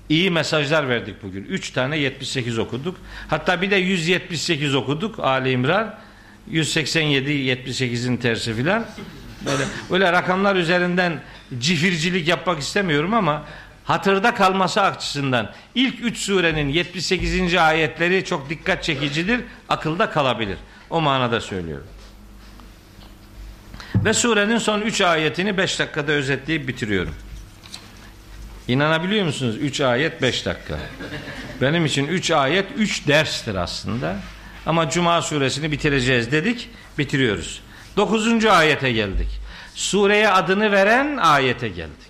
[0.09, 1.43] iyi mesajlar verdik bugün.
[1.43, 2.97] 3 tane 78 okuduk.
[3.27, 5.95] Hatta bir de 178 okuduk Ali İmran.
[6.49, 8.85] 187 78'in tersi filan.
[9.45, 11.21] Böyle, böyle rakamlar üzerinden
[11.59, 13.43] cifircilik yapmak istemiyorum ama
[13.87, 17.55] hatırda kalması açısından ilk 3 surenin 78.
[17.55, 19.41] ayetleri çok dikkat çekicidir.
[19.69, 20.57] Akılda kalabilir.
[20.89, 21.87] O manada söylüyorum.
[23.95, 27.15] Ve surenin son 3 ayetini 5 dakikada özetleyip bitiriyorum.
[28.67, 29.57] İnanabiliyor musunuz?
[29.57, 30.79] 3 ayet 5 dakika.
[31.61, 34.15] Benim için 3 ayet 3 derstir aslında.
[34.65, 36.69] Ama Cuma suresini bitireceğiz dedik.
[36.97, 37.61] Bitiriyoruz.
[37.97, 38.45] 9.
[38.45, 39.27] ayete geldik.
[39.75, 42.06] Sureye adını veren ayete geldik.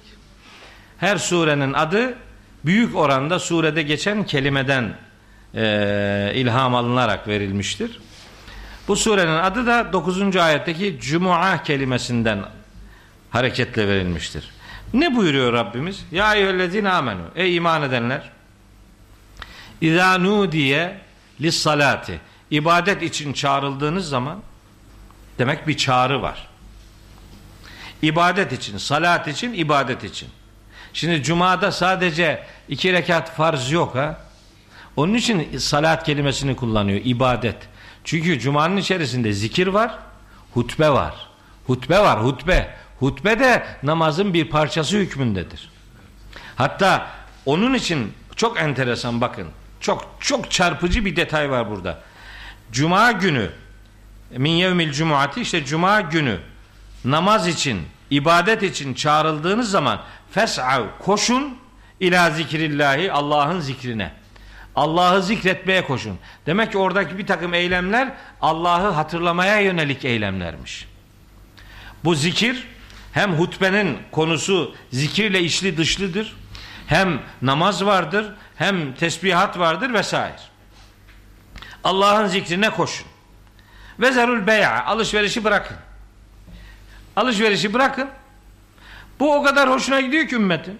[0.97, 2.17] Her surenin adı
[2.65, 4.97] büyük oranda surede geçen kelimeden
[5.55, 7.99] e, ilham alınarak verilmiştir.
[8.87, 10.35] Bu surenin adı da 9.
[10.35, 12.39] ayetteki Cuma kelimesinden
[13.29, 14.49] hareketle verilmiştir.
[14.93, 16.05] Ne buyuruyor Rabbimiz?
[16.11, 17.21] Ya eyyühellezine amenu.
[17.35, 18.29] Ey iman edenler.
[19.81, 21.01] İzâ nudiye
[21.41, 22.19] lissalati.
[22.51, 24.41] İbadet için çağrıldığınız zaman
[25.39, 26.47] demek bir çağrı var.
[28.01, 30.29] İbadet için, salat için, ibadet için.
[30.97, 34.17] Şimdi cumada sadece iki rekat farz yok ha.
[34.95, 37.55] Onun için salat kelimesini kullanıyor, ibadet.
[38.03, 39.99] Çünkü cumanın içerisinde zikir var,
[40.53, 41.13] hutbe var.
[41.67, 42.75] Hutbe var, hutbe.
[42.99, 45.69] Hutbe de namazın bir parçası hükmündedir.
[46.55, 47.07] Hatta
[47.45, 49.47] onun için çok enteresan bakın.
[49.79, 51.99] Çok çok çarpıcı bir detay var burada.
[52.71, 53.49] Cuma günü
[54.31, 56.39] min yevmil cumuati işte cuma günü
[57.05, 60.01] namaz için, ibadet için çağrıldığınız zaman
[60.31, 61.57] fes'av koşun
[61.99, 64.11] ila zikrillahi Allah'ın zikrine.
[64.75, 66.19] Allah'ı zikretmeye koşun.
[66.45, 70.87] Demek ki oradaki bir takım eylemler Allah'ı hatırlamaya yönelik eylemlermiş.
[72.03, 72.67] Bu zikir
[73.11, 76.35] hem hutbenin konusu zikirle içli dışlıdır.
[76.87, 80.35] Hem namaz vardır, hem tesbihat vardır vesaire.
[81.83, 83.07] Allah'ın zikrine koşun.
[83.99, 85.77] Ve zerul bey'a alışverişi bırakın.
[87.15, 88.09] Alışverişi bırakın.
[89.19, 90.79] Bu o kadar hoşuna gidiyor ki ümmetin.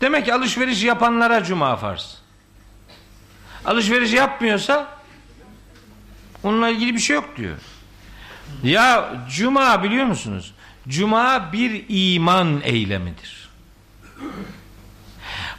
[0.00, 2.18] Demek ki alışveriş yapanlara cuma farz.
[3.64, 4.86] Alışveriş yapmıyorsa
[6.42, 7.56] onunla ilgili bir şey yok diyor.
[8.62, 10.54] Ya cuma biliyor musunuz?
[10.88, 13.48] Cuma bir iman eylemidir.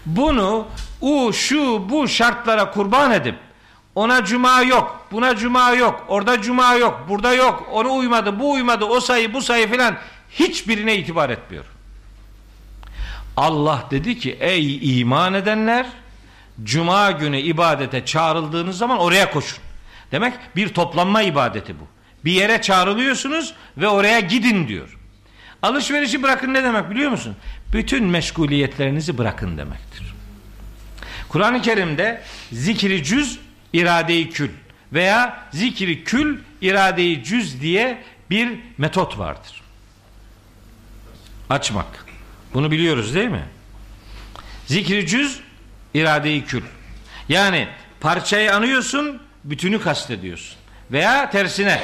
[0.05, 0.67] Bunu
[1.01, 3.35] u şu bu şartlara kurban edip
[3.97, 8.85] ona cuma yok, buna cuma yok, orada cuma yok, burada yok, onu uymadı, bu uymadı,
[8.85, 9.97] o sayı, bu sayı filan
[10.31, 11.65] hiçbirine itibar etmiyor.
[13.37, 15.85] Allah dedi ki ey iman edenler
[16.63, 19.59] cuma günü ibadete çağrıldığınız zaman oraya koşun.
[20.11, 21.87] Demek bir toplanma ibadeti bu.
[22.25, 24.97] Bir yere çağrılıyorsunuz ve oraya gidin diyor.
[25.61, 27.35] Alışverişi bırakın ne demek biliyor musun?
[27.73, 30.13] Bütün meşguliyetlerinizi bırakın demektir.
[31.29, 32.21] Kur'an-ı Kerim'de
[32.51, 33.39] zikri cüz
[33.73, 34.49] iradeyi kül
[34.93, 39.61] veya zikri kül iradeyi cüz diye bir metot vardır.
[41.49, 42.05] Açmak.
[42.53, 43.43] Bunu biliyoruz değil mi?
[44.65, 45.39] Zikri cüz
[45.93, 46.63] iradeyi kül.
[47.29, 47.67] Yani
[47.99, 50.57] parçayı anıyorsun, bütünü kastediyorsun.
[50.91, 51.81] Veya tersine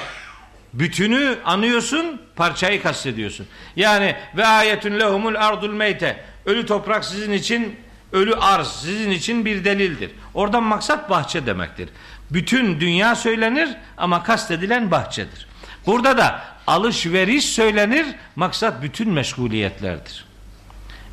[0.74, 3.48] bütünü anıyorsun, parçayı kastediyorsun.
[3.76, 6.24] Yani ve ayetun lehumul ardul meyte.
[6.46, 7.76] Ölü toprak sizin için
[8.12, 10.12] ölü arz sizin için bir delildir.
[10.34, 11.90] Oradan maksat bahçe demektir.
[12.32, 15.48] Bütün dünya söylenir ama kastedilen bahçedir.
[15.86, 18.06] Burada da alışveriş söylenir,
[18.36, 20.26] maksat bütün meşguliyetlerdir.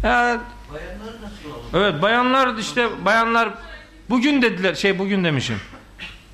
[0.02, 0.40] Ya,
[1.74, 3.48] evet bayanlar işte bayanlar
[4.10, 5.60] bugün dediler şey bugün demişim.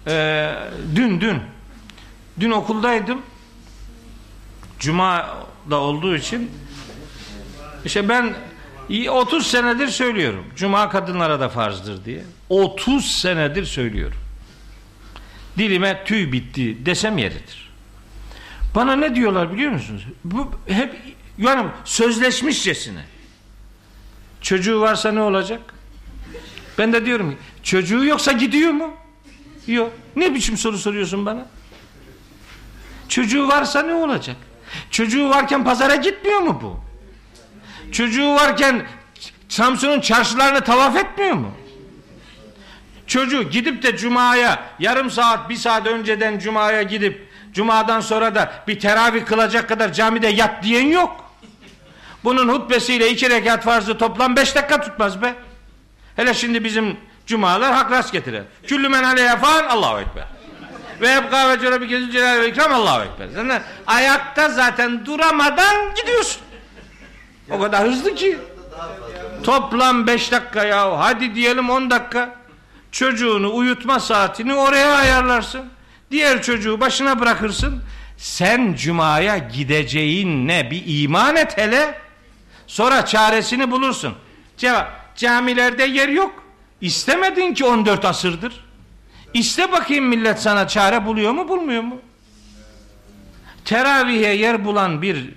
[0.07, 0.55] Ee,
[0.97, 1.41] dün dün
[2.41, 3.23] dün okuldaydım.
[4.79, 5.37] Cuma
[5.71, 6.51] da olduğu için
[7.85, 8.35] işte ben
[9.11, 10.45] 30 senedir söylüyorum.
[10.57, 12.23] Cuma kadınlara da farzdır diye.
[12.49, 14.19] 30 senedir söylüyorum.
[15.59, 17.66] Dilime tüy bitti desem yeridir.
[18.77, 20.07] Bana ne diyorlar biliyor musunuz?
[20.25, 20.95] Bu hep
[21.39, 23.05] yani sözleşmişçesine.
[24.41, 25.61] Çocuğu varsa ne olacak?
[26.79, 28.95] Ben de diyorum ki çocuğu yoksa gidiyor mu?
[29.67, 29.93] Yok.
[30.17, 31.47] Ne biçim soru soruyorsun bana?
[33.09, 34.37] Çocuğu varsa ne olacak?
[34.91, 36.81] Çocuğu varken pazara gitmiyor mu bu?
[37.93, 38.87] Çocuğu varken
[39.49, 41.51] Samsun'un çarşılarını tavaf etmiyor mu?
[43.07, 47.27] Çocuğu gidip de cumaya yarım saat bir saat önceden cumaya gidip
[47.57, 51.25] cumadan sonra da bir teravih kılacak kadar camide yat diyen yok.
[52.25, 55.35] Bunun hutbesiyle iki rekat farzı toplam beş dakika tutmaz be.
[56.17, 56.97] Hele şimdi bizim
[57.27, 58.43] cumalar hak rast getirir.
[58.67, 60.25] Küllü men aleyhe fan Allahu Ekber.
[61.01, 63.29] Ve hep kahveci Rabbi Kezil Celal ve İkram Allahu Ekber.
[63.35, 66.43] Sen ayakta zaten duramadan gidiyorsun.
[67.51, 68.39] O kadar hızlı ki.
[69.43, 70.99] Toplam 5 dakika ya.
[70.99, 72.35] Hadi diyelim 10 dakika.
[72.93, 75.76] Çocuğunu uyutma saatini oraya ayarlarsın.
[76.11, 77.83] Diğer çocuğu başına bırakırsın.
[78.17, 80.71] Sen cumaya gideceğin ne?
[80.71, 81.99] Bir iman et hele.
[82.67, 84.15] Sonra çaresini bulursun.
[84.57, 85.17] Cevap.
[85.17, 86.45] Camilerde yer yok.
[86.81, 88.65] İstemedin ki 14 asırdır.
[89.35, 92.01] İste bakayım millet sana çare buluyor mu bulmuyor mu?
[93.65, 95.31] Teravihe yer bulan bir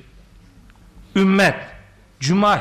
[1.16, 1.56] ümmet
[2.20, 2.60] Cuma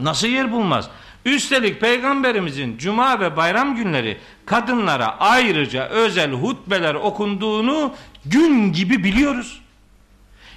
[0.00, 0.88] nasıl yer bulmaz?
[1.24, 7.94] Üstelik peygamberimizin cuma ve bayram günleri kadınlara ayrıca özel hutbeler okunduğunu
[8.26, 9.62] gün gibi biliyoruz.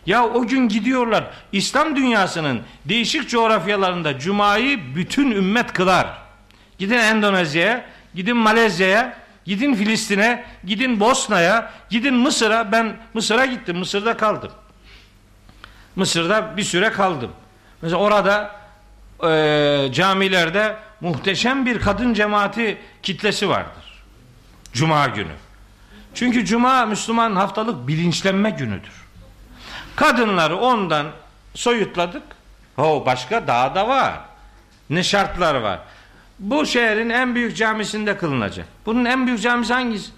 [0.06, 6.08] Ya o gün gidiyorlar İslam dünyasının değişik coğrafyalarında cumayı bütün ümmet kılar.
[6.80, 7.86] Gidin Endonezya'ya,
[8.16, 12.72] gidin Malezya'ya, gidin Filistin'e, gidin Bosna'ya, gidin Mısır'a.
[12.72, 14.52] Ben Mısır'a gittim, Mısır'da kaldım.
[15.96, 17.32] Mısır'da bir süre kaldım.
[17.82, 18.56] Mesela orada
[19.24, 24.04] e, camilerde muhteşem bir kadın cemaati kitlesi vardır.
[24.74, 25.34] Cuma günü.
[26.14, 29.06] Çünkü cuma Müslüman haftalık bilinçlenme günüdür.
[29.96, 31.08] Kadınları ondan
[31.54, 32.24] soyutladık.
[32.76, 34.14] Ho başka daha da var.
[34.90, 35.80] Ne şartlar var.
[36.40, 38.68] Bu şehrin en büyük camisinde kılınacak.
[38.86, 40.12] Bunun en büyük camisi hangisi?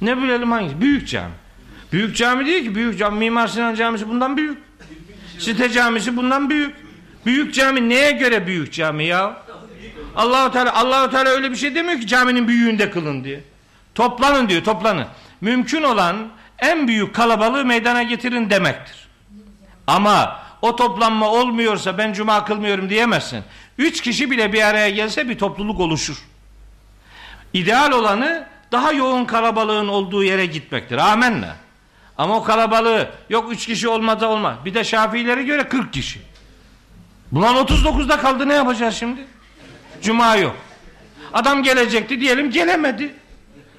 [0.00, 0.80] Ne bilelim hangisi?
[0.80, 1.34] Büyük cami.
[1.92, 2.74] Büyük cami değil ki.
[2.74, 3.18] Büyük cami.
[3.18, 4.58] Mimar Sinan Camisi bundan büyük.
[5.38, 6.74] Site Camisi bundan büyük.
[7.26, 9.42] Büyük cami neye göre büyük cami ya?
[10.18, 13.40] Allahu Teala Allahu Teala öyle bir şey demiyor ki caminin büyüğünde kılın diye.
[13.94, 15.06] Toplanın diyor, toplanın.
[15.40, 16.16] Mümkün olan
[16.58, 19.08] en büyük kalabalığı meydana getirin demektir.
[19.86, 23.44] Ama o toplanma olmuyorsa ben cuma kılmıyorum diyemezsin.
[23.78, 26.24] Üç kişi bile bir araya gelse bir topluluk oluşur.
[27.52, 30.98] İdeal olanı daha yoğun kalabalığın olduğu yere gitmektir.
[30.98, 31.56] Amenna.
[32.18, 34.56] Ama o kalabalığı yok üç kişi olmadı olmaz.
[34.64, 36.20] Bir de Şafiilere göre 40 kişi.
[37.32, 39.26] Bulan 39'da kaldı ne yapacağız şimdi?
[40.02, 40.56] Cuma yok.
[41.32, 43.14] Adam gelecekti diyelim gelemedi.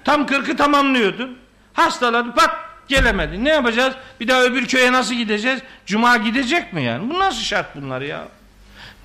[0.03, 1.37] Tam 40'ı tamamlıyordun.
[1.73, 2.55] Hastaladı pat
[2.87, 3.43] gelemedi.
[3.43, 3.93] Ne yapacağız?
[4.19, 5.59] Bir daha öbür köye nasıl gideceğiz?
[5.85, 7.09] Cuma gidecek mi yani?
[7.09, 8.27] Bu nasıl şart bunlar ya?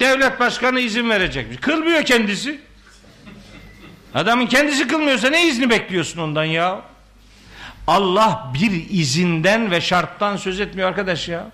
[0.00, 1.60] Devlet başkanı izin verecekmiş.
[1.60, 2.60] Kılmıyor kendisi.
[4.14, 6.80] Adamın kendisi kılmıyorsa ne izni bekliyorsun ondan ya?
[7.86, 11.46] Allah bir izinden ve şarttan söz etmiyor arkadaş ya.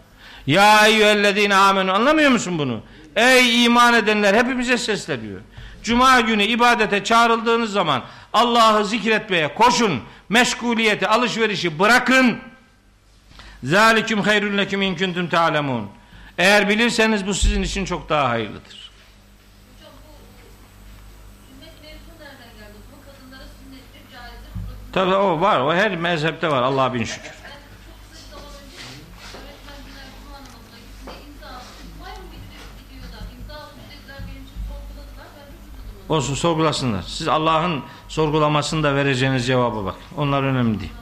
[0.47, 2.81] Ya eyyühellezine amenu anlamıyor musun bunu?
[3.17, 5.41] Ey iman edenler hepimize sesleniyor.
[5.83, 8.03] Cuma günü ibadete çağrıldığınız zaman
[8.33, 10.03] Allah'ı zikretmeye koşun.
[10.29, 12.39] Meşguliyeti, alışverişi bırakın.
[13.65, 15.89] Zalikum hayrun leküm in kuntum ta'lemun.
[16.39, 18.91] Eğer bilirseniz bu sizin için çok daha hayırlıdır.
[19.77, 20.13] Hocam bu
[21.47, 22.79] sünnet mevzu nereden geldi?
[22.93, 24.51] Bu kadınlara sünnettir, caizdir.
[24.55, 25.61] Burada Tabi o var.
[25.61, 26.63] O her mezhepte var.
[26.63, 27.40] Allah'a bin şükür.
[36.11, 37.03] Olsun sorgulasınlar.
[37.03, 39.95] Siz Allah'ın sorgulamasında vereceğiniz cevaba bak.
[40.17, 40.93] Onlar önemli değil.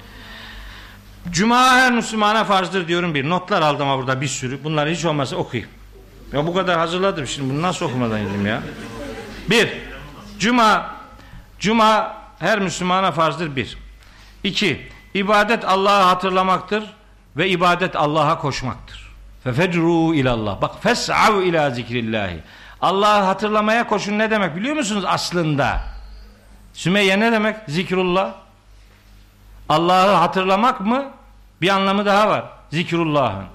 [1.31, 3.29] Cuma her Müslümana farzdır diyorum bir.
[3.29, 4.65] Notlar aldım burada bir sürü.
[4.65, 5.71] Bunları hiç olmazsa okuyayım.
[6.33, 7.55] Ya bu kadar hazırladım şimdi.
[7.55, 8.63] Bunu nasıl okumadan gideyim ya?
[9.51, 9.69] Bir.
[10.39, 10.95] Cuma.
[11.59, 13.79] Cuma her Müslümana farzdır bir.
[14.45, 14.89] İki.
[15.15, 16.85] İbadet Allah'ı hatırlamaktır
[17.37, 19.13] ve ibadet Allah'a koşmaktır.
[19.45, 20.63] Fefecru ilallah.
[20.63, 22.41] Bak fes'av ila zikrillahi.
[22.83, 25.81] Allah'ı hatırlamaya koşun ne demek biliyor musunuz aslında?
[26.73, 27.57] Sümeyye ne demek?
[27.69, 28.35] Zikrullah.
[29.69, 31.05] Allah'ı hatırlamak mı?
[31.61, 32.45] Bir anlamı daha var.
[32.71, 33.47] Zikrullah'ın.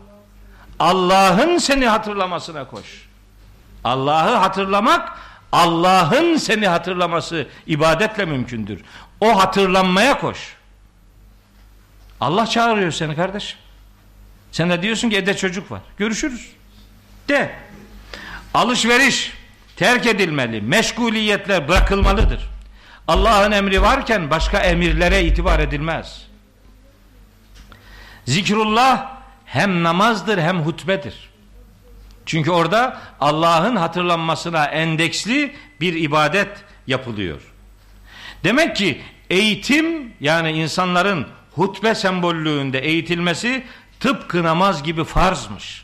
[0.80, 3.08] Allah'ın seni hatırlamasına koş.
[3.84, 5.20] Allah'ı hatırlamak
[5.52, 8.82] Allah'ın seni hatırlaması ibadetle mümkündür.
[9.22, 10.56] O hatırlanmaya koş.
[12.22, 13.60] Allah çağırıyor seni kardeşim.
[14.52, 15.82] Sen de diyorsun ki evde çocuk var.
[15.98, 16.52] Görüşürüz.
[17.30, 17.56] De.
[18.54, 19.34] Alışveriş
[19.76, 20.62] terk edilmeli.
[20.62, 22.50] Meşguliyetler bırakılmalıdır.
[23.08, 26.28] Allah'ın emri varken başka emirlere itibar edilmez.
[28.26, 31.30] Zikrullah hem namazdır hem hutbedir.
[32.26, 36.50] Çünkü orada Allah'ın hatırlanmasına endeksli bir ibadet
[36.88, 37.42] yapılıyor.
[38.44, 43.64] Demek ki eğitim yani insanların hutbe sembollüğünde eğitilmesi
[44.00, 45.82] tıpkı namaz gibi farzmış.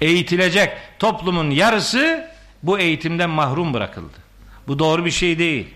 [0.00, 2.30] Eğitilecek toplumun yarısı
[2.62, 4.16] bu eğitimden mahrum bırakıldı.
[4.68, 5.74] Bu doğru bir şey değil.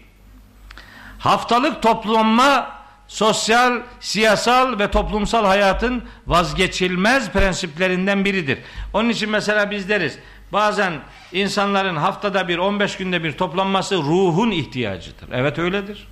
[1.18, 8.58] Haftalık toplanma sosyal, siyasal ve toplumsal hayatın vazgeçilmez prensiplerinden biridir.
[8.92, 10.18] Onun için mesela biz deriz
[10.52, 10.92] bazen
[11.32, 15.28] insanların haftada bir 15 günde bir toplanması ruhun ihtiyacıdır.
[15.32, 16.08] Evet öyledir.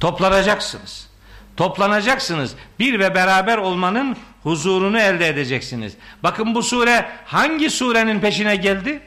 [0.00, 1.08] Toplanacaksınız.
[1.56, 2.54] Toplanacaksınız.
[2.78, 4.16] Bir ve beraber olmanın
[4.46, 5.92] huzurunu elde edeceksiniz.
[6.22, 9.00] Bakın bu sure hangi surenin peşine geldi?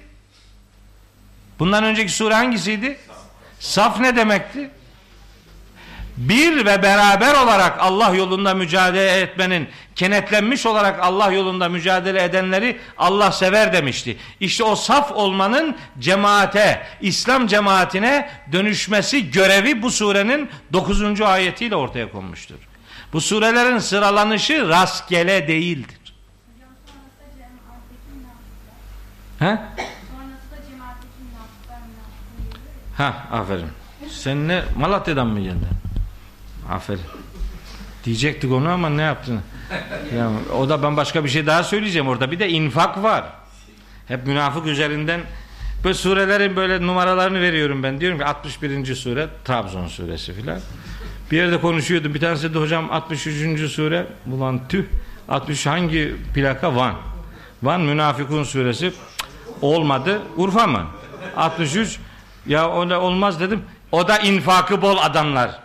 [1.60, 2.98] Bundan önceki sure hangisiydi?
[3.60, 4.70] Saf ne demekti?
[6.18, 13.32] Bir ve beraber olarak Allah yolunda mücadele etmenin, kenetlenmiş olarak Allah yolunda mücadele edenleri Allah
[13.32, 14.18] sever demişti.
[14.40, 21.22] İşte o saf olmanın cemaate, İslam cemaatine dönüşmesi görevi bu surenin 9.
[21.22, 22.69] ayetiyle ortaya konmuştur.
[23.14, 25.96] Bu surelerin sıralanışı rastgele değildir.
[29.40, 29.60] He?
[32.98, 33.68] Ha, aferin.
[34.10, 35.68] Sen ne Malatya'dan mı geldin?
[36.70, 37.02] Aferin.
[38.06, 39.42] Diyecektik onu ama ne yaptın?
[40.18, 42.08] Ya, o da ben başka bir şey daha söyleyeceğim.
[42.08, 43.26] Orada bir de infak var.
[44.08, 45.22] Hep münafık üzerinden
[45.84, 48.02] böyle surelerin böyle numaralarını veriyorum ben.
[48.02, 48.96] Diyorum ki 61.
[48.96, 50.60] sure Trabzon suresi filan.
[51.32, 52.14] Bir yerde konuşuyordum.
[52.14, 53.72] Bir tanesi de hocam 63.
[53.72, 54.08] sure.
[54.32, 54.86] Ulan tüh.
[55.30, 56.76] 60 hangi plaka?
[56.76, 56.96] Van.
[57.64, 58.94] Van Münafıkun suresi.
[59.62, 60.22] Olmadı.
[60.38, 60.86] Urfa mı?
[61.38, 62.00] 63.
[62.48, 63.64] Ya o da olmaz dedim.
[63.92, 65.60] O da infakı bol adamlar.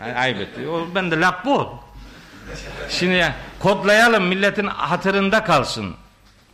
[0.00, 0.48] Ay- Ayıp
[0.94, 1.66] ben de laf bol.
[2.88, 5.94] Şimdi ya, Kodlayalım milletin hatırında kalsın.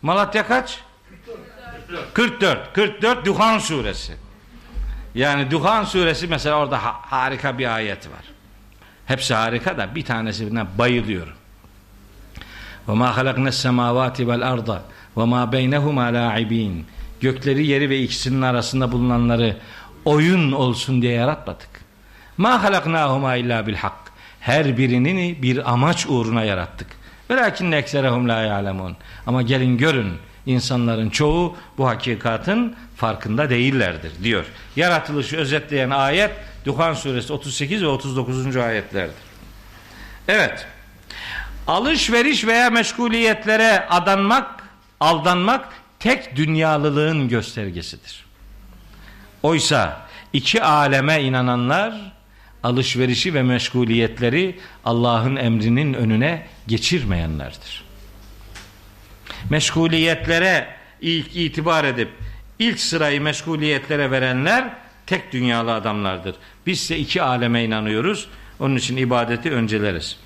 [0.02, 0.80] Malatya kaç?
[2.14, 2.72] 44.
[2.74, 4.16] 44 Duhan suresi.
[5.14, 8.35] Yani Duhan suresi mesela orada ha- harika bir ayet var.
[9.05, 11.33] Hepsi harika da bir tanesine bayılıyorum.
[12.87, 14.79] وَمَا خَلَقْنَا السَّمَاوَاتِ وَالْاَرْضَ
[15.17, 16.81] وَمَا بَيْنَهُمَا لَاعِب۪ينَ
[17.21, 19.57] Gökleri, yeri ve ikisinin arasında bulunanları
[20.05, 21.69] oyun olsun diye yaratmadık.
[22.39, 24.01] مَا خَلَقْنَاهُمَا اِلَّا بِالْحَقِّ
[24.39, 26.87] Her birini bir amaç uğruna yarattık.
[27.29, 28.93] وَلَاكِنَّ اَكْسَرَهُمْ لَا يَعْلَمُونَ
[29.27, 30.13] Ama gelin görün
[30.45, 34.45] insanların çoğu bu hakikatin farkında değillerdir diyor.
[34.75, 36.31] Yaratılışı özetleyen ayet
[36.66, 38.56] Duhan suresi 38 ve 39.
[38.56, 39.14] ayetlerdir.
[40.28, 40.66] Evet.
[41.66, 44.64] Alışveriş veya meşguliyetlere adanmak,
[45.00, 45.68] aldanmak
[45.98, 48.24] tek dünyalılığın göstergesidir.
[49.42, 52.12] Oysa iki aleme inananlar
[52.62, 57.84] alışverişi ve meşguliyetleri Allah'ın emrinin önüne geçirmeyenlerdir.
[59.50, 62.08] Meşguliyetlere ilk itibar edip
[62.58, 66.34] ilk sırayı meşguliyetlere verenler tek dünyalı adamlardır.
[66.66, 68.28] Biz ise iki aleme inanıyoruz.
[68.60, 70.16] Onun için ibadeti önceleriz.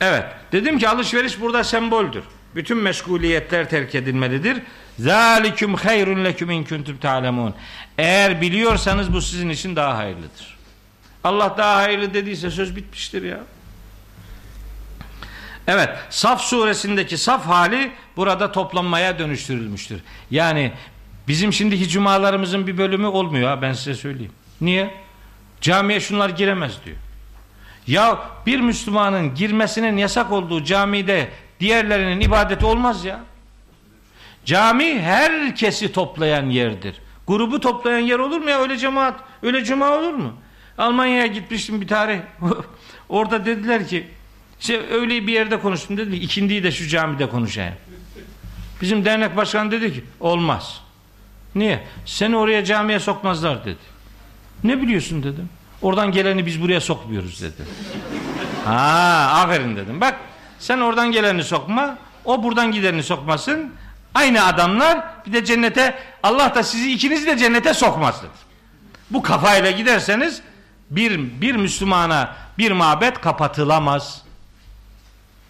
[0.00, 0.24] Evet.
[0.52, 2.24] Dedim ki alışveriş burada semboldür.
[2.54, 4.62] Bütün meşguliyetler terk edilmelidir.
[4.98, 7.54] Zalikum hayrun lekum in kuntum ta'lemun.
[7.98, 10.58] Eğer biliyorsanız bu sizin için daha hayırlıdır.
[11.24, 13.40] Allah daha hayırlı dediyse söz bitmiştir ya.
[15.66, 20.00] Evet, Saf suresindeki saf hali burada toplanmaya dönüştürülmüştür.
[20.30, 20.72] Yani
[21.30, 24.32] bizim şimdiki cumalarımızın bir bölümü olmuyor ha ben size söyleyeyim.
[24.60, 24.94] Niye?
[25.60, 26.96] Camiye şunlar giremez diyor.
[27.86, 31.28] Ya bir Müslümanın girmesinin yasak olduğu camide
[31.60, 33.20] diğerlerinin ibadeti olmaz ya.
[34.44, 36.96] Cami herkesi toplayan yerdir.
[37.26, 38.60] Grubu toplayan yer olur mu ya?
[38.60, 40.32] Öyle cemaat, öyle cuma olur mu?
[40.78, 42.18] Almanya'ya gitmiştim bir tarih.
[43.08, 44.08] Orada dediler ki
[44.60, 47.74] işte öyle bir yerde konuştum dedi ki ikindiyi de şu camide konuşayım.
[48.82, 50.89] Bizim dernek başkanı dedi ki olmaz.
[51.54, 51.84] Niye?
[52.06, 53.78] Seni oraya camiye sokmazlar dedi.
[54.64, 55.48] Ne biliyorsun dedim.
[55.82, 57.62] Oradan geleni biz buraya sokmuyoruz dedi.
[58.64, 60.00] Ha, aferin dedim.
[60.00, 60.14] Bak
[60.58, 63.72] sen oradan geleni sokma, o buradan gideni sokmasın.
[64.14, 68.50] Aynı adamlar bir de cennete Allah da sizi ikinizi de cennete sokmaz dedi.
[69.10, 70.42] Bu kafayla giderseniz
[70.90, 74.22] bir, bir Müslümana bir mabet kapatılamaz.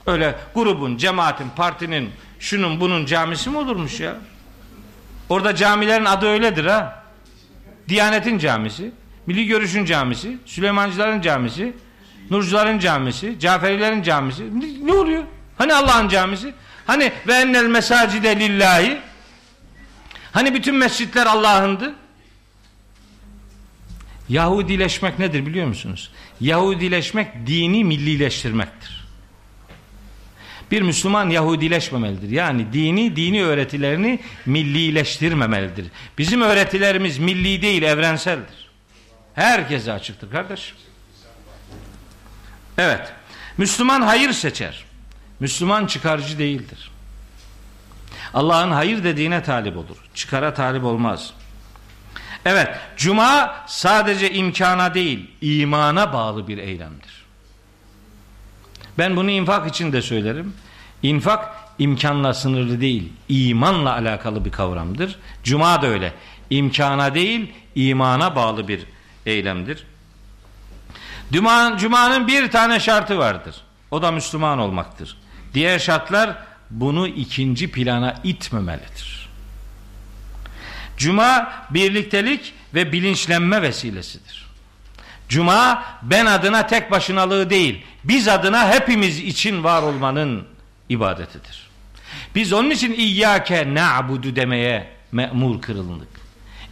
[0.06, 4.16] Öyle grubun, cemaatin, partinin, şunun bunun camisi mi olurmuş ya?
[5.30, 7.04] Orada camilerin adı öyledir ha.
[7.88, 8.92] Diyanetin camisi,
[9.26, 11.72] Milli Görüş'ün camisi, Süleymancıların camisi,
[12.30, 14.44] Nurcuların camisi, Caferilerin camisi.
[14.86, 15.24] Ne, oluyor?
[15.58, 16.54] Hani Allah'ın camisi?
[16.86, 18.98] Hani ve ennel mesacide lillahi?
[20.32, 21.94] Hani bütün mescitler Allah'ındı?
[24.28, 26.12] Yahudileşmek nedir biliyor musunuz?
[26.40, 28.99] Yahudileşmek dini millileştirmektir.
[30.70, 32.30] Bir Müslüman Yahudileşmemelidir.
[32.30, 35.86] Yani dini, dini öğretilerini millileştirmemelidir.
[36.18, 38.70] Bizim öğretilerimiz milli değil, evrenseldir.
[39.34, 40.76] Herkese açıktır kardeşim.
[42.78, 43.12] Evet.
[43.58, 44.84] Müslüman hayır seçer.
[45.40, 46.90] Müslüman çıkarcı değildir.
[48.34, 49.96] Allah'ın hayır dediğine talip olur.
[50.14, 51.32] Çıkara talip olmaz.
[52.44, 57.19] Evet, cuma sadece imkana değil, imana bağlı bir eylemdir.
[59.00, 60.54] Ben bunu infak için de söylerim.
[61.02, 61.48] İnfak
[61.78, 65.18] imkanla sınırlı değil, imanla alakalı bir kavramdır.
[65.44, 66.12] Cuma da öyle.
[66.50, 68.80] İmkana değil, imana bağlı bir
[69.26, 69.86] eylemdir.
[71.32, 73.56] Cuma, Cuma'nın bir tane şartı vardır.
[73.90, 75.16] O da Müslüman olmaktır.
[75.54, 76.36] Diğer şartlar
[76.70, 79.28] bunu ikinci plana itmemelidir.
[80.96, 84.49] Cuma birliktelik ve bilinçlenme vesilesidir.
[85.30, 90.46] Cuma ben adına tek başınalığı değil, biz adına hepimiz için var olmanın
[90.88, 91.70] ibadetidir.
[92.34, 96.08] Biz onun için İyyâke na'budu demeye memur kırıldık.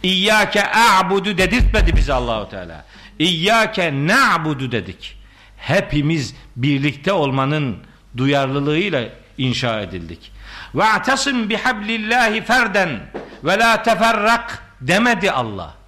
[0.03, 2.85] İyyâke a'budu dedirtmedi bize Allahu Teala.
[3.19, 5.17] İyyâke na'budu dedik.
[5.57, 7.77] Hepimiz birlikte olmanın
[8.17, 10.31] duyarlılığıyla inşa edildik.
[10.75, 12.99] Ve atasim bihablillahi ferden
[13.43, 15.78] ve la teferrak demedi Allah.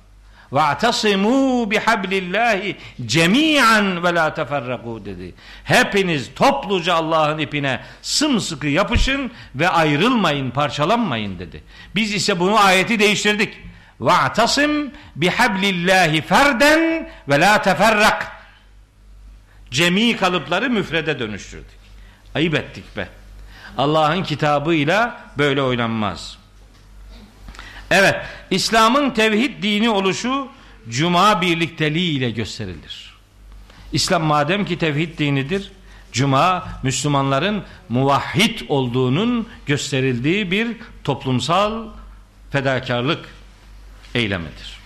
[0.59, 5.33] Atasimu bihablillahi cemi'an ve la teferraku dedi.
[5.63, 11.63] Hepiniz topluca Allah'ın ipine sımsıkı yapışın ve ayrılmayın, parçalanmayın dedi.
[11.95, 13.57] Biz ise bunu ayeti değiştirdik.
[14.07, 18.31] Atasim bihablillahi ferden ve la teferrak.
[19.71, 21.81] Cemi kalıpları müfrede dönüştürdük.
[22.35, 23.07] Ayıp ettik be.
[23.77, 26.40] Allah'ın kitabıyla böyle oynanmaz.
[27.91, 28.15] Evet,
[28.51, 30.47] İslam'ın tevhid dini oluşu
[30.89, 33.13] cuma birlikteliği ile gösterilir.
[33.91, 35.71] İslam madem ki tevhid dinidir,
[36.11, 41.87] Cuma Müslümanların muvahhid olduğunun gösterildiği bir toplumsal
[42.51, 43.25] fedakarlık
[44.15, 44.79] eylemidir.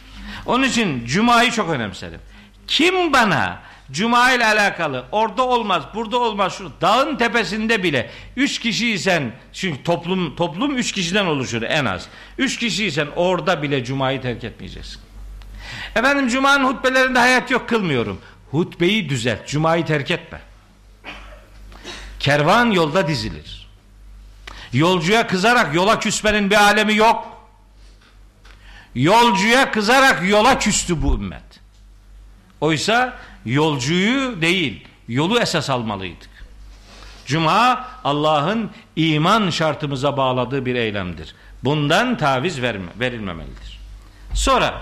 [0.45, 2.19] Onun için Cuma'yı çok önemserim.
[2.67, 3.59] Kim bana
[3.91, 10.35] Cuma ile alakalı orada olmaz, burada olmaz, şu dağın tepesinde bile üç kişiysen çünkü toplum
[10.35, 12.07] toplum üç kişiden oluşur en az.
[12.37, 15.01] Üç kişiysen orada bile Cuma'yı terk etmeyeceksin.
[15.95, 18.21] Efendim Cuma'nın hutbelerinde hayat yok kılmıyorum.
[18.51, 20.41] Hutbeyi düzelt, Cuma'yı terk etme.
[22.19, 23.67] Kervan yolda dizilir.
[24.73, 27.35] Yolcuya kızarak yola küsmenin bir alemi yok.
[28.95, 31.43] Yolcuya kızarak yola küstü bu ümmet.
[32.61, 36.29] Oysa yolcuyu değil, yolu esas almalıydık.
[37.25, 41.35] Cuma Allah'ın iman şartımıza bağladığı bir eylemdir.
[41.63, 43.79] Bundan taviz verme, verilmemelidir.
[44.33, 44.81] Sonra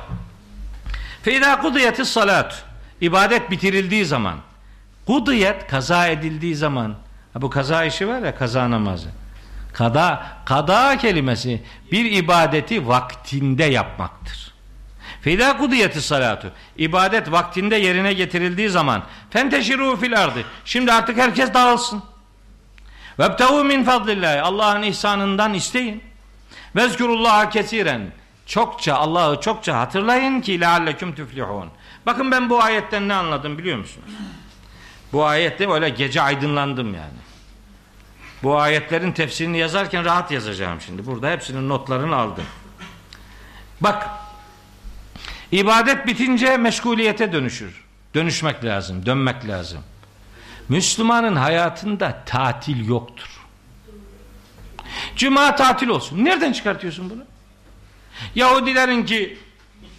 [1.23, 2.65] Feyda kudiyeti salat
[3.01, 4.35] ibadet bitirildiği zaman
[5.05, 6.95] kudiyet kaza edildiği zaman
[7.35, 9.09] bu kaza işi var ya kaza namazı
[9.73, 14.52] kada kada kelimesi bir ibadeti vaktinde yapmaktır.
[15.23, 22.03] Feyda kudiyeti salatu ibadet vaktinde yerine getirildiği zaman fenteşiru fil ardı şimdi artık herkes dağılsın.
[23.19, 26.03] Vebtehu min fadlillahi Allah'ın ihsanından isteyin.
[26.75, 28.11] Vezkurullaha kesiren
[28.45, 31.69] çokça Allah'ı çokça hatırlayın ki lealleküm tüflihun.
[32.05, 34.11] Bakın ben bu ayetten ne anladım biliyor musunuz?
[35.13, 37.23] Bu ayette öyle gece aydınlandım yani.
[38.43, 41.05] Bu ayetlerin tefsirini yazarken rahat yazacağım şimdi.
[41.05, 42.45] Burada hepsinin notlarını aldım.
[43.81, 44.09] Bak
[45.53, 47.83] ibadet bitince meşguliyete dönüşür.
[48.15, 49.83] Dönüşmek lazım, dönmek lazım.
[50.69, 53.29] Müslümanın hayatında tatil yoktur.
[55.15, 56.25] Cuma tatil olsun.
[56.25, 57.23] Nereden çıkartıyorsun bunu?
[58.35, 59.37] Yahudilerin ki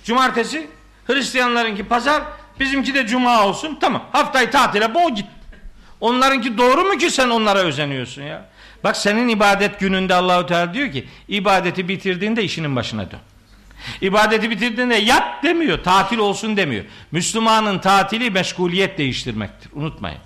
[0.05, 0.71] cumartesi,
[1.07, 2.23] Hristiyanların ki pazar,
[2.61, 3.79] bizimki de cuma olsun.
[3.81, 4.05] Tamam.
[4.13, 5.27] Haftayı tatile boğ git.
[6.01, 8.49] Onlarınki doğru mu ki sen onlara özeniyorsun ya?
[8.85, 13.21] Bak senin ibadet gününde Allahu Teala diyor ki ibadeti bitirdiğinde işinin başına dön.
[14.01, 16.85] İbadeti bitirdiğinde yat demiyor, tatil olsun demiyor.
[17.13, 19.71] Müslümanın tatili meşguliyet değiştirmektir.
[19.75, 20.21] Unutmayın.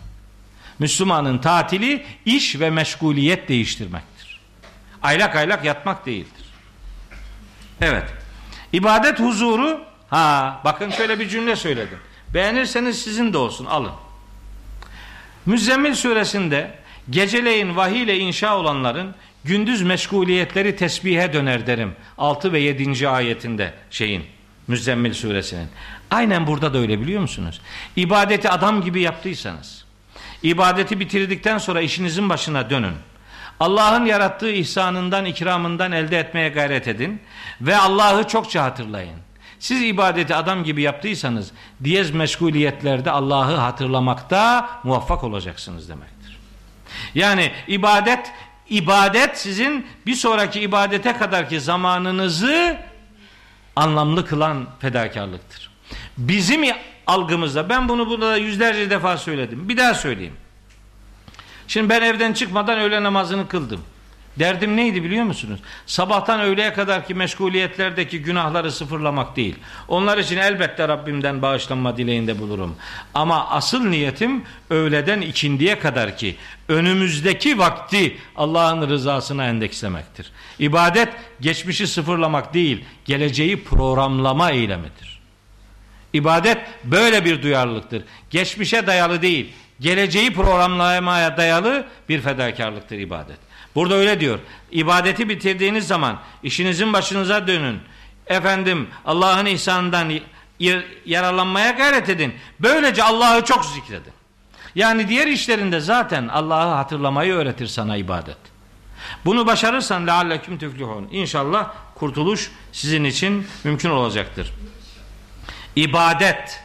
[0.78, 4.40] Müslümanın tatili iş ve meşguliyet değiştirmektir.
[5.02, 6.44] Aylak aylak yatmak değildir.
[7.80, 8.04] Evet.
[8.72, 11.98] İbadet huzuru ha bakın şöyle bir cümle söyledim.
[12.34, 13.92] Beğenirseniz sizin de olsun alın.
[15.46, 16.78] Müzzemmil suresinde
[17.10, 19.14] geceleyin vahiy ile inşa olanların
[19.44, 21.92] gündüz meşguliyetleri tesbihe döner derim.
[22.18, 23.08] 6 ve 7.
[23.08, 24.24] ayetinde şeyin
[24.68, 25.68] Müzzemmil suresinin.
[26.10, 27.60] Aynen burada da öyle biliyor musunuz?
[27.96, 29.84] İbadeti adam gibi yaptıysanız,
[30.42, 32.94] ibadeti bitirdikten sonra işinizin başına dönün.
[33.60, 37.20] Allah'ın yarattığı ihsanından, ikramından elde etmeye gayret edin
[37.60, 39.16] ve Allah'ı çokça hatırlayın.
[39.58, 41.52] Siz ibadeti adam gibi yaptıysanız
[41.84, 46.17] diyez meşguliyetlerde Allah'ı hatırlamakta muvaffak olacaksınız demektir.
[47.14, 48.32] Yani ibadet
[48.68, 52.78] ibadet sizin bir sonraki ibadete kadarki zamanınızı
[53.76, 55.70] anlamlı kılan fedakarlıktır.
[56.18, 56.62] Bizim
[57.06, 59.68] algımızda ben bunu burada yüzlerce defa söyledim.
[59.68, 60.36] Bir daha söyleyeyim.
[61.68, 63.84] Şimdi ben evden çıkmadan öğle namazını kıldım.
[64.38, 65.60] Derdim neydi biliyor musunuz?
[65.86, 69.54] Sabahtan öğleye kadarki meşguliyetlerdeki günahları sıfırlamak değil.
[69.88, 72.76] Onlar için elbette Rabbimden bağışlanma dileğinde bulurum.
[73.14, 76.36] Ama asıl niyetim öğleden ikindiye kadar ki
[76.68, 80.32] önümüzdeki vakti Allah'ın rızasına endekslemektir.
[80.58, 81.08] İbadet
[81.40, 85.20] geçmişi sıfırlamak değil, geleceği programlama eylemidir.
[86.12, 88.02] İbadet böyle bir duyarlılıktır.
[88.30, 93.47] Geçmişe dayalı değil, geleceği programlamaya dayalı bir fedakarlıktır ibadet.
[93.78, 94.38] Burada öyle diyor.
[94.70, 97.80] İbadeti bitirdiğiniz zaman işinizin başınıza dönün.
[98.26, 100.12] Efendim Allah'ın ihsanından
[101.06, 102.34] yararlanmaya gayret edin.
[102.60, 104.12] Böylece Allah'ı çok zikredin.
[104.74, 108.36] Yani diğer işlerinde zaten Allah'ı hatırlamayı öğretir sana ibadet.
[109.24, 111.08] Bunu başarırsan lealleküm tüflihun.
[111.12, 114.52] İnşallah kurtuluş sizin için mümkün olacaktır.
[115.76, 116.60] İbadet,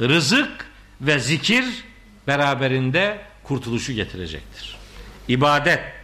[0.00, 0.66] rızık
[1.00, 1.64] ve zikir
[2.26, 4.76] beraberinde kurtuluşu getirecektir.
[5.28, 5.97] İbadet,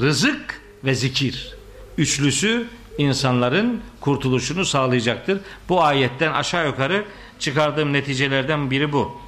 [0.00, 1.54] rızık ve zikir
[1.98, 2.66] üçlüsü
[2.98, 5.40] insanların kurtuluşunu sağlayacaktır.
[5.68, 7.04] Bu ayetten aşağı yukarı
[7.38, 9.20] çıkardığım neticelerden biri bu.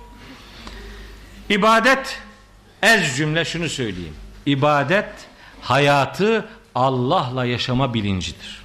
[1.49, 2.19] İbadet
[2.83, 4.15] ez cümle şunu söyleyeyim.
[4.47, 5.09] İbadet
[5.61, 8.65] hayatı Allah'la yaşama bilincidir.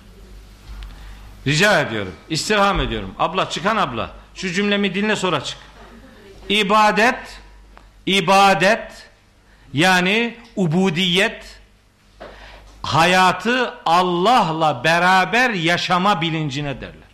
[1.48, 3.16] Rica ediyorum, istirham ediyorum.
[3.20, 5.58] Abla çıkan abla, şu cümlemi dinle sonra çık.
[6.50, 7.40] İbadet,
[8.06, 9.10] ibadet
[9.74, 11.59] yani ubudiyet
[12.84, 17.10] hayatı Allah'la beraber yaşama bilincine derler.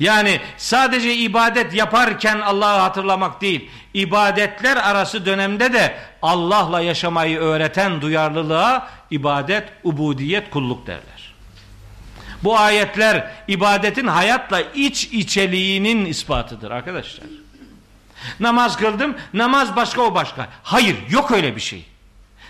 [0.00, 8.88] Yani sadece ibadet yaparken Allah'ı hatırlamak değil, ibadetler arası dönemde de Allah'la yaşamayı öğreten duyarlılığa
[9.10, 11.34] ibadet, ubudiyet, kulluk derler.
[12.44, 17.26] Bu ayetler ibadetin hayatla iç içeliğinin ispatıdır arkadaşlar.
[18.40, 20.48] Namaz kıldım, namaz başka o başka.
[20.62, 21.84] Hayır, yok öyle bir şey.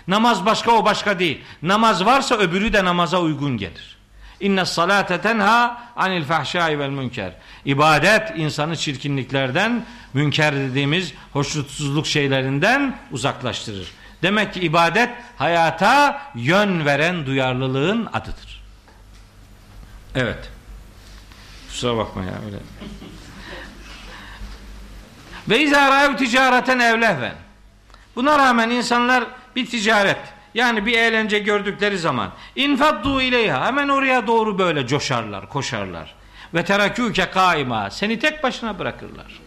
[0.07, 1.41] Namaz başka o başka değil.
[1.61, 3.97] Namaz varsa öbürü de namaza uygun gelir.
[4.39, 7.31] İnne salate tenha anil fahşai vel münker.
[7.65, 13.91] İbadet insanı çirkinliklerden, münker dediğimiz hoşnutsuzluk şeylerinden uzaklaştırır.
[14.21, 18.63] Demek ki ibadet hayata yön veren duyarlılığın adıdır.
[20.15, 20.49] Evet.
[21.67, 22.57] Kusura bakma ya öyle.
[25.49, 27.35] Ve izâ râev ticareten evlehven.
[28.15, 29.23] Buna rağmen insanlar
[29.55, 30.17] bir ticaret
[30.53, 36.15] yani bir eğlence gördükleri zaman infaddu ileyha hemen oraya doğru böyle coşarlar, koşarlar.
[36.53, 39.39] Ve terakûke kaima seni tek başına bırakırlar.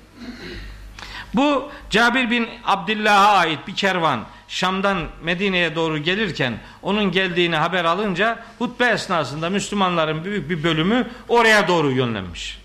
[1.35, 8.39] Bu Cabir bin Abdullah'a ait bir kervan Şam'dan Medine'ye doğru gelirken onun geldiğini haber alınca
[8.59, 12.59] hutbe esnasında Müslümanların büyük bir bölümü oraya doğru yönlenmiş.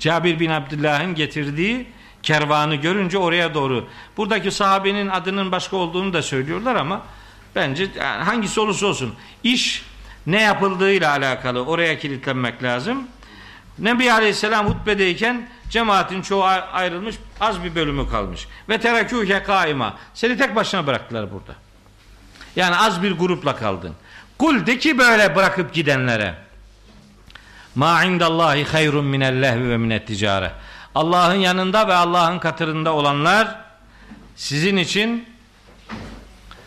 [0.00, 1.86] Cabir bin Abdullah'ın getirdiği
[2.26, 3.88] kervanı görünce oraya doğru.
[4.16, 7.02] Buradaki sahabenin adının başka olduğunu da söylüyorlar ama
[7.54, 9.84] bence yani hangisi olursa olsun iş
[10.26, 13.08] ne yapıldığıyla alakalı oraya kilitlenmek lazım.
[13.78, 18.48] Nebi Aleyhisselam hutbedeyken cemaatin çoğu ayrılmış az bir bölümü kalmış.
[18.68, 19.94] Ve terakûke kaima.
[20.14, 21.54] Seni tek başına bıraktılar burada.
[22.56, 23.94] Yani az bir grupla kaldın.
[24.38, 26.34] Kul de ki böyle bırakıp gidenlere.
[27.74, 30.52] Ma indallahi hayrun minel lehvi ve minet ticare.
[30.96, 33.58] Allah'ın yanında ve Allah'ın katırında olanlar
[34.36, 35.28] sizin için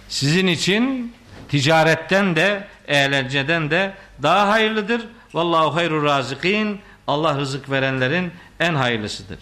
[0.09, 1.13] sizin için
[1.49, 3.93] ticaretten de eğlenceden de
[4.23, 5.07] daha hayırlıdır.
[5.33, 6.81] Vallahu hayrur razikin.
[7.07, 9.39] Allah rızık verenlerin en hayırlısıdır.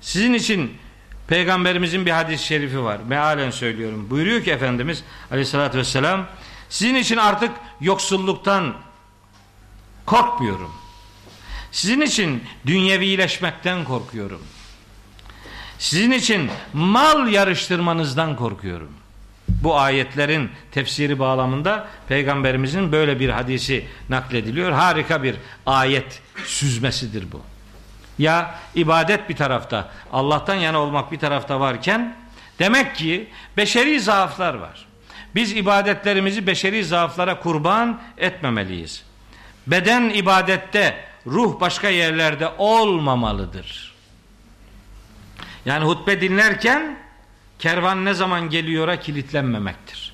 [0.00, 0.78] Sizin için
[1.28, 2.98] Peygamberimizin bir hadis-i şerifi var.
[3.08, 4.10] Mealen söylüyorum.
[4.10, 6.26] Buyuruyor ki Efendimiz Aleyhisselatü Vesselam
[6.68, 7.50] sizin için artık
[7.80, 8.74] yoksulluktan
[10.06, 10.79] korkmuyorum.
[11.72, 14.42] Sizin için dünyevileşmekten korkuyorum.
[15.78, 18.90] Sizin için mal yarıştırmanızdan korkuyorum.
[19.48, 24.72] Bu ayetlerin tefsiri bağlamında peygamberimizin böyle bir hadisi naklediliyor.
[24.72, 25.36] Harika bir
[25.66, 27.42] ayet süzmesidir bu.
[28.18, 32.16] Ya ibadet bir tarafta, Allah'tan yana olmak bir tarafta varken
[32.58, 34.86] demek ki beşeri zaaflar var.
[35.34, 39.04] Biz ibadetlerimizi beşeri zaaflara kurban etmemeliyiz.
[39.66, 43.94] Beden ibadette, ruh başka yerlerde olmamalıdır.
[45.64, 46.98] Yani hutbe dinlerken
[47.58, 50.12] kervan ne zaman geliyora kilitlenmemektir.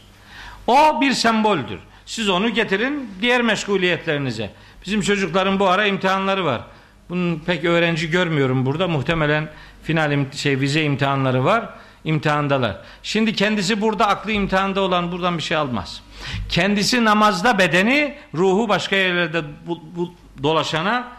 [0.67, 1.79] O bir semboldür.
[2.07, 4.51] Siz onu getirin diğer meşguliyetlerinize.
[4.87, 6.61] Bizim çocukların bu ara imtihanları var.
[7.09, 8.89] Bunun pek öğrenci görmüyorum burada.
[8.89, 9.49] Muhtemelen
[9.83, 11.69] final şey vize imtihanları var.
[12.05, 12.77] İmtihandalar.
[13.03, 16.03] Şimdi kendisi burada aklı imtihanda olan buradan bir şey almaz.
[16.49, 21.13] Kendisi namazda bedeni, ruhu başka yerlerde bu, bu dolaşana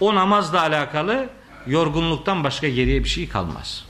[0.00, 1.28] o namazla alakalı
[1.66, 3.84] yorgunluktan başka geriye bir şey kalmaz.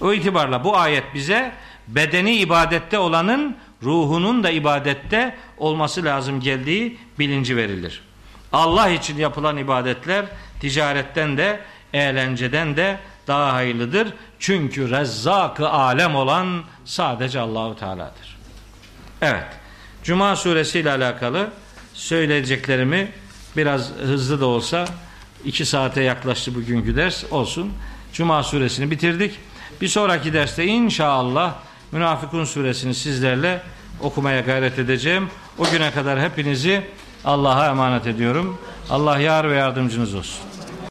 [0.00, 1.52] O itibarla bu ayet bize
[1.88, 8.02] bedeni ibadette olanın ruhunun da ibadette olması lazım geldiği bilinci verilir.
[8.52, 10.24] Allah için yapılan ibadetler
[10.60, 11.60] ticaretten de
[11.92, 14.08] eğlenceden de daha hayırlıdır.
[14.38, 18.38] Çünkü rezzak-ı alem olan sadece Allahu Teala'dır.
[19.22, 19.46] Evet.
[20.02, 21.50] Cuma suresi ile alakalı
[21.94, 23.12] söyleyeceklerimi
[23.60, 24.84] biraz hızlı da olsa
[25.44, 27.72] iki saate yaklaştı bugünkü ders olsun.
[28.12, 29.38] Cuma suresini bitirdik.
[29.80, 31.54] Bir sonraki derste inşallah
[31.92, 33.62] Münafıkun suresini sizlerle
[34.00, 35.28] okumaya gayret edeceğim.
[35.58, 36.82] O güne kadar hepinizi
[37.24, 38.58] Allah'a emanet ediyorum.
[38.90, 40.49] Allah yar ve yardımcınız olsun.